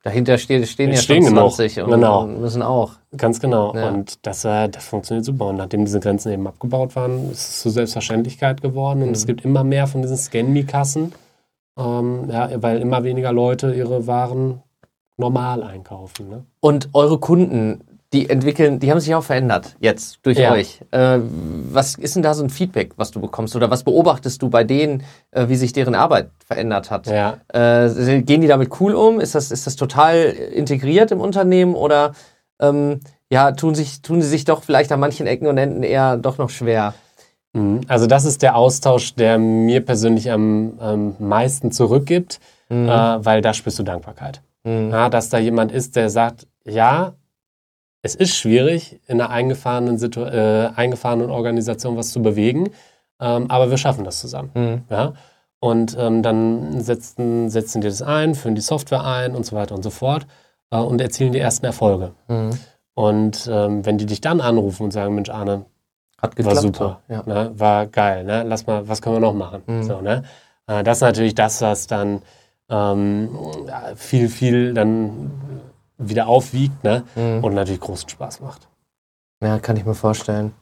Dahinter 0.05 0.37
steht, 0.37 0.67
stehen 0.67 0.91
ja 0.91 0.97
Stehen 0.97 1.23
schon 1.23 1.33
genug. 1.35 1.53
20 1.53 1.81
und, 1.83 1.91
Genau. 1.91 2.23
und 2.23 2.41
müssen 2.41 2.61
auch. 2.61 2.91
ganz 3.15 3.39
genau. 3.39 3.73
Ja. 3.73 3.87
Und 3.89 4.25
das, 4.27 4.43
äh, 4.43 4.67
das 4.67 4.83
funktioniert 4.83 5.23
super. 5.23 5.45
Und 5.47 5.55
nachdem 5.55 5.85
diese 5.85 6.01
Grenzen 6.01 6.31
eben 6.33 6.45
abgebaut 6.45 6.93
waren, 6.97 7.31
ist 7.31 7.39
es 7.39 7.59
zur 7.61 7.71
Selbstverständlichkeit 7.71 8.61
geworden. 8.61 9.01
Und 9.01 9.07
Mhm. 9.09 9.13
es 9.13 9.25
gibt 9.25 9.45
immer 9.45 9.63
mehr 9.63 9.87
von 9.87 10.01
diesen 10.01 10.17
Scan-Me-Kassen, 10.17 11.13
ähm, 11.79 12.29
ja, 12.29 12.49
weil 12.61 12.79
immer 12.81 13.03
weniger 13.05 13.31
Leute 13.31 13.73
ihre 13.73 14.05
Waren 14.05 14.61
normal 15.15 15.63
einkaufen. 15.63 16.27
Ne? 16.29 16.43
Und 16.59 16.89
eure 16.93 17.17
Kunden, 17.19 17.79
die 18.13 18.29
entwickeln, 18.29 18.79
die 18.79 18.91
haben 18.91 18.99
sich 18.99 19.13
auch 19.15 19.23
verändert 19.23 19.75
jetzt 19.79 20.19
durch 20.23 20.37
Ja. 20.37 20.53
euch. 20.53 20.79
Äh, 20.91 21.19
was 21.71 21.95
ist 21.95 22.15
denn 22.15 22.23
da 22.23 22.33
so 22.33 22.43
ein 22.43 22.49
Feedback, 22.49 22.91
was 22.95 23.11
du 23.11 23.19
bekommst? 23.19 23.55
Oder 23.55 23.69
was 23.71 23.83
beobachtest 23.83 24.41
du 24.41 24.49
bei 24.49 24.63
denen, 24.63 25.03
äh, 25.31 25.47
wie 25.49 25.55
sich 25.55 25.73
deren 25.73 25.95
Arbeit 25.95 26.29
verändert 26.45 26.91
hat? 26.91 27.07
Ja. 27.07 27.37
Äh, 27.51 28.21
gehen 28.21 28.41
die 28.41 28.47
damit 28.47 28.79
cool 28.79 28.93
um? 28.93 29.19
Ist 29.19 29.35
das, 29.35 29.51
ist 29.51 29.65
das 29.65 29.75
total 29.75 30.25
integriert 30.25 31.11
im 31.11 31.19
Unternehmen? 31.19 31.73
Oder 31.73 32.13
ähm, 32.61 32.99
ja, 33.31 33.51
tun, 33.51 33.73
sich, 33.73 34.03
tun 34.03 34.21
sie 34.21 34.29
sich 34.29 34.45
doch 34.45 34.63
vielleicht 34.63 34.91
an 34.91 34.99
manchen 34.99 35.25
Ecken 35.25 35.47
und 35.47 35.57
Enden 35.57 35.81
eher 35.81 36.17
doch 36.17 36.37
noch 36.37 36.51
schwer. 36.51 36.93
Mhm. 37.53 37.81
Also 37.87 38.05
das 38.05 38.25
ist 38.25 38.43
der 38.43 38.55
Austausch, 38.55 39.15
der 39.15 39.39
mir 39.39 39.83
persönlich 39.83 40.31
am, 40.31 40.73
am 40.79 41.15
meisten 41.17 41.71
zurückgibt, 41.71 42.39
mhm. 42.69 42.87
äh, 42.87 43.25
weil 43.25 43.41
da 43.41 43.55
spürst 43.55 43.79
du 43.79 43.83
Dankbarkeit. 43.83 44.41
Mhm. 44.63 44.91
Ja, 44.91 45.09
dass 45.09 45.29
da 45.29 45.39
jemand 45.39 45.71
ist, 45.71 45.95
der 45.95 46.11
sagt, 46.11 46.47
ja, 46.63 47.13
es 48.03 48.15
ist 48.15 48.35
schwierig, 48.35 48.99
in 49.07 49.19
einer 49.19 49.29
eingefahrenen, 49.29 49.97
Situ 49.97 50.21
äh, 50.21 50.69
eingefahrenen 50.75 51.31
Organisation 51.31 51.97
was 51.97 52.11
zu 52.11 52.21
bewegen, 52.21 52.69
ähm, 53.19 53.49
aber 53.49 53.69
wir 53.69 53.77
schaffen 53.77 54.03
das 54.03 54.19
zusammen. 54.19 54.51
Mhm. 54.53 54.83
Ja? 54.89 55.13
Und 55.59 55.95
ähm, 55.97 56.21
dann 56.21 56.81
setzen, 56.81 57.49
setzen 57.49 57.79
die 57.79 57.87
das 57.87 58.01
ein, 58.01 58.35
führen 58.35 58.55
die 58.55 58.61
Software 58.61 59.05
ein 59.05 59.33
und 59.33 59.45
so 59.45 59.55
weiter 59.55 59.73
und 59.73 59.83
so 59.83 59.89
fort 59.89 60.27
äh, 60.69 60.77
und 60.77 60.99
erzielen 60.99 61.31
die 61.31 61.39
ersten 61.39 61.65
Erfolge. 61.65 62.11
Mhm. 62.27 62.49
Und 62.93 63.49
ähm, 63.49 63.85
wenn 63.85 63.97
die 63.97 64.05
dich 64.05 64.19
dann 64.19 64.41
anrufen 64.41 64.83
und 64.83 64.91
sagen, 64.91 65.15
Mensch, 65.15 65.29
Arne, 65.29 65.65
hat 66.21 66.35
geklappt, 66.35 66.57
war 66.57 66.61
super, 66.61 67.01
ja. 67.07 67.23
ne? 67.25 67.51
war 67.55 67.87
geil, 67.87 68.25
ne? 68.25 68.43
lass 68.43 68.67
mal, 68.67 68.87
was 68.87 69.01
können 69.01 69.15
wir 69.15 69.21
noch 69.21 69.33
machen? 69.33 69.63
Mhm. 69.65 69.83
So, 69.83 70.01
ne? 70.01 70.23
Äh, 70.67 70.83
das 70.83 70.97
ist 70.97 71.01
natürlich 71.01 71.35
das, 71.35 71.61
was 71.61 71.87
dann 71.87 72.21
ähm, 72.69 73.29
viel, 73.95 74.27
viel 74.27 74.73
dann 74.73 75.31
wieder 75.97 76.27
aufwiegt 76.27 76.83
ne? 76.83 77.03
Mhm. 77.15 77.43
und 77.43 77.53
natürlich 77.53 77.81
großen 77.81 78.09
Spaß 78.09 78.41
macht. 78.41 78.67
Ja, 79.43 79.59
kann 79.59 79.75
ich 79.75 79.85
mir 79.85 79.93
vorstellen. 79.93 80.53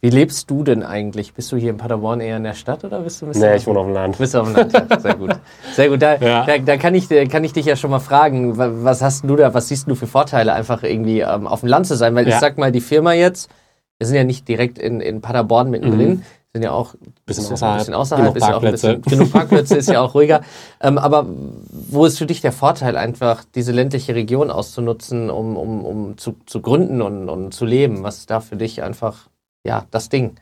Wie 0.00 0.08
lebst 0.08 0.48
du 0.50 0.64
denn 0.64 0.82
eigentlich? 0.82 1.34
Bist 1.34 1.52
du 1.52 1.56
hier 1.56 1.70
in 1.70 1.76
Paderborn 1.76 2.20
eher 2.20 2.38
in 2.38 2.44
der 2.44 2.54
Stadt 2.54 2.84
oder 2.84 3.00
bist 3.00 3.20
du 3.20 3.26
ein 3.26 3.32
bisschen? 3.32 3.50
Nee, 3.50 3.56
ich 3.56 3.66
wohne 3.66 3.80
auf 3.80 3.86
dem 3.86 3.92
Land. 3.92 4.16
Bist 4.16 4.32
du 4.32 4.40
auf 4.40 4.46
dem 4.46 4.56
Land, 4.56 4.72
ja. 4.72 4.98
Sehr 4.98 5.14
gut. 5.14 5.30
Sehr 5.74 5.88
gut. 5.90 6.00
Da, 6.00 6.14
ja. 6.20 6.46
da, 6.46 6.56
da, 6.56 6.76
kann, 6.78 6.94
ich, 6.94 7.08
kann 7.28 7.44
ich 7.44 7.52
dich 7.52 7.66
ja 7.66 7.76
schon 7.76 7.90
mal 7.90 7.98
fragen, 7.98 8.56
was 8.56 9.02
hast 9.02 9.24
du 9.24 9.36
da, 9.36 9.52
was 9.52 9.68
siehst 9.68 9.90
du 9.90 9.94
für 9.94 10.06
Vorteile, 10.06 10.54
einfach 10.54 10.82
irgendwie 10.84 11.20
ähm, 11.20 11.46
auf 11.46 11.60
dem 11.60 11.68
Land 11.68 11.86
zu 11.86 11.96
sein? 11.96 12.14
Weil 12.14 12.26
ja. 12.26 12.34
ich 12.34 12.40
sag 12.40 12.56
mal, 12.56 12.72
die 12.72 12.80
Firma 12.80 13.12
jetzt, 13.12 13.50
wir 13.98 14.06
sind 14.06 14.16
ja 14.16 14.24
nicht 14.24 14.48
direkt 14.48 14.78
in, 14.78 15.02
in 15.02 15.20
Paderborn 15.20 15.68
mittendrin. 15.68 16.10
Mhm 16.10 16.22
sind 16.52 16.64
ja 16.64 16.72
auch 16.72 16.94
bisschen 17.26 17.52
außerhalb, 17.52 17.78
bisschen 17.78 17.94
außerhalb 17.94 18.36
ist 18.36 18.42
ja 18.42 18.56
auch 18.56 18.62
ein 18.62 18.72
bisschen, 18.72 19.02
genug 19.02 19.32
Parkplätze 19.32 19.76
ist 19.76 19.88
ja 19.88 20.00
auch 20.00 20.14
ruhiger. 20.14 20.42
Ähm, 20.82 20.96
aber 20.96 21.26
wo 21.28 22.06
ist 22.06 22.16
für 22.16 22.24
dich 22.24 22.40
der 22.40 22.52
Vorteil, 22.52 22.96
einfach 22.96 23.44
diese 23.54 23.70
ländliche 23.70 24.14
Region 24.14 24.50
auszunutzen, 24.50 25.28
um, 25.28 25.58
um, 25.58 25.84
um 25.84 26.16
zu, 26.16 26.36
zu 26.46 26.62
gründen 26.62 27.02
und, 27.02 27.28
und 27.28 27.52
zu 27.52 27.66
leben? 27.66 28.02
Was 28.02 28.16
ist 28.16 28.30
da 28.30 28.40
für 28.40 28.56
dich 28.56 28.82
einfach 28.82 29.28
ja 29.62 29.84
das 29.90 30.08
Ding? 30.08 30.36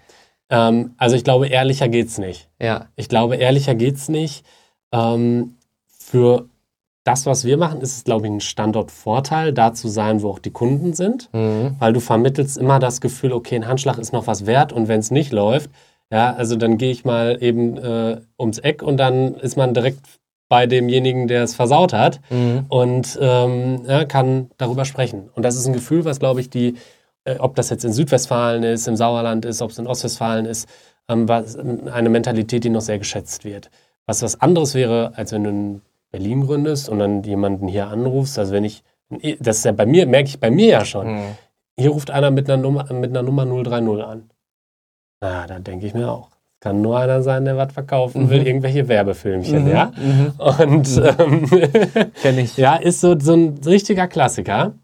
Ähm, 0.49 0.95
also 0.97 1.17
ich 1.17 1.25
glaube, 1.25 1.49
ehrlicher 1.49 1.89
geht's 1.89 2.19
nicht. 2.19 2.49
Ja. 2.61 2.87
Ich 2.95 3.09
glaube, 3.09 3.35
ehrlicher 3.35 3.75
geht's 3.75 4.09
nicht. 4.09 4.45
Ähm, 4.93 5.57
für 5.89 6.49
das, 7.05 7.27
was 7.27 7.45
wir 7.45 7.57
machen, 7.57 7.81
ist 7.81 7.97
es, 7.97 8.05
glaube 8.05 8.27
ich, 8.27 8.33
ein 8.33 8.41
Standortvorteil, 8.41 9.53
da 9.53 9.73
zu 9.73 9.89
sein, 9.89 10.23
wo 10.23 10.31
auch 10.31 10.39
die 10.39 10.51
Kunden 10.51 10.93
sind, 10.93 11.31
mhm. 11.33 11.75
weil 11.79 11.93
du 11.93 12.01
vermittelst 12.01 12.59
immer 12.59 12.79
das 12.79 13.01
Gefühl, 13.01 13.33
okay, 13.33 13.57
ein 13.57 13.67
Handschlag 13.67 13.99
ist 13.99 14.13
noch 14.13 14.27
was 14.27 14.47
wert 14.47 14.73
und 14.73 14.89
wenn 14.89 15.01
es 15.01 15.11
nicht 15.11 15.33
läuft, 15.33 15.71
ja, 16.11 16.35
also 16.35 16.57
dann 16.57 16.79
gehe 16.79 16.91
ich 16.91 17.05
mal 17.05 17.43
eben 17.43 17.77
äh, 17.77 18.21
ums 18.39 18.59
Eck 18.59 18.83
und 18.83 18.97
dann 18.97 19.35
ist 19.35 19.57
man 19.57 19.75
direkt 19.75 20.01
bei 20.49 20.67
demjenigen, 20.67 21.29
der 21.29 21.43
es 21.43 21.55
versaut 21.55 21.93
hat 21.93 22.21
mhm. 22.31 22.65
und 22.69 23.19
ähm, 23.21 23.83
ja, 23.87 24.05
kann 24.07 24.51
darüber 24.57 24.85
sprechen. 24.85 25.29
Und 25.35 25.43
das 25.43 25.57
ist 25.57 25.67
ein 25.67 25.75
Gefühl, 25.75 26.05
was, 26.07 26.21
glaube 26.21 26.41
ich, 26.41 26.49
die, 26.49 26.77
äh, 27.25 27.37
ob 27.39 27.55
das 27.55 27.69
jetzt 27.69 27.85
in 27.85 27.93
Südwestfalen 27.93 28.63
ist, 28.63 28.89
im 28.89 28.97
Sauerland 28.97 29.45
ist, 29.45 29.61
ob 29.61 29.71
es 29.71 29.79
in 29.79 29.87
Ostwestfalen 29.87 30.47
ist, 30.47 30.69
ähm, 31.09 31.29
was, 31.29 31.57
eine 31.57 32.09
Mentalität, 32.09 32.65
die 32.65 32.71
noch 32.71 32.81
sehr 32.81 32.99
geschätzt 32.99 33.45
wird. 33.45 33.71
Was 34.07 34.23
was 34.23 34.41
anderes 34.41 34.75
wäre, 34.75 35.13
als 35.17 35.33
wenn 35.33 35.45
du 35.45 35.51
in 35.51 35.83
Berlin 36.11 36.47
gründest 36.47 36.89
und 36.89 36.99
dann 36.99 37.23
jemanden 37.23 37.69
hier 37.69 37.89
anrufst. 37.89 38.39
Also 38.39 38.55
wenn 38.55 38.65
ich, 38.65 38.83
das 39.41 39.59
ist 39.59 39.65
ja 39.65 39.73
bei 39.73 39.85
mir, 39.85 40.07
merke 40.07 40.29
ich 40.29 40.41
bei 40.41 40.51
mir 40.51 40.69
ja 40.69 40.85
schon. 40.87 41.13
Mhm. 41.13 41.37
Hier 41.79 41.91
ruft 41.91 42.11
einer 42.11 42.31
mit 42.31 42.49
einer 42.51 42.61
Nummer, 42.61 42.91
mit 42.93 43.11
einer 43.11 43.23
Nummer 43.23 43.45
030 43.45 44.05
an. 44.05 44.31
Na, 45.21 45.47
da 45.47 45.59
denke 45.59 45.87
ich 45.87 45.95
mir 45.95 46.11
auch. 46.11 46.31
Kann 46.61 46.81
nur 46.81 46.99
einer 46.99 47.23
sein, 47.23 47.45
der 47.45 47.57
was 47.57 47.73
verkaufen 47.73 48.25
mhm. 48.25 48.31
will, 48.31 48.47
irgendwelche 48.47 48.89
Werbefilmchen, 48.89 49.65
mhm. 49.65 49.71
ja. 49.71 49.93
Mhm. 49.97 50.33
Und 50.39 50.97
mhm. 50.97 51.51
ähm, 51.51 52.13
kenne 52.23 52.41
ich. 52.41 52.57
Ja, 52.57 52.77
ist 52.77 53.01
so, 53.01 53.19
so 53.19 53.35
ein 53.35 53.61
richtiger 53.65 54.09
Klassiker. 54.09 54.75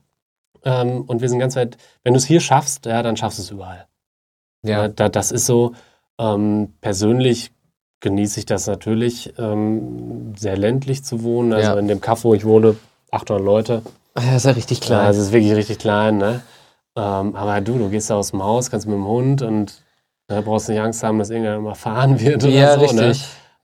Ähm, 0.65 1.03
und 1.03 1.21
wir 1.21 1.29
sind 1.29 1.41
ganz 1.41 1.57
weit, 1.57 1.77
wenn 2.05 2.15
du 2.15 2.19
es 2.19 2.27
hier 2.27 2.41
schaffst, 2.41 2.87
ja, 2.87 3.03
dann 3.03 3.17
schaffst 3.17 3.39
du 3.39 3.43
es 3.43 3.51
überall. 3.51 3.87
Ja. 4.65 4.89
Da, 4.89 5.09
das 5.09 5.33
ist 5.33 5.47
so, 5.47 5.75
ähm, 6.19 6.75
persönlich 6.81 7.51
genieße 8.01 8.39
ich 8.39 8.47
das 8.47 8.67
natürlich, 8.67 9.35
ähm, 9.39 10.35
sehr 10.37 10.57
ländlich 10.57 11.05
zu 11.05 11.23
wohnen. 11.23 11.53
Also 11.53 11.73
ja. 11.73 11.79
in 11.79 11.89
dem 11.89 12.01
Kaff, 12.01 12.25
wo 12.25 12.35
ich 12.35 12.45
wohne, 12.45 12.77
800 13.11 13.45
Leute. 13.45 13.83
Ja, 14.17 14.37
ist 14.37 14.45
ja 14.45 14.53
richtig 14.53 14.81
klein. 14.81 15.05
Ja, 15.05 15.11
es 15.11 15.17
ist 15.17 15.33
wirklich 15.33 15.55
richtig 15.55 15.79
klein, 15.79 16.19
ne? 16.19 16.43
Ähm, 16.97 17.35
aber 17.35 17.61
du, 17.61 17.79
du 17.79 17.89
gehst 17.89 18.11
da 18.11 18.15
aus 18.15 18.31
dem 18.31 18.43
Haus, 18.43 18.71
kannst 18.71 18.87
mit 18.87 18.95
dem 18.95 19.07
Hund 19.07 19.43
und 19.43 19.83
da 20.27 20.41
brauchst 20.41 20.69
du 20.69 20.73
nicht 20.73 20.81
Angst 20.81 21.03
haben, 21.03 21.19
dass 21.19 21.31
irgendwann 21.31 21.63
mal 21.63 21.75
fahren 21.75 22.21
wird 22.21 22.45
oder 22.45 22.53
ja, 22.53 22.75
so. 22.75 22.81
Ne? 22.81 22.83
Richtig. 22.83 23.01
Ne? 23.01 23.15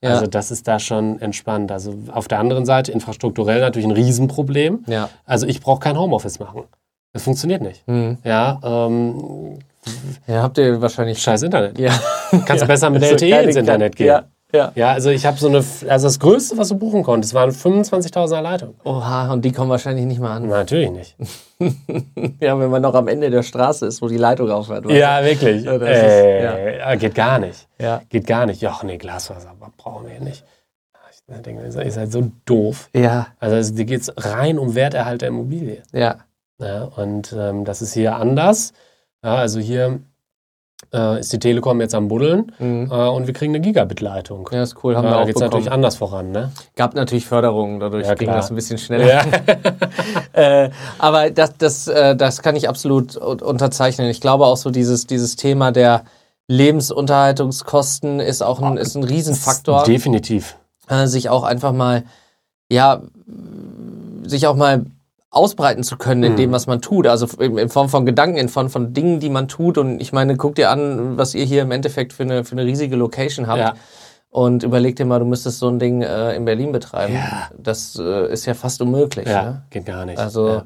Ja. 0.03 0.09
Also 0.15 0.27
das 0.27 0.49
ist 0.49 0.67
da 0.67 0.79
schon 0.79 1.21
entspannt. 1.21 1.71
Also 1.71 1.93
auf 2.11 2.27
der 2.27 2.39
anderen 2.39 2.65
Seite 2.65 2.91
infrastrukturell 2.91 3.59
natürlich 3.59 3.87
ein 3.87 3.91
Riesenproblem. 3.91 4.83
Ja. 4.87 5.09
Also 5.25 5.45
ich 5.45 5.61
brauche 5.61 5.79
kein 5.79 5.97
Homeoffice 5.97 6.39
machen. 6.39 6.63
Das 7.13 7.23
funktioniert 7.23 7.61
nicht. 7.61 7.87
Mhm. 7.87 8.17
Ja, 8.23 8.59
ähm, 8.63 9.59
ja, 10.27 10.43
habt 10.43 10.57
ihr 10.57 10.81
wahrscheinlich. 10.81 11.21
Scheiß 11.21 11.43
Internet. 11.43 11.77
Ja. 11.77 11.91
Kannst 12.45 12.63
du 12.63 12.67
besser 12.67 12.89
mit 12.89 13.01
der 13.01 13.11
LTE 13.11 13.41
ins 13.43 13.55
Internet 13.55 13.95
gehen. 13.95 14.21
Ja. 14.53 14.71
Ja. 14.75 14.91
also 14.91 15.09
ich 15.09 15.25
habe 15.25 15.37
so 15.37 15.47
eine, 15.47 15.57
also 15.57 16.07
das 16.07 16.19
Größte, 16.19 16.57
was 16.57 16.69
du 16.69 16.75
buchen 16.75 17.03
konntest, 17.03 17.33
waren 17.33 17.51
25.000er 17.51 18.41
Leitungen. 18.41 18.75
Oha, 18.83 19.31
und 19.31 19.43
die 19.43 19.51
kommen 19.51 19.69
wahrscheinlich 19.69 20.05
nicht 20.05 20.19
mehr 20.19 20.31
an. 20.31 20.47
Na, 20.47 20.57
natürlich 20.57 20.91
nicht. 20.91 21.15
ja, 22.39 22.59
wenn 22.59 22.69
man 22.69 22.81
noch 22.81 22.95
am 22.95 23.07
Ende 23.07 23.29
der 23.29 23.43
Straße 23.43 23.85
ist, 23.85 24.01
wo 24.01 24.07
die 24.07 24.17
Leitung 24.17 24.49
aufhört. 24.49 24.89
Ja, 24.89 25.23
wirklich. 25.23 25.63
Ja, 25.63 25.75
äh, 25.77 26.79
ja. 26.79 26.95
Geht 26.95 27.15
gar 27.15 27.39
nicht. 27.39 27.67
Ja. 27.79 28.01
Geht 28.09 28.27
gar 28.27 28.45
nicht. 28.45 28.61
Ja, 28.61 28.79
nee, 28.83 28.97
Glasfaser 28.97 29.53
brauchen 29.77 30.07
wir 30.07 30.19
nicht. 30.19 30.43
Ich 31.33 31.41
denke, 31.43 31.63
ihr 31.63 31.91
seid 31.91 32.11
so 32.11 32.31
doof. 32.45 32.89
Ja. 32.93 33.27
Also 33.39 33.73
dir 33.73 33.85
geht 33.85 34.01
es 34.01 34.13
rein 34.17 34.59
um 34.59 34.75
Werterhalt 34.75 35.21
der 35.21 35.29
Immobilie. 35.29 35.83
Ja. 35.93 36.17
ja 36.59 36.83
und 36.83 37.33
ähm, 37.37 37.63
das 37.63 37.81
ist 37.81 37.93
hier 37.93 38.15
anders. 38.15 38.73
Ja, 39.23 39.35
also 39.35 39.59
hier 39.59 40.01
äh, 40.93 41.19
ist 41.19 41.31
die 41.31 41.39
Telekom 41.39 41.79
jetzt 41.81 41.95
am 41.95 42.07
Buddeln 42.07 42.51
mhm. 42.59 42.89
äh, 42.91 43.07
und 43.07 43.27
wir 43.27 43.33
kriegen 43.33 43.53
eine 43.53 43.61
Gigabit-Leitung. 43.61 44.49
Ja, 44.51 44.63
ist 44.63 44.83
cool. 44.83 44.95
Haben 44.95 45.07
äh, 45.07 45.11
wir 45.11 45.15
auch 45.15 45.21
da 45.21 45.25
geht 45.25 45.35
es 45.35 45.41
natürlich 45.41 45.71
anders 45.71 45.95
voran. 45.95 46.31
Ne? 46.31 46.51
Gab 46.75 46.95
natürlich 46.95 47.25
Förderungen, 47.25 47.79
dadurch 47.79 48.07
ja, 48.07 48.15
ging 48.15 48.27
das 48.27 48.49
ein 48.49 48.55
bisschen 48.55 48.77
schneller. 48.77 49.07
Ja. 49.07 49.23
äh, 50.65 50.69
aber 50.99 51.29
das, 51.31 51.57
das, 51.57 51.87
äh, 51.87 52.15
das 52.15 52.41
kann 52.41 52.55
ich 52.55 52.67
absolut 52.67 53.15
unterzeichnen. 53.15 54.09
Ich 54.09 54.21
glaube 54.21 54.45
auch 54.45 54.57
so 54.57 54.69
dieses, 54.69 55.07
dieses 55.07 55.35
Thema 55.35 55.71
der 55.71 56.03
Lebensunterhaltungskosten 56.47 58.19
ist 58.19 58.41
auch 58.41 58.61
ein, 58.61 58.77
ist 58.77 58.95
ein 58.95 59.03
Riesenfaktor. 59.03 59.83
Definitiv. 59.83 60.57
Äh, 60.89 61.07
sich 61.07 61.29
auch 61.29 61.43
einfach 61.43 61.71
mal, 61.71 62.03
ja, 62.69 63.01
sich 64.23 64.47
auch 64.47 64.55
mal 64.55 64.85
ausbreiten 65.31 65.83
zu 65.83 65.97
können 65.97 66.23
in 66.23 66.31
mhm. 66.33 66.37
dem, 66.37 66.51
was 66.51 66.67
man 66.67 66.81
tut. 66.81 67.07
Also 67.07 67.25
in 67.41 67.69
Form 67.69 67.89
von 67.89 68.05
Gedanken, 68.05 68.37
in 68.37 68.49
Form 68.49 68.69
von 68.69 68.93
Dingen, 68.93 69.19
die 69.19 69.29
man 69.29 69.47
tut. 69.47 69.77
Und 69.77 70.01
ich 70.01 70.11
meine, 70.11 70.35
guck 70.35 70.55
dir 70.55 70.69
an, 70.69 71.17
was 71.17 71.33
ihr 71.33 71.45
hier 71.45 71.61
im 71.61 71.71
Endeffekt 71.71 72.13
für 72.13 72.23
eine, 72.23 72.43
für 72.43 72.51
eine 72.51 72.65
riesige 72.65 72.97
Location 72.97 73.47
habt. 73.47 73.59
Ja. 73.59 73.73
Und 74.29 74.63
überleg 74.63 74.97
dir 74.97 75.05
mal, 75.05 75.19
du 75.19 75.25
müsstest 75.25 75.59
so 75.59 75.69
ein 75.69 75.79
Ding 75.79 76.01
äh, 76.01 76.35
in 76.35 76.45
Berlin 76.45 76.71
betreiben. 76.71 77.13
Ja. 77.13 77.49
Das 77.57 77.97
äh, 77.97 78.31
ist 78.31 78.45
ja 78.45 78.53
fast 78.53 78.81
unmöglich. 78.81 79.27
Ja, 79.27 79.43
ne? 79.43 79.61
geht 79.69 79.85
gar 79.85 80.05
nicht. 80.05 80.19
Also 80.19 80.47
ja. 80.47 80.65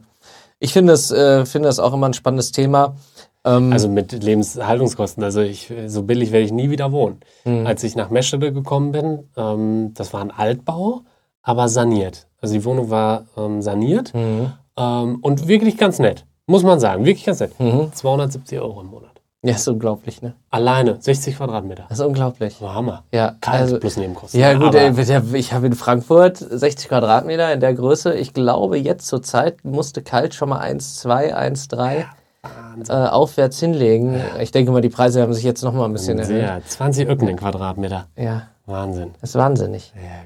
ich 0.60 0.74
finde 0.74 0.94
das, 0.94 1.12
äh, 1.12 1.46
finde 1.46 1.68
das 1.68 1.80
auch 1.80 1.94
immer 1.94 2.08
ein 2.08 2.14
spannendes 2.14 2.52
Thema. 2.52 2.96
Ähm, 3.44 3.72
also 3.72 3.88
mit 3.88 4.12
Lebenshaltungskosten. 4.12 5.24
Also 5.24 5.42
ich, 5.42 5.72
so 5.88 6.04
billig 6.04 6.32
werde 6.32 6.46
ich 6.46 6.52
nie 6.52 6.72
wieder 6.72 6.92
wohnen. 6.92 7.20
Mhm. 7.44 7.68
Als 7.68 7.84
ich 7.84 7.96
nach 7.96 8.10
Meschede 8.10 8.52
gekommen 8.52 8.92
bin, 8.92 9.30
ähm, 9.38 9.94
das 9.94 10.12
war 10.12 10.22
ein 10.22 10.32
Altbau, 10.32 11.02
aber 11.46 11.70
saniert. 11.70 12.28
Also 12.42 12.56
die 12.56 12.66
Wohnung 12.66 12.90
war 12.90 13.26
ähm, 13.38 13.62
saniert 13.62 14.14
mhm. 14.14 14.52
ähm, 14.78 15.20
und 15.22 15.48
wirklich 15.48 15.78
ganz 15.78 16.00
nett. 16.00 16.26
Muss 16.48 16.64
man 16.64 16.80
sagen, 16.80 17.06
wirklich 17.06 17.26
ganz 17.26 17.40
nett. 17.40 17.58
Mhm. 17.60 17.94
270 17.94 18.60
Euro 18.60 18.82
im 18.82 18.88
Monat. 18.88 19.12
Ja, 19.44 19.54
ist 19.54 19.68
unglaublich, 19.68 20.24
ne? 20.24 20.34
Alleine, 20.50 20.98
60 21.00 21.38
Quadratmeter. 21.38 21.86
Das 21.88 22.00
ist 22.00 22.06
unglaublich. 22.06 22.58
Oh, 22.62 22.74
Hammer. 22.74 23.04
Ja, 23.12 23.36
Kalt 23.42 23.62
also, 23.62 23.80
plus 23.80 23.96
Nebenkosten. 23.96 24.40
Ja, 24.40 24.56
gut, 24.56 24.74
ey, 24.74 24.92
ich 25.38 25.54
habe 25.54 25.68
in 25.68 25.74
Frankfurt 25.74 26.38
60 26.38 26.90
Quadratmeter 26.90 27.54
in 27.54 27.60
der 27.60 27.76
Größe. 27.76 28.16
Ich 28.16 28.34
glaube, 28.34 28.80
jetzt 28.80 29.06
zur 29.06 29.22
Zeit 29.22 29.64
musste 29.64 30.02
Kalt 30.02 30.34
schon 30.34 30.50
mal 30.50 30.62
1,2, 30.62 31.36
1,3 31.36 31.96
ja, 32.00 32.08
äh, 32.90 33.10
aufwärts 33.10 33.60
hinlegen. 33.60 34.20
Ich 34.40 34.52
denke 34.52 34.72
mal, 34.72 34.82
die 34.82 34.90
Preise 34.90 35.22
haben 35.22 35.34
sich 35.34 35.44
jetzt 35.44 35.64
noch 35.64 35.74
mal 35.74 35.86
ein 35.86 35.94
bisschen 35.94 36.18
erhöht. 36.18 36.42
Ja, 36.42 36.60
20 36.66 37.08
Öcken 37.08 37.28
den 37.28 37.38
Quadratmeter. 37.38 38.08
Ja. 38.16 38.48
Wahnsinn. 38.66 39.14
Das 39.22 39.30
ist 39.30 39.36
wahnsinnig. 39.36 39.94
Ja, 39.96 40.26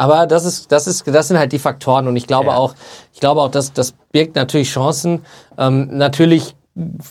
aber 0.00 0.26
das 0.26 0.46
ist, 0.46 0.72
das 0.72 0.86
ist, 0.86 1.06
das 1.06 1.28
sind 1.28 1.38
halt 1.38 1.52
die 1.52 1.58
Faktoren 1.58 2.08
und 2.08 2.16
ich 2.16 2.26
glaube 2.26 2.46
ja. 2.46 2.56
auch, 2.56 2.74
ich 3.12 3.20
glaube 3.20 3.42
auch, 3.42 3.50
dass 3.50 3.74
das 3.74 3.92
birgt 4.12 4.34
natürlich 4.34 4.70
Chancen. 4.70 5.26
Ähm, 5.58 5.88
natürlich 5.98 6.56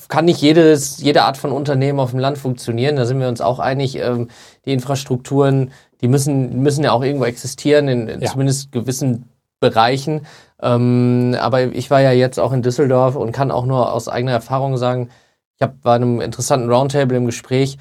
kann 0.08 0.26
nicht 0.26 0.42
jedes, 0.42 1.00
jede 1.00 1.22
Art 1.22 1.38
von 1.38 1.52
Unternehmen 1.52 2.00
auf 2.00 2.10
dem 2.10 2.20
Land 2.20 2.40
funktionieren. 2.40 2.96
Da 2.96 3.06
sind 3.06 3.20
wir 3.20 3.28
uns 3.28 3.42
auch 3.42 3.60
einig. 3.60 3.96
Ähm, 4.00 4.30
die 4.66 4.74
Infrastrukturen, 4.74 5.72
die 6.02 6.08
müssen, 6.08 6.64
müssen 6.64 6.84
ja 6.84 6.92
auch 6.92 7.04
irgendwo 7.04 7.26
existieren, 7.26 7.88
in, 7.90 8.08
in 8.08 8.22
ja. 8.22 8.32
zumindest 8.32 8.72
gewissen 8.72 9.30
Bereichen. 9.60 10.26
Ähm, 10.60 11.38
aber 11.40 11.62
ich 11.62 11.92
war 11.92 12.02
ja 12.02 12.12
jetzt 12.12 12.40
auch 12.40 12.54
in 12.54 12.64
Düsseldorf 12.64 13.16
und 13.16 13.34
kann 13.34 13.52
auch 13.52 13.68
nur 13.68 13.94
aus 13.94 14.08
eigener 14.08 14.32
Erfahrung 14.32 14.78
sagen, 14.78 15.10
ich 15.58 15.62
hab, 15.62 15.76
war 15.84 15.96
in 15.98 16.02
einem 16.02 16.22
interessanten 16.22 16.72
Roundtable 16.72 17.18
im 17.18 17.28
Gespräch 17.28 17.78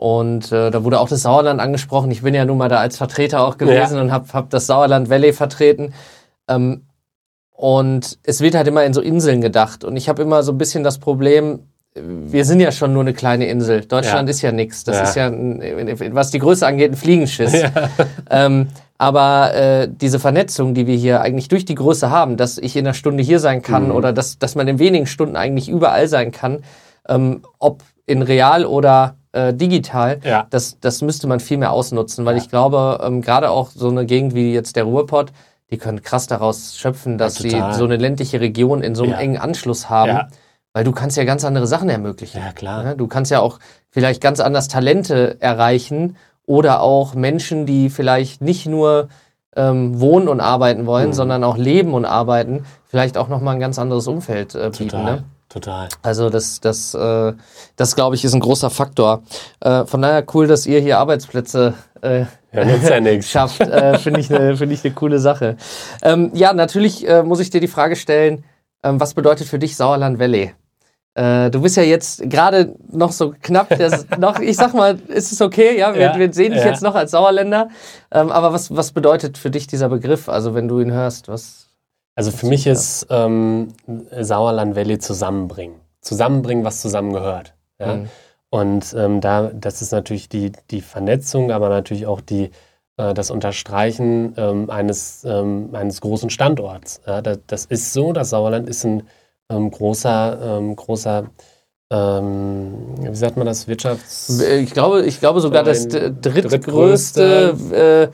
und 0.00 0.52
äh, 0.52 0.70
da 0.70 0.84
wurde 0.84 1.00
auch 1.00 1.08
das 1.08 1.22
Sauerland 1.22 1.60
angesprochen. 1.60 2.12
Ich 2.12 2.22
bin 2.22 2.32
ja 2.32 2.44
nun 2.44 2.56
mal 2.56 2.68
da 2.68 2.76
als 2.76 2.96
Vertreter 2.96 3.44
auch 3.44 3.58
gewesen 3.58 3.96
ja. 3.96 4.00
und 4.00 4.12
habe 4.12 4.32
hab 4.32 4.48
das 4.48 4.68
Sauerland 4.68 5.10
Valley 5.10 5.32
vertreten. 5.32 5.92
Ähm, 6.46 6.86
und 7.50 8.20
es 8.22 8.40
wird 8.40 8.54
halt 8.54 8.68
immer 8.68 8.84
in 8.84 8.94
so 8.94 9.00
Inseln 9.00 9.40
gedacht. 9.40 9.82
Und 9.82 9.96
ich 9.96 10.08
habe 10.08 10.22
immer 10.22 10.44
so 10.44 10.52
ein 10.52 10.58
bisschen 10.58 10.84
das 10.84 10.98
Problem, 10.98 11.64
wir 11.96 12.44
sind 12.44 12.60
ja 12.60 12.70
schon 12.70 12.92
nur 12.92 13.02
eine 13.02 13.12
kleine 13.12 13.48
Insel. 13.48 13.86
Deutschland 13.86 14.28
ja. 14.28 14.30
ist 14.30 14.40
ja 14.40 14.52
nichts. 14.52 14.84
Das 14.84 14.96
ja. 14.98 15.02
ist 15.02 15.16
ja, 15.16 15.26
ein, 15.26 16.14
was 16.14 16.30
die 16.30 16.38
Größe 16.38 16.64
angeht, 16.64 16.92
ein 16.92 16.96
Fliegenschiss. 16.96 17.54
Ja. 17.54 17.72
Ähm, 18.30 18.68
aber 18.98 19.52
äh, 19.54 19.88
diese 19.90 20.20
Vernetzung, 20.20 20.74
die 20.74 20.86
wir 20.86 20.94
hier 20.94 21.22
eigentlich 21.22 21.48
durch 21.48 21.64
die 21.64 21.74
Größe 21.74 22.08
haben, 22.08 22.36
dass 22.36 22.56
ich 22.56 22.76
in 22.76 22.86
einer 22.86 22.94
Stunde 22.94 23.24
hier 23.24 23.40
sein 23.40 23.62
kann 23.62 23.86
mhm. 23.86 23.96
oder 23.96 24.12
dass, 24.12 24.38
dass 24.38 24.54
man 24.54 24.68
in 24.68 24.78
wenigen 24.78 25.06
Stunden 25.06 25.34
eigentlich 25.34 25.68
überall 25.68 26.06
sein 26.06 26.30
kann, 26.30 26.62
ähm, 27.08 27.42
ob 27.58 27.82
in 28.06 28.22
real 28.22 28.64
oder 28.64 29.16
äh, 29.32 29.52
digital, 29.54 30.20
ja. 30.24 30.46
das, 30.50 30.78
das 30.80 31.02
müsste 31.02 31.26
man 31.26 31.40
viel 31.40 31.58
mehr 31.58 31.72
ausnutzen, 31.72 32.24
weil 32.24 32.36
ich 32.36 32.48
glaube, 32.48 33.00
ähm, 33.02 33.22
gerade 33.22 33.50
auch 33.50 33.70
so 33.70 33.88
eine 33.88 34.06
Gegend 34.06 34.34
wie 34.34 34.52
jetzt 34.52 34.76
der 34.76 34.84
Ruhrpott, 34.84 35.32
die 35.70 35.78
können 35.78 36.02
krass 36.02 36.26
daraus 36.26 36.76
schöpfen, 36.76 37.18
dass 37.18 37.36
sie 37.36 37.62
so 37.72 37.84
eine 37.84 37.96
ländliche 37.96 38.40
Region 38.40 38.82
in 38.82 38.94
so 38.94 39.04
einem 39.04 39.14
engen 39.14 39.36
Anschluss 39.36 39.90
haben 39.90 40.28
weil 40.72 40.84
du 40.84 40.92
kannst 40.92 41.16
ja 41.16 41.24
ganz 41.24 41.44
andere 41.44 41.66
Sachen 41.66 41.88
ermöglichen. 41.88 42.38
Ja, 42.38 42.52
klar. 42.52 42.94
Du 42.94 43.08
kannst 43.08 43.32
ja 43.32 43.40
auch 43.40 43.58
vielleicht 43.90 44.20
ganz 44.20 44.38
anders 44.38 44.68
Talente 44.68 45.36
erreichen 45.40 46.16
oder 46.46 46.82
auch 46.82 47.14
Menschen, 47.14 47.66
die 47.66 47.90
vielleicht 47.90 48.42
nicht 48.42 48.66
nur 48.66 49.08
ähm, 49.56 50.00
wohnen 50.00 50.28
und 50.28 50.40
arbeiten 50.40 50.86
wollen, 50.86 51.08
mhm. 51.08 51.14
sondern 51.14 51.42
auch 51.44 51.56
leben 51.56 51.94
und 51.94 52.04
arbeiten, 52.04 52.64
vielleicht 52.86 53.18
auch 53.18 53.28
nochmal 53.28 53.54
ein 53.54 53.60
ganz 53.60 53.78
anderes 53.78 54.06
Umfeld 54.06 54.54
äh, 54.54 54.70
bieten. 54.70 55.02
Ne? 55.02 55.24
Total. 55.48 55.88
Also 56.02 56.28
das, 56.28 56.60
das, 56.60 56.92
äh, 56.92 57.32
das 57.76 57.94
glaube 57.94 58.16
ich, 58.16 58.24
ist 58.24 58.34
ein 58.34 58.40
großer 58.40 58.68
Faktor. 58.68 59.22
Äh, 59.60 59.86
von 59.86 60.02
daher 60.02 60.24
cool, 60.34 60.46
dass 60.46 60.66
ihr 60.66 60.80
hier 60.80 60.98
Arbeitsplätze 60.98 61.74
äh, 62.02 62.26
ja, 62.52 62.64
ja 62.64 63.22
schafft. 63.22 63.60
Äh, 63.60 63.98
Finde 63.98 64.20
ich 64.20 64.34
eine 64.34 64.56
find 64.56 64.72
ich 64.72 64.84
ne 64.84 64.90
coole 64.90 65.18
Sache. 65.18 65.56
Ähm, 66.02 66.30
ja, 66.34 66.52
natürlich 66.52 67.08
äh, 67.08 67.22
muss 67.22 67.40
ich 67.40 67.48
dir 67.48 67.60
die 67.60 67.68
Frage 67.68 67.96
stellen, 67.96 68.44
ähm, 68.82 69.00
was 69.00 69.14
bedeutet 69.14 69.46
für 69.46 69.58
dich 69.58 69.76
Sauerland 69.76 70.18
Valley? 70.18 70.52
Äh, 71.14 71.50
du 71.50 71.62
bist 71.62 71.76
ja 71.76 71.82
jetzt 71.82 72.28
gerade 72.30 72.76
noch 72.90 73.12
so 73.12 73.34
knapp, 73.42 73.70
noch, 74.18 74.38
ich 74.40 74.56
sag 74.56 74.74
mal, 74.74 74.98
ist 75.08 75.32
es 75.32 75.40
okay, 75.40 75.78
ja, 75.78 75.94
wir, 75.94 76.02
ja, 76.02 76.18
wir 76.18 76.32
sehen 76.32 76.52
dich 76.52 76.62
ja. 76.62 76.68
jetzt 76.68 76.82
noch 76.82 76.94
als 76.94 77.10
Sauerländer, 77.10 77.70
ähm, 78.12 78.30
aber 78.30 78.52
was, 78.52 78.74
was 78.76 78.92
bedeutet 78.92 79.36
für 79.38 79.50
dich 79.50 79.66
dieser 79.66 79.88
Begriff, 79.88 80.28
also 80.28 80.54
wenn 80.54 80.68
du 80.68 80.78
ihn 80.78 80.92
hörst, 80.92 81.28
was? 81.28 81.67
Also 82.18 82.32
für 82.32 82.46
mich 82.46 82.66
ist 82.66 83.06
ähm, 83.10 83.68
Sauerland 84.10 84.74
Valley 84.74 84.98
zusammenbringen, 84.98 85.76
zusammenbringen, 86.00 86.64
was 86.64 86.80
zusammengehört, 86.80 87.54
ja. 87.78 87.94
Mhm. 87.94 88.08
Und 88.50 88.92
ähm, 88.98 89.20
da, 89.20 89.52
das 89.54 89.82
ist 89.82 89.92
natürlich 89.92 90.28
die, 90.28 90.50
die 90.72 90.80
Vernetzung, 90.80 91.52
aber 91.52 91.68
natürlich 91.68 92.08
auch 92.08 92.20
die, 92.20 92.50
äh, 92.96 93.14
das 93.14 93.30
Unterstreichen 93.30 94.34
ähm, 94.36 94.68
eines, 94.68 95.24
ähm, 95.24 95.68
eines 95.74 96.00
großen 96.00 96.28
Standorts. 96.28 97.02
Ja, 97.06 97.22
das, 97.22 97.38
das 97.46 97.66
ist 97.66 97.92
so, 97.92 98.12
das 98.12 98.30
Sauerland 98.30 98.68
ist 98.68 98.84
ein 98.84 99.04
ähm, 99.48 99.70
großer, 99.70 100.58
ähm, 100.58 100.74
großer 100.74 101.26
wie 101.90 103.14
sagt 103.14 103.38
man 103.38 103.46
das, 103.46 103.66
Wirtschafts... 103.66 104.40
Ich 104.40 104.72
glaube, 104.72 105.06
ich 105.06 105.20
glaube 105.20 105.40
sogar 105.40 105.62
das 105.62 105.88
drittgrößte, 105.88 106.20
drittgrößte 106.20 107.56
äh, 107.72 108.08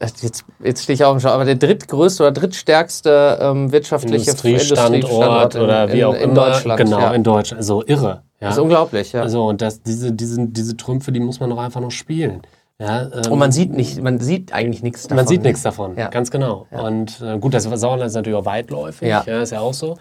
jetzt, 0.00 0.44
jetzt 0.62 0.82
stehe 0.82 0.94
ich 0.94 1.04
auch 1.04 1.12
im 1.12 1.20
Schau, 1.20 1.28
aber 1.28 1.44
der 1.44 1.56
drittgrößte 1.56 2.22
oder 2.22 2.32
drittstärkste 2.32 3.38
ähm, 3.40 3.70
wirtschaftliche 3.70 4.30
Industriestandort, 4.30 4.94
Industriestandort 4.94 5.54
in, 5.54 5.60
oder 5.60 5.92
wie 5.92 6.04
auch 6.04 6.14
in, 6.14 6.20
in 6.20 6.30
immer. 6.30 6.46
Deutschland. 6.46 6.80
Genau, 6.80 6.98
ja. 6.98 7.12
in 7.12 7.22
Deutschland. 7.22 7.64
So 7.64 7.80
also 7.80 7.88
irre. 7.88 8.22
Ja. 8.40 8.48
Das 8.48 8.56
ist 8.56 8.62
unglaublich, 8.62 9.12
ja. 9.12 9.22
Also, 9.22 9.46
und 9.46 9.60
das, 9.60 9.82
diese, 9.82 10.12
diese, 10.12 10.46
diese 10.48 10.76
Trümpfe, 10.76 11.12
die 11.12 11.20
muss 11.20 11.40
man 11.40 11.50
doch 11.50 11.58
einfach 11.58 11.80
noch 11.80 11.90
spielen. 11.90 12.40
Ja, 12.78 13.02
ähm, 13.02 13.32
und 13.32 13.38
man 13.38 13.52
sieht 13.52 13.72
nicht, 13.72 14.00
man 14.02 14.18
sieht 14.20 14.54
eigentlich 14.54 14.82
nichts 14.82 15.02
davon. 15.02 15.16
Man 15.16 15.26
sieht 15.26 15.42
nichts 15.42 15.62
davon, 15.62 15.96
ja. 15.98 16.08
ganz 16.08 16.30
genau. 16.30 16.66
Ja. 16.70 16.80
Und 16.80 17.20
äh, 17.20 17.38
gut, 17.38 17.52
das 17.52 17.64
Sauerland 17.64 18.08
ist 18.08 18.14
natürlich 18.14 18.38
auch 18.38 18.46
weitläufig, 18.46 19.06
ja. 19.06 19.22
ja, 19.26 19.42
ist 19.42 19.50
ja 19.50 19.60
auch 19.60 19.74
so. 19.74 19.98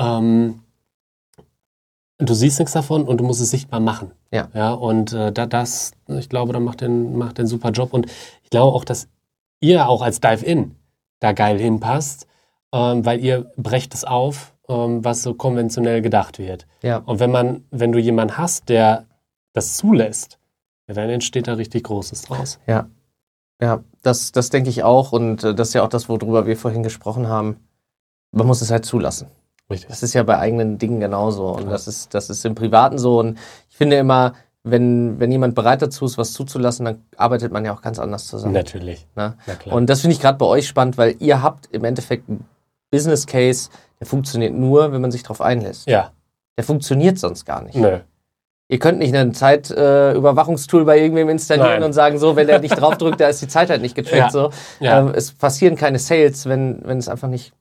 Ähm, 0.00 0.60
du 2.18 2.34
siehst 2.34 2.60
nichts 2.60 2.72
davon 2.72 3.02
und 3.04 3.18
du 3.18 3.24
musst 3.24 3.40
es 3.40 3.50
sichtbar 3.50 3.80
machen. 3.80 4.12
Ja. 4.30 4.48
Ja, 4.54 4.72
und 4.72 5.12
äh, 5.12 5.32
das, 5.32 5.92
ich 6.06 6.28
glaube, 6.28 6.52
da 6.52 6.60
macht 6.60 6.80
den, 6.80 7.18
macht 7.18 7.38
den 7.38 7.48
super 7.48 7.70
Job. 7.70 7.92
Und 7.92 8.06
ich 8.44 8.50
glaube 8.50 8.76
auch, 8.76 8.84
dass 8.84 9.08
ihr 9.62 9.88
auch 9.88 10.02
als 10.02 10.20
Dive-In 10.20 10.76
da 11.20 11.32
geil 11.32 11.58
hinpasst, 11.58 12.26
ähm, 12.72 13.06
weil 13.06 13.20
ihr 13.24 13.50
brecht 13.56 13.94
es 13.94 14.04
auf, 14.04 14.54
ähm, 14.68 15.04
was 15.04 15.22
so 15.22 15.34
konventionell 15.34 16.02
gedacht 16.02 16.38
wird. 16.38 16.66
Ja. 16.82 16.98
Und 16.98 17.20
wenn 17.20 17.30
man, 17.30 17.64
wenn 17.70 17.92
du 17.92 17.98
jemanden 17.98 18.36
hast, 18.36 18.68
der 18.68 19.06
das 19.52 19.76
zulässt, 19.76 20.38
ja, 20.88 20.94
dann 20.94 21.08
entsteht 21.08 21.46
da 21.46 21.54
richtig 21.54 21.84
Großes 21.84 22.22
draus. 22.22 22.58
Ja. 22.66 22.88
Ja, 23.60 23.84
das, 24.02 24.32
das 24.32 24.50
denke 24.50 24.70
ich 24.70 24.82
auch. 24.82 25.12
Und 25.12 25.44
äh, 25.44 25.54
das 25.54 25.68
ist 25.68 25.74
ja 25.74 25.84
auch 25.84 25.88
das, 25.88 26.08
worüber 26.08 26.46
wir 26.46 26.56
vorhin 26.56 26.82
gesprochen 26.82 27.28
haben. 27.28 27.56
Man 28.32 28.46
muss 28.46 28.60
es 28.60 28.72
halt 28.72 28.84
zulassen. 28.84 29.28
Richtig. 29.70 29.88
Das 29.88 30.02
ist 30.02 30.14
ja 30.14 30.24
bei 30.24 30.38
eigenen 30.38 30.78
Dingen 30.78 30.98
genauso. 30.98 31.48
Und 31.48 31.68
das 31.68 31.86
ist, 31.86 32.12
das 32.12 32.28
ist 32.28 32.44
im 32.44 32.56
Privaten 32.56 32.98
so. 32.98 33.20
Und 33.20 33.38
ich 33.70 33.76
finde 33.76 33.96
immer, 33.96 34.32
wenn, 34.64 35.18
wenn 35.18 35.32
jemand 35.32 35.54
bereit 35.54 35.82
dazu 35.82 36.04
ist, 36.04 36.18
was 36.18 36.32
zuzulassen, 36.32 36.84
dann 36.84 37.02
arbeitet 37.16 37.52
man 37.52 37.64
ja 37.64 37.74
auch 37.74 37.82
ganz 37.82 37.98
anders 37.98 38.26
zusammen. 38.26 38.52
Natürlich. 38.52 39.06
Ne? 39.16 39.34
Und 39.66 39.90
das 39.90 40.02
finde 40.02 40.14
ich 40.14 40.20
gerade 40.20 40.38
bei 40.38 40.46
euch 40.46 40.68
spannend, 40.68 40.96
weil 40.98 41.16
ihr 41.18 41.42
habt 41.42 41.68
im 41.72 41.84
Endeffekt 41.84 42.28
einen 42.28 42.46
Business 42.90 43.26
Case, 43.26 43.70
der 43.98 44.06
funktioniert 44.06 44.54
nur, 44.54 44.92
wenn 44.92 45.00
man 45.00 45.10
sich 45.10 45.22
darauf 45.22 45.40
einlässt. 45.40 45.88
Ja. 45.88 46.12
Der 46.56 46.64
funktioniert 46.64 47.18
sonst 47.18 47.44
gar 47.44 47.62
nicht. 47.62 47.74
Nö. 47.74 47.98
Ihr 48.68 48.78
könnt 48.78 48.98
nicht 48.98 49.14
ein 49.14 49.34
Zeitüberwachungstool 49.34 50.82
äh, 50.82 50.84
bei 50.84 50.98
irgendwem 50.98 51.28
installieren 51.28 51.80
Nein. 51.80 51.82
und 51.82 51.92
sagen, 51.92 52.18
so, 52.18 52.36
wenn 52.36 52.46
der 52.46 52.58
nicht 52.60 52.78
draufdrückt, 52.80 53.20
da 53.20 53.28
ist 53.28 53.42
die 53.42 53.48
Zeit 53.48 53.68
halt 53.68 53.82
nicht 53.82 53.94
getrackt. 53.94 54.16
Ja. 54.16 54.30
So. 54.30 54.50
Ja. 54.80 55.00
Ähm, 55.00 55.12
es 55.14 55.32
passieren 55.32 55.76
keine 55.76 55.98
Sales, 55.98 56.46
wenn, 56.46 56.80
wenn 56.84 56.98
es 56.98 57.08
einfach 57.08 57.28
nicht 57.28 57.52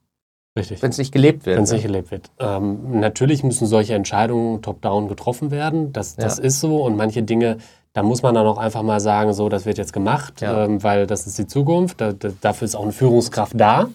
Richtig. 0.58 0.82
Wenn 0.82 0.90
es 0.90 0.98
nicht 0.98 1.14
gelebt 1.14 1.46
wird. 1.46 1.58
Wenn 1.58 1.64
es 1.64 1.70
ne? 1.70 1.78
nicht 1.78 1.86
gelebt 1.86 2.12
wird. 2.12 2.30
Ähm, 2.40 3.00
natürlich 3.00 3.44
müssen 3.44 3.68
solche 3.68 3.94
Entscheidungen 3.94 4.62
top-down 4.62 5.08
getroffen 5.08 5.50
werden. 5.50 5.94
Das, 5.94 6.16
das 6.16 6.40
ja. 6.40 6.44
ist 6.44 6.60
so. 6.60 6.84
Und 6.84 6.98
manche 6.98 7.24
Dinge, 7.24 7.58
da 7.94 8.04
muss 8.04 8.22
man 8.22 8.36
dann 8.36 8.46
auch 8.46 8.58
einfach 8.58 8.82
mal 8.82 9.00
sagen, 9.00 9.32
so, 9.34 9.48
das 9.48 9.66
wird 9.66 9.78
jetzt 9.78 9.94
gemacht, 9.94 10.42
ja. 10.42 10.66
ähm, 10.66 10.84
weil 10.84 11.08
das 11.08 11.26
ist 11.26 11.38
die 11.38 11.48
Zukunft. 11.48 12.02
Da, 12.02 12.12
da, 12.12 12.30
dafür 12.42 12.66
ist 12.66 12.76
auch 12.76 12.84
eine 12.84 12.92
Führungskraft 12.92 13.54
da. 13.58 13.90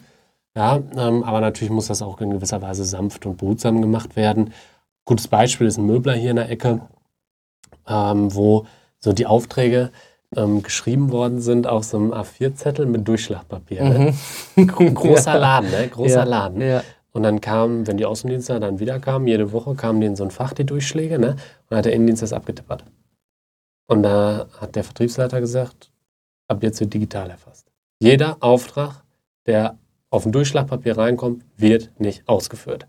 Ja, 0.55 0.79
ähm, 0.97 1.23
aber 1.23 1.39
natürlich 1.39 1.71
muss 1.71 1.87
das 1.87 2.01
auch 2.01 2.19
in 2.19 2.31
gewisser 2.31 2.63
Weise 2.63 2.83
sanft 2.83 3.27
und 3.27 3.37
behutsam 3.37 3.79
gemacht 3.79 4.15
werden. 4.15 4.51
Gutes 5.05 5.27
Beispiel 5.27 5.67
ist 5.67 5.77
ein 5.77 5.85
Möbler 5.85 6.13
hier 6.13 6.31
in 6.31 6.37
der 6.37 6.49
Ecke, 6.49 6.81
ähm, 7.87 8.33
wo 8.33 8.65
so 8.99 9.13
die 9.13 9.27
Aufträge, 9.27 9.91
ähm, 10.35 10.61
geschrieben 10.61 11.11
worden 11.11 11.41
sind 11.41 11.67
auf 11.67 11.83
so 11.83 11.97
einem 11.97 12.13
A4-Zettel 12.13 12.85
mit 12.85 13.07
Durchschlagpapier. 13.07 13.83
Ne? 13.83 14.13
Mhm. 14.55 14.67
Großer 14.93 15.33
ja. 15.33 15.37
Laden, 15.37 15.71
ne? 15.71 15.87
Großer 15.87 16.19
ja. 16.19 16.23
Laden. 16.23 16.61
Ja. 16.61 16.83
Und 17.11 17.23
dann 17.23 17.41
kam, 17.41 17.87
wenn 17.87 17.97
die 17.97 18.05
Außendienste 18.05 18.59
dann 18.59 18.79
wieder 18.79 18.99
kamen, 18.99 19.27
jede 19.27 19.51
Woche 19.51 19.73
kamen 19.75 20.01
die 20.01 20.07
in 20.07 20.15
so 20.15 20.23
ein 20.23 20.31
Fach, 20.31 20.53
die 20.53 20.65
Durchschläge, 20.65 21.17
ne? 21.17 21.31
Und 21.31 21.37
dann 21.69 21.79
hat 21.79 21.85
der 21.85 21.93
Innendienst 21.93 22.21
das 22.21 22.33
abgetippert. 22.33 22.83
Und 23.87 24.03
da 24.03 24.47
hat 24.59 24.75
der 24.75 24.83
Vertriebsleiter 24.83 25.39
gesagt, 25.39 25.91
ab 26.47 26.61
jetzt 26.61 26.79
wird 26.79 26.93
digital 26.93 27.29
erfasst. 27.29 27.71
Jeder 27.99 28.37
Auftrag, 28.41 29.03
der 29.45 29.77
auf 30.09 30.25
ein 30.25 30.31
Durchschlagpapier 30.31 30.97
reinkommt, 30.97 31.43
wird 31.55 31.89
nicht 31.99 32.27
ausgeführt. 32.27 32.85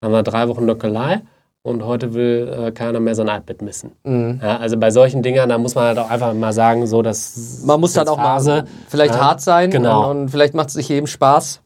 Dann 0.00 0.08
haben 0.08 0.18
wir 0.18 0.22
drei 0.24 0.48
Wochen 0.48 0.66
Lockelei 0.66 1.22
und 1.62 1.84
heute 1.84 2.14
will 2.14 2.48
äh, 2.48 2.72
keiner 2.72 3.00
mehr 3.00 3.14
sein 3.14 3.28
iPad 3.28 3.62
missen. 3.62 3.92
Mhm. 4.04 4.40
Ja, 4.42 4.56
also 4.56 4.76
bei 4.78 4.90
solchen 4.90 5.22
Dingern, 5.22 5.48
da 5.48 5.58
muss 5.58 5.74
man 5.74 5.84
halt 5.84 5.98
auch 5.98 6.10
einfach 6.10 6.32
mal 6.32 6.52
sagen, 6.52 6.86
so 6.86 7.02
dass 7.02 7.62
man 7.64 7.80
muss 7.80 7.92
dann 7.92 8.08
auch 8.08 8.16
Phase, 8.16 8.50
mal 8.50 8.64
vielleicht 8.88 9.14
ja, 9.14 9.20
hart 9.20 9.40
sein 9.40 9.70
genau. 9.70 10.10
und, 10.10 10.30
vielleicht 10.30 10.54
macht 10.54 10.68
es 10.68 10.74
sich 10.74 10.88
jedem 10.88 11.06
Spaß. 11.06 11.60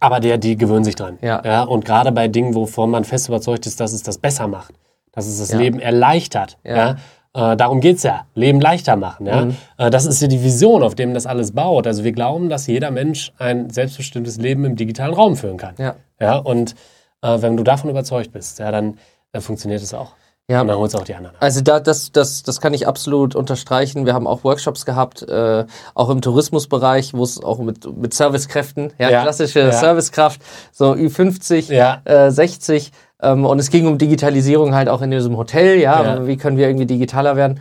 Aber 0.00 0.18
der, 0.20 0.36
die 0.36 0.56
gewöhnen 0.56 0.84
sich 0.84 0.96
dran. 0.96 1.18
Ja. 1.22 1.40
ja. 1.44 1.62
Und 1.62 1.84
gerade 1.84 2.10
bei 2.10 2.26
Dingen, 2.26 2.54
wovon 2.54 2.90
man 2.90 3.04
fest 3.04 3.28
überzeugt 3.28 3.66
ist, 3.66 3.78
dass 3.78 3.92
es 3.92 4.02
das 4.02 4.18
besser 4.18 4.48
macht, 4.48 4.74
dass 5.12 5.26
es 5.26 5.38
das 5.38 5.52
ja. 5.52 5.58
Leben 5.58 5.78
erleichtert. 5.78 6.58
Ja. 6.64 6.96
Äh, 7.34 7.56
darum 7.56 7.80
geht's 7.80 8.02
ja. 8.02 8.26
Leben 8.34 8.60
leichter 8.60 8.96
machen. 8.96 9.26
Ja? 9.26 9.44
Mhm. 9.44 9.56
Äh, 9.78 9.90
das 9.90 10.04
ist 10.04 10.20
ja 10.20 10.26
die 10.26 10.42
Vision, 10.42 10.82
auf 10.82 10.96
dem 10.96 11.14
das 11.14 11.24
alles 11.24 11.52
baut. 11.52 11.86
Also 11.86 12.02
wir 12.02 12.12
glauben, 12.12 12.48
dass 12.48 12.66
jeder 12.66 12.90
Mensch 12.90 13.32
ein 13.38 13.70
selbstbestimmtes 13.70 14.38
Leben 14.38 14.64
im 14.64 14.74
digitalen 14.74 15.14
Raum 15.14 15.36
führen 15.36 15.56
kann. 15.56 15.76
Ja. 15.78 15.94
Ja? 16.20 16.36
Und 16.36 16.74
äh, 17.22 17.40
wenn 17.40 17.56
du 17.56 17.62
davon 17.62 17.88
überzeugt 17.88 18.32
bist, 18.32 18.58
ja, 18.58 18.70
dann 18.70 18.98
dann 19.32 19.42
funktioniert 19.42 19.82
es 19.82 19.94
auch. 19.94 20.12
Ja. 20.50 20.60
Und 20.60 20.68
dann 20.68 20.76
holst 20.76 20.94
du 20.94 20.98
auch 20.98 21.04
die 21.04 21.14
anderen. 21.14 21.36
Also 21.40 21.60
da, 21.60 21.80
das, 21.80 22.12
das, 22.12 22.42
das 22.42 22.60
kann 22.60 22.74
ich 22.74 22.86
absolut 22.86 23.34
unterstreichen. 23.34 24.06
Wir 24.06 24.12
haben 24.12 24.26
auch 24.26 24.44
Workshops 24.44 24.84
gehabt, 24.84 25.22
äh, 25.22 25.64
auch 25.94 26.10
im 26.10 26.20
Tourismusbereich, 26.20 27.14
wo 27.14 27.22
es 27.22 27.42
auch 27.42 27.58
mit, 27.60 27.96
mit 27.96 28.12
Servicekräften, 28.12 28.92
ja, 28.98 29.08
ja. 29.10 29.22
klassische 29.22 29.60
ja. 29.60 29.72
Servicekraft, 29.72 30.40
so 30.72 30.92
Ü50, 30.92 31.72
ja. 31.72 32.02
äh, 32.04 32.30
60. 32.30 32.90
Ähm, 33.22 33.46
und 33.46 33.60
es 33.60 33.70
ging 33.70 33.86
um 33.86 33.98
Digitalisierung 33.98 34.74
halt 34.74 34.88
auch 34.88 35.00
in 35.00 35.10
diesem 35.10 35.36
Hotel, 35.36 35.78
ja, 35.78 36.26
wie 36.26 36.36
können 36.36 36.56
wir 36.56 36.66
irgendwie 36.66 36.86
digitaler 36.86 37.36
werden. 37.36 37.60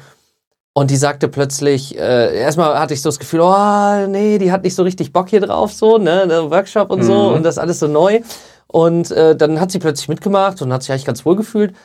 Und 0.74 0.90
die 0.90 0.96
sagte 0.96 1.28
plötzlich, 1.28 1.98
äh, 2.00 2.40
erstmal 2.40 2.80
hatte 2.80 2.94
ich 2.94 3.02
so 3.02 3.10
das 3.10 3.20
Gefühl, 3.20 3.42
oh, 3.42 4.08
nee, 4.08 4.38
die 4.38 4.52
hat 4.52 4.64
nicht 4.64 4.74
so 4.74 4.84
richtig 4.84 5.12
Bock 5.12 5.30
hier 5.30 5.42
drauf, 5.42 5.74
so, 5.74 5.98
ne, 5.98 6.26
der 6.28 6.50
Workshop 6.50 6.90
und 6.90 7.04
so 7.04 7.30
Mhm. 7.30 7.36
und 7.36 7.44
das 7.44 7.58
alles 7.58 7.80
so 7.80 7.88
neu. 7.88 8.22
Und 8.72 9.12
äh, 9.12 9.36
dann 9.36 9.60
hat 9.60 9.72
sie 9.72 9.80
plötzlich 9.80 10.08
mitgemacht 10.08 10.62
und 10.62 10.72
hat 10.72 10.82
sich 10.84 10.92
eigentlich 10.92 11.06
ganz 11.06 11.26
wohl 11.26 11.36
gefühlt. 11.36 11.76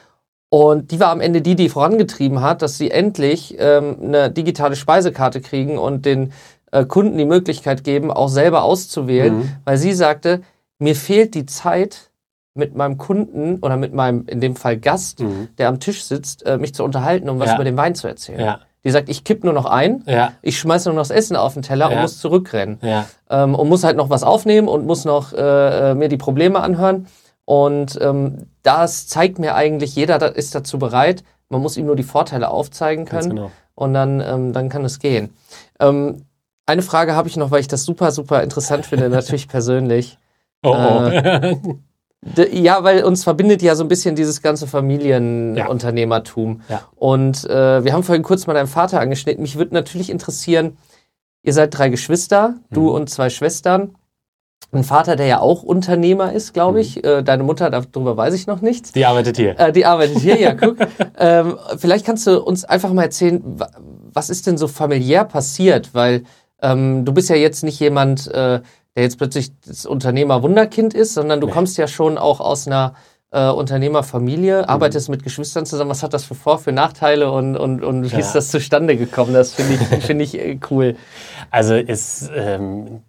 Und 0.49 0.93
die 0.93 1.01
war 1.01 1.09
am 1.11 1.21
Ende 1.21 1.43
die, 1.43 1.57
die 1.57 1.69
vorangetrieben 1.69 2.41
hat, 2.41 2.63
dass 2.63 2.79
sie 2.79 2.91
endlich 2.93 3.57
ähm, 3.59 3.97
eine 4.01 4.31
digitale 4.31 4.77
Speisekarte 4.77 5.41
kriegen 5.41 5.79
und 5.79 6.07
den 6.07 6.33
äh, 6.71 6.85
Kunden 6.85 7.19
die 7.19 7.25
Möglichkeit 7.25 7.83
geben, 7.83 8.13
auch 8.13 8.29
selber 8.29 8.63
auszuwählen, 8.63 9.39
Mhm. 9.39 9.49
weil 9.65 9.77
sie 9.79 9.93
sagte, 9.93 10.43
mir 10.79 10.95
fehlt 10.95 11.35
die 11.35 11.47
Zeit 11.47 12.11
mit 12.55 12.77
meinem 12.77 12.97
Kunden 12.99 13.59
oder 13.61 13.77
mit 13.77 13.93
meinem, 13.93 14.25
in 14.29 14.41
dem 14.41 14.55
Fall 14.55 14.77
Gast, 14.79 15.21
Mhm. 15.21 15.49
der 15.59 15.69
am 15.69 15.81
Tisch 15.81 16.05
sitzt, 16.05 16.47
äh, 16.47 16.57
mich 16.57 16.73
zu 16.75 16.85
unterhalten, 16.85 17.29
um 17.29 17.41
was 17.41 17.49
Ja. 17.49 17.55
über 17.57 17.65
den 17.65 17.77
Wein 17.77 17.97
zu 17.97 18.07
erzählen. 18.07 18.41
Ja, 18.41 18.61
Die 18.87 18.93
sagt, 18.93 19.09
ich 19.09 19.25
kipp 19.25 19.43
nur 19.43 19.53
noch 19.53 19.65
ein, 19.65 20.05
ja, 20.07 20.33
ich 20.43 20.61
schmeiße 20.61 20.89
nur 20.89 20.95
noch 20.95 21.03
das 21.03 21.11
Essen 21.11 21.35
auf 21.35 21.55
den 21.55 21.63
Teller 21.63 21.87
und 21.89 21.95
Ja. 21.97 22.03
muss 22.03 22.21
zurückrennen. 22.21 22.79
ja. 22.83 23.07
Ähm, 23.29 23.57
und 23.57 23.69
muss 23.69 23.83
halt 23.83 23.97
noch 23.97 24.11
was 24.11 24.23
aufnehmen 24.23 24.69
und 24.69 24.87
muss 24.87 25.05
noch 25.05 25.33
äh, 25.33 25.91
äh, 25.91 25.95
mir 25.97 26.09
die 26.09 26.17
Probleme 26.17 26.61
anhören. 26.61 27.09
Und 27.45 27.99
ähm, 28.01 28.47
das 28.63 29.09
zeigt 29.09 29.41
mir 29.41 29.57
eigentlich, 29.57 29.97
jeder 29.97 30.37
ist 30.37 30.55
dazu 30.55 30.79
bereit. 30.79 31.25
Man 31.49 31.63
muss 31.63 31.77
ihm 31.77 31.87
nur 31.87 31.97
die 31.97 32.05
Vorteile 32.05 32.49
aufzeigen 32.49 33.07
können 33.07 33.31
genau. 33.31 33.51
und 33.75 33.93
dann, 33.93 34.21
ähm, 34.21 34.53
dann 34.53 34.69
kann 34.69 34.85
es 34.85 35.01
gehen. 35.01 35.35
Ähm, 35.81 36.23
eine 36.65 36.83
Frage 36.83 37.17
habe 37.17 37.29
ich 37.29 37.37
noch, 37.37 37.51
weil 37.51 37.61
ich 37.61 37.69
das 37.69 37.85
super, 37.85 38.13
super 38.13 38.45
interessant 38.45 38.87
finde, 38.87 39.09
natürlich 39.11 39.49
persönlich. 39.49 40.17
Oh, 40.63 40.71
oh. 40.71 41.05
Äh, 41.07 41.57
ja, 42.53 42.83
weil 42.83 43.05
uns 43.05 43.25
verbindet 43.25 43.63
ja 43.63 43.75
so 43.77 43.85
ein 43.85 43.89
bisschen 43.89 44.17
dieses 44.17 44.43
ganze 44.43 44.67
Familienunternehmertum. 44.67 46.63
Ja. 46.69 46.83
Und 46.97 47.45
äh, 47.49 47.85
wir 47.85 47.93
haben 47.93 48.03
vorhin 48.03 48.23
kurz 48.23 48.47
mal 48.47 48.55
deinen 48.55 48.67
Vater 48.67 49.01
angeschnitten. 49.01 49.43
Mich 49.43 49.57
würde 49.59 49.75
natürlich 49.75 50.11
interessieren, 50.11 50.77
ihr 51.43 51.53
seid 51.53 51.77
drei 51.77 51.89
Geschwister, 51.89 52.55
du 52.71 52.83
Mhm. 52.83 52.89
und 52.89 53.11
zwei 53.11 53.31
Schwestern. 53.31 53.95
Ein 54.73 54.83
Vater, 54.85 55.15
der 55.17 55.27
ja 55.27 55.39
auch 55.41 55.63
Unternehmer 55.63 56.33
ist, 56.33 56.53
glaube 56.53 56.81
ich. 56.81 57.05
Äh, 57.05 57.23
deine 57.23 57.45
Mutter, 57.45 57.71
darüber 57.71 58.17
weiß 58.17 58.35
ich 58.35 58.47
noch 58.49 58.61
nichts. 58.63 58.91
Die 58.93 59.07
arbeitet 59.07 59.37
hier. 59.37 59.59
Äh, 59.61 59.73
die 59.73 59.87
arbeitet 59.87 60.19
hier, 60.19 60.41
ja, 60.41 60.55
guck. 60.61 60.79
ähm, 61.19 61.57
vielleicht 61.77 62.05
kannst 62.05 62.27
du 62.27 62.43
uns 62.43 62.65
einfach 62.65 62.93
mal 62.93 63.03
erzählen, 63.05 63.43
wa- 63.45 63.71
was 64.13 64.29
ist 64.31 64.47
denn 64.47 64.59
so 64.59 64.67
familiär 64.67 65.25
passiert? 65.25 65.95
Weil 65.95 66.25
ähm, 66.63 67.05
du 67.05 67.13
bist 67.13 67.29
ja 67.29 67.37
jetzt 67.37 67.63
nicht 67.63 67.79
jemand, 67.79 68.27
äh, 68.29 68.61
der 68.97 69.05
jetzt 69.05 69.19
plötzlich 69.19 69.53
das 69.67 69.87
Unternehmer-Wunderkind 69.87 70.95
ist, 70.95 71.15
sondern 71.15 71.41
du 71.41 71.47
Nee. 71.47 71.53
kommst 71.53 71.79
ja 71.79 71.87
schon 71.87 72.19
auch 72.19 72.41
aus 72.41 72.67
einer 72.67 72.95
äh, 73.33 73.49
Unternehmerfamilie, 73.51 74.69
arbeitest 74.69 75.09
mit 75.09 75.23
Geschwistern 75.23 75.67
zusammen. 75.67 75.91
Was 75.91 76.03
hat 76.03 76.15
das 76.15 76.25
für 76.25 76.35
Vor-, 76.35 76.59
für 76.59 76.73
Nachteile 76.73 77.31
und, 77.31 77.57
und, 77.57 77.83
und 77.85 78.05
wie 78.05 78.09
Ja. 78.15 78.19
ist 78.19 78.33
das 78.33 78.51
zustande 78.51 78.97
gekommen? 78.97 79.35
Das 79.35 79.53
finde 79.53 79.75
ich, 79.75 79.81
finde 80.05 80.25
ich 80.25 80.39
äh, 80.39 80.59
cool. 80.71 80.97
Also 81.51 81.75
ist 81.75 82.31
ähm, 82.35 83.03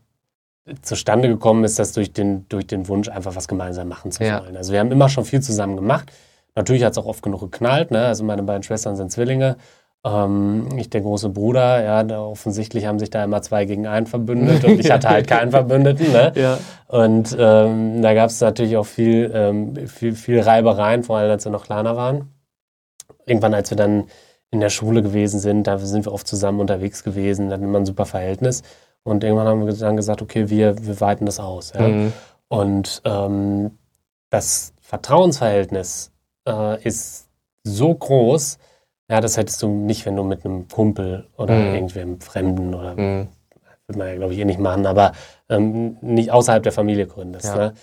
zustande 0.82 1.30
gekommen 1.30 1.64
ist 1.64 1.80
das 1.80 1.94
durch 1.94 2.12
den, 2.12 2.48
durch 2.50 2.68
den 2.68 2.88
Wunsch, 2.90 3.08
einfach 3.10 3.36
was 3.36 3.48
gemeinsam 3.48 3.88
machen 3.88 4.12
zu 4.12 4.24
Ja. 4.24 4.42
wollen. 4.44 4.58
Also 4.58 4.74
wir 4.74 4.80
haben 4.80 4.92
immer 4.92 5.08
schon 5.08 5.24
viel 5.24 5.42
zusammen 5.42 5.76
gemacht. 5.78 6.12
Natürlich 6.56 6.84
hat 6.84 6.92
es 6.94 6.98
auch 6.98 7.06
oft 7.06 7.22
genug 7.24 7.40
geknallt. 7.42 7.92
Ne? 7.92 8.04
Also 8.06 8.24
meine 8.24 8.44
beiden 8.44 8.64
Schwestern 8.64 8.96
sind 8.96 9.12
Zwillinge. 9.12 9.56
Ähm, 10.08 10.68
ich 10.78 10.89
der 10.89 11.01
große 11.01 11.30
Bruder, 11.30 11.84
ja, 11.84 12.20
offensichtlich 12.20 12.86
haben 12.86 12.99
sich 12.99 13.10
da 13.10 13.24
immer 13.24 13.41
zwei 13.41 13.66
gegen 13.66 13.88
einen 13.88 14.08
verbündet 14.08 14.64
und 14.64 14.80
ich 14.80 14.91
hatte 14.91 15.10
halt 15.10 15.28
keinen 15.28 15.51
Verbündeten. 15.51 16.12
Ne? 16.12 16.32
Ja. 16.38 16.60
Und 16.88 17.36
ähm, 17.39 18.01
da 18.01 18.14
gab 18.14 18.30
es 18.30 18.39
natürlich 18.39 18.78
auch 18.78 18.86
viel, 18.86 19.32
ähm, 19.34 19.88
viel, 19.88 20.14
viel 20.14 20.39
Reibereien, 20.39 21.03
vor 21.03 21.18
allem 21.18 21.32
als 21.32 21.45
wir 21.45 21.51
noch 21.51 21.66
kleiner 21.66 21.95
waren. 21.95 22.32
Irgendwann, 23.26 23.53
als 23.53 23.72
wir 23.72 23.78
dann 23.78 24.05
in 24.51 24.60
der 24.60 24.70
Schule 24.70 25.01
gewesen 25.01 25.39
sind, 25.39 25.68
da 25.68 25.78
sind 25.80 26.05
wir 26.05 26.14
oft 26.14 26.28
zusammen 26.28 26.60
unterwegs 26.60 27.03
gewesen, 27.03 27.49
da 27.49 27.55
hatten 27.55 27.70
wir 27.72 27.80
ein 27.80 27.86
super 27.86 28.05
Verhältnis. 28.05 28.62
Und 29.03 29.24
irgendwann 29.24 29.47
haben 29.47 29.66
wir 29.66 29.74
dann 29.74 29.97
gesagt, 29.97 30.22
okay, 30.22 30.49
wir, 30.49 30.86
wir 30.86 31.01
weiten 31.01 31.26
das 31.26 31.39
aus. 31.39 31.74
Ja? 31.74 31.88
Mhm. 31.88 32.14
Und 32.47 33.01
ähm, 33.03 33.72
das 34.30 34.74
Vertrauensverhältnis 34.82 36.12
äh, 36.47 36.82
ist 36.84 37.28
so 37.64 37.93
groß, 37.93 38.58
ja, 39.10 39.22
das 39.22 39.38
hättest 39.38 39.62
du 39.64 39.68
nicht, 39.70 40.05
wenn 40.05 40.16
du 40.16 40.24
mit 40.24 40.45
einem 40.45 40.68
Kumpel 40.68 41.28
oder 41.38 41.55
Mhm. 41.55 41.74
irgendwem 41.76 42.20
Fremden 42.22 42.74
oder 42.74 42.93
Mhm. 42.95 43.28
würde 43.88 43.99
man 43.99 44.08
ja, 44.10 44.16
glaube 44.16 44.34
ich, 44.34 44.39
eh 44.39 44.45
nicht 44.45 44.60
machen, 44.60 44.86
aber 44.86 45.14
ähm, 45.49 45.97
nicht 46.01 46.32
außerhalb 46.32 46.62
der 46.64 46.72
Familie 46.74 47.08
gründest. 47.08 47.45
Ja. 47.45 47.55
Ne? 47.58 47.74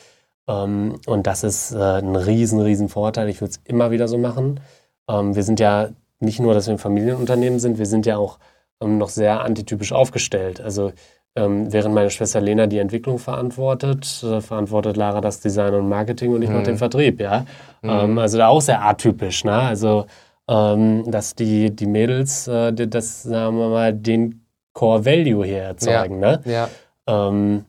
Ähm, 0.49 1.01
und 1.07 1.27
das 1.27 1.43
ist 1.45 1.73
äh, 1.73 1.79
ein 1.79 2.15
riesen, 2.17 2.61
riesen 2.61 2.89
Vorteil. 2.91 3.29
Ich 3.31 3.41
würde 3.41 3.53
es 3.53 3.61
immer 3.65 3.91
wieder 3.91 4.07
so 4.09 4.19
machen. 4.19 4.61
Ähm, 5.09 5.35
wir 5.35 5.43
sind 5.43 5.61
ja 5.61 5.89
nicht 6.21 6.41
nur, 6.41 6.53
dass 6.53 6.67
wir 6.67 6.75
ein 6.75 6.79
Familienunternehmen 6.79 7.59
sind, 7.59 7.79
wir 7.79 7.87
sind 7.87 8.05
ja 8.07 8.19
auch 8.19 8.39
ähm, 8.83 8.99
noch 8.99 9.09
sehr 9.09 9.41
antitypisch 9.43 9.93
aufgestellt. 9.93 10.61
Also 10.61 10.93
ähm, 11.37 11.73
während 11.73 11.95
meine 11.95 12.11
Schwester 12.11 12.41
Lena 12.43 12.67
die 12.67 12.79
Entwicklung 12.79 13.19
verantwortet, 13.19 14.23
äh, 14.23 14.41
verantwortet 14.43 14.97
Lara 14.99 15.21
das 15.23 15.41
Design 15.41 15.75
und 15.75 15.89
Marketing 15.89 16.35
und 16.35 16.43
ich 16.43 16.49
Mhm. 16.51 16.55
mache 16.57 16.65
den 16.67 16.79
Vertrieb, 16.79 17.19
ja. 17.21 17.47
Mhm. 17.83 17.89
Ähm, 17.91 18.19
also 18.19 18.37
da 18.39 18.49
auch 18.49 18.61
sehr 18.61 18.85
atypisch, 18.85 19.45
ne? 19.45 19.55
Also 19.55 20.05
ähm, 20.49 21.11
dass 21.11 21.35
die, 21.35 21.75
die 21.75 21.87
Mädels, 21.87 22.47
äh, 22.49 22.73
die, 22.73 22.89
das, 22.89 23.23
sagen 23.23 23.59
wir 23.59 23.69
mal, 23.69 23.93
den 23.93 24.45
Core 24.73 25.05
Value 25.05 25.45
hier 25.45 25.63
erzeugen, 25.63 26.19
ne? 26.19 26.41
Ja. 26.45 26.69
Ähm, 27.07 27.65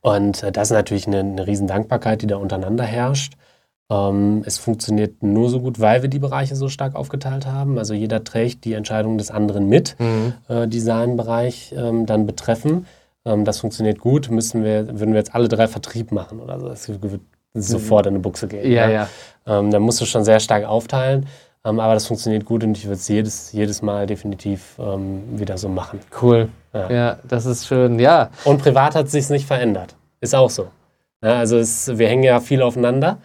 und 0.00 0.42
äh, 0.42 0.52
das 0.52 0.68
ist 0.68 0.74
natürlich 0.74 1.06
eine, 1.06 1.20
eine 1.20 1.46
riesen 1.46 1.66
Dankbarkeit, 1.66 2.22
die 2.22 2.26
da 2.26 2.36
untereinander 2.36 2.84
herrscht. 2.84 3.34
Ähm, 3.90 4.42
es 4.46 4.58
funktioniert 4.58 5.22
nur 5.22 5.50
so 5.50 5.60
gut, 5.60 5.80
weil 5.80 6.02
wir 6.02 6.08
die 6.08 6.18
Bereiche 6.18 6.56
so 6.56 6.68
stark 6.68 6.94
aufgeteilt 6.94 7.46
haben. 7.46 7.78
Also 7.78 7.94
jeder 7.94 8.24
trägt 8.24 8.64
die 8.64 8.72
Entscheidung 8.74 9.18
des 9.18 9.30
anderen 9.30 9.68
mit, 9.68 9.96
Mhm. 9.98 10.34
äh, 10.48 10.66
die 10.68 10.80
seinen 10.80 11.16
Bereich 11.16 11.74
ähm, 11.76 12.06
dann 12.06 12.26
betreffen. 12.26 12.86
Ähm, 13.26 13.44
das 13.44 13.58
funktioniert 13.60 13.98
gut. 13.98 14.30
Müssen 14.30 14.62
wir, 14.64 14.88
würden 14.98 15.12
wir 15.12 15.18
jetzt 15.18 15.34
alle 15.34 15.48
drei 15.48 15.68
Vertrieb 15.68 16.12
machen 16.12 16.40
oder 16.40 16.60
so, 16.60 16.68
das 16.68 16.88
wird 16.88 17.20
sofort 17.54 18.06
in 18.06 18.14
eine 18.14 18.20
Buchse 18.20 18.48
gehen. 18.48 18.70
Ja, 18.72 18.88
ja. 18.88 19.08
Ähm, 19.46 19.70
da 19.70 19.78
musst 19.78 20.00
du 20.00 20.06
schon 20.06 20.24
sehr 20.24 20.40
stark 20.40 20.64
aufteilen. 20.64 21.26
Ähm, 21.66 21.80
aber 21.80 21.94
das 21.94 22.06
funktioniert 22.06 22.44
gut 22.44 22.62
und 22.62 22.76
ich 22.76 22.84
würde 22.84 22.96
es 22.96 23.08
jedes, 23.08 23.52
jedes 23.52 23.80
Mal 23.82 24.06
definitiv 24.06 24.76
ähm, 24.78 25.22
wieder 25.38 25.56
so 25.56 25.68
machen. 25.68 26.00
Cool. 26.20 26.48
Ja. 26.74 26.90
Ja, 26.90 27.18
das 27.26 27.46
ist 27.46 27.66
schön. 27.66 27.98
Ja. 27.98 28.30
Und 28.44 28.60
privat 28.62 28.94
hat 28.94 29.06
es 29.06 29.12
sich 29.12 29.30
nicht 29.30 29.46
verändert. 29.46 29.94
Ist 30.20 30.34
auch 30.34 30.50
so. 30.50 30.68
Ja, 31.22 31.38
also 31.38 31.56
es, 31.56 31.96
wir 31.96 32.08
hängen 32.08 32.22
ja 32.24 32.40
viel 32.40 32.60
aufeinander. 32.60 33.16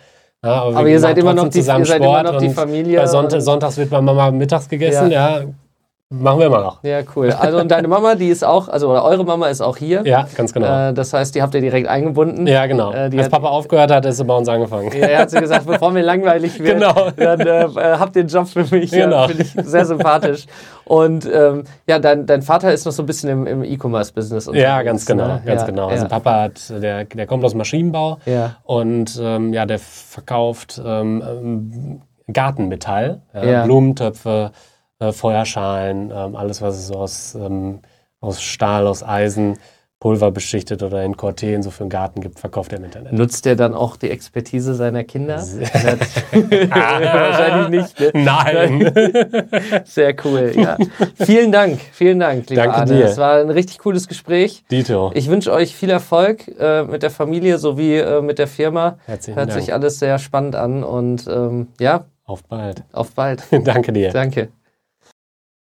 Ja, 0.43 0.61
Aber 0.63 0.85
wir 0.85 0.91
ihr 0.93 0.99
seid 1.01 1.17
immer 1.17 1.33
noch 1.33 1.49
die, 1.49 1.59
zusammen 1.59 1.81
ihr 1.81 1.85
seid 1.87 1.97
immer 2.01 2.19
Sport 2.19 2.33
noch 2.33 2.39
die 2.41 2.49
Familie. 2.49 2.99
Bei 2.99 3.07
Sonntag, 3.07 3.35
und- 3.39 3.41
sonntags 3.41 3.75
wird 3.77 3.89
bei 3.89 3.99
Mama 3.99 4.31
mittags 4.31 4.69
gegessen. 4.69 5.11
Ja. 5.11 5.41
Machen 6.12 6.39
wir 6.39 6.47
immer 6.47 6.62
noch. 6.62 6.84
Ja, 6.84 7.01
cool. 7.16 7.32
Also 7.32 7.60
und 7.60 7.70
deine 7.70 7.88
Mama, 7.88 8.16
die 8.16 8.30
ist 8.30 8.43
auch, 8.43 8.68
also 8.68 8.89
oder 8.89 9.03
eure 9.05 9.24
Mama 9.24 9.47
ist 9.47 9.62
auch 9.62 9.78
hier. 9.78 10.01
Ja, 10.05 10.28
ganz 10.36 10.51
genau. 10.53 10.89
Äh, 10.89 10.93
das 10.93 11.14
heißt, 11.14 11.36
die 11.36 11.41
habt 11.43 11.53
ihr 11.53 11.62
direkt 11.62 11.88
eingebunden. 11.88 12.47
ja, 12.47 12.66
genau. 12.66 12.91
äh, 12.91 13.12
die 13.12 13.18
Als 13.18 13.26
hat- 13.26 13.34
Papa 13.34 13.49
aufgehört 13.49 13.91
hat, 13.91 14.05
ist 14.07 14.18
sie 14.18 14.26
bei 14.26 14.36
uns 14.36 14.49
angefangen. 14.49 14.91
Ja, 14.91 15.05
er 15.07 15.20
hat 15.20 15.30
sie 15.30 15.39
gesagt, 15.39 15.68
bevor 15.68 15.91
mir 15.91 16.01
langweilig 16.01 16.60
wird, 16.60 16.80
Genau. 16.80 17.12
dann 17.16 17.39
äh, 17.41 17.64
äh, 17.66 17.97
habt 17.99 18.16
ihr 18.16 18.22
einen 18.22 18.30
Job 18.30 18.47
für 18.47 18.66
mich. 18.76 18.89
Genau. 18.91 19.22
Ja, 19.22 19.28
Finde 19.28 19.43
ich 19.43 19.51
sehr 19.51 19.86
sympathisch. 19.86 20.47
Und 20.86 21.30
ähm, 21.32 21.66
ja, 21.88 21.99
dein, 21.99 22.26
dein 22.26 22.41
Vater 22.41 22.74
ist 22.74 22.86
noch 22.86 22.91
so 22.91 23.03
ein 23.03 23.05
bisschen 23.05 23.30
im, 23.30 23.45
im 23.45 23.64
E-Commerce-Business. 23.64 24.49
Ja, 24.53 24.82
ganz 24.82 25.05
genau, 25.05 25.28
ne? 25.28 25.41
ganz 25.45 25.62
ja, 25.62 25.68
genau. 25.68 25.88
Ja, 25.89 25.93
Also 25.93 26.07
Papa 26.07 26.41
hat, 26.41 26.70
der, 26.72 27.05
der 27.05 27.28
kommt 27.28 27.43
aus 27.45 27.53
Maschinenbau 27.53 28.18
ja. 28.26 28.55
und 28.64 29.20
ähm, 29.22 29.53
ja, 29.53 29.68
der 29.68 29.78
verkauft 29.78 30.82
ähm, 30.84 31.22
ähm, 31.24 32.01
Gartenmetall, 32.34 33.22
ja, 33.36 33.43
Ja. 33.45 33.64
Blumentöpfe, 33.66 34.51
äh, 34.99 35.11
Feuerschalen, 35.11 36.11
ähm, 36.13 36.35
alles, 36.35 36.61
was 36.61 36.77
es 36.77 36.87
so 36.87 36.95
aus, 36.95 37.35
ähm, 37.35 37.79
aus 38.21 38.41
Stahl, 38.41 38.85
aus 38.87 39.03
Eisen, 39.03 39.57
Pulver 40.01 40.31
beschichtet 40.31 40.81
oder 40.81 41.03
in 41.03 41.17
Corten 41.17 41.61
so 41.61 41.71
für 41.71 41.83
den 41.83 41.89
Garten 41.89 42.21
gibt, 42.21 42.39
verkauft 42.39 42.71
er 42.71 42.77
im 42.77 42.85
Internet. 42.85 43.11
Nutzt 43.11 43.45
er 43.45 43.57
dann 43.57 43.73
auch 43.73 43.97
die 43.97 44.09
Expertise 44.09 44.73
seiner 44.73 45.03
Kinder? 45.03 45.43
Ah. 45.43 45.99
Wahrscheinlich 47.13 47.81
nicht. 47.81 47.99
Ne? 47.99 48.11
Nein! 48.23 49.83
Sehr 49.85 50.15
cool. 50.23 50.53
Ja. 50.55 50.77
Vielen 51.15 51.51
Dank, 51.51 51.81
vielen 51.91 52.17
Dank, 52.19 52.49
lieber 52.49 52.61
Danke 52.63 52.77
Arne. 52.77 52.95
dir. 52.95 53.05
Es 53.07 53.17
war 53.17 53.41
ein 53.41 53.49
richtig 53.49 53.79
cooles 53.79 54.07
Gespräch. 54.07 54.63
Dito, 54.71 55.11
Ich 55.15 55.29
wünsche 55.29 55.51
euch 55.51 55.75
viel 55.75 55.89
Erfolg 55.89 56.47
äh, 56.57 56.83
mit 56.83 57.03
der 57.03 57.09
Familie 57.11 57.57
sowie 57.57 57.97
äh, 57.97 58.21
mit 58.21 58.39
der 58.39 58.47
Firma. 58.47 58.99
herzlichen 59.05 59.37
Hört 59.37 59.49
Dank. 59.49 59.59
sich 59.61 59.73
alles 59.73 59.99
sehr 59.99 60.17
spannend 60.17 60.55
an 60.55 60.83
und 60.85 61.27
ähm, 61.27 61.67
ja, 61.77 62.05
Auf 62.23 62.43
bald. 62.45 62.83
auf 62.93 63.11
bald. 63.11 63.43
Danke 63.51 63.91
dir. 63.91 64.11
Danke. 64.13 64.47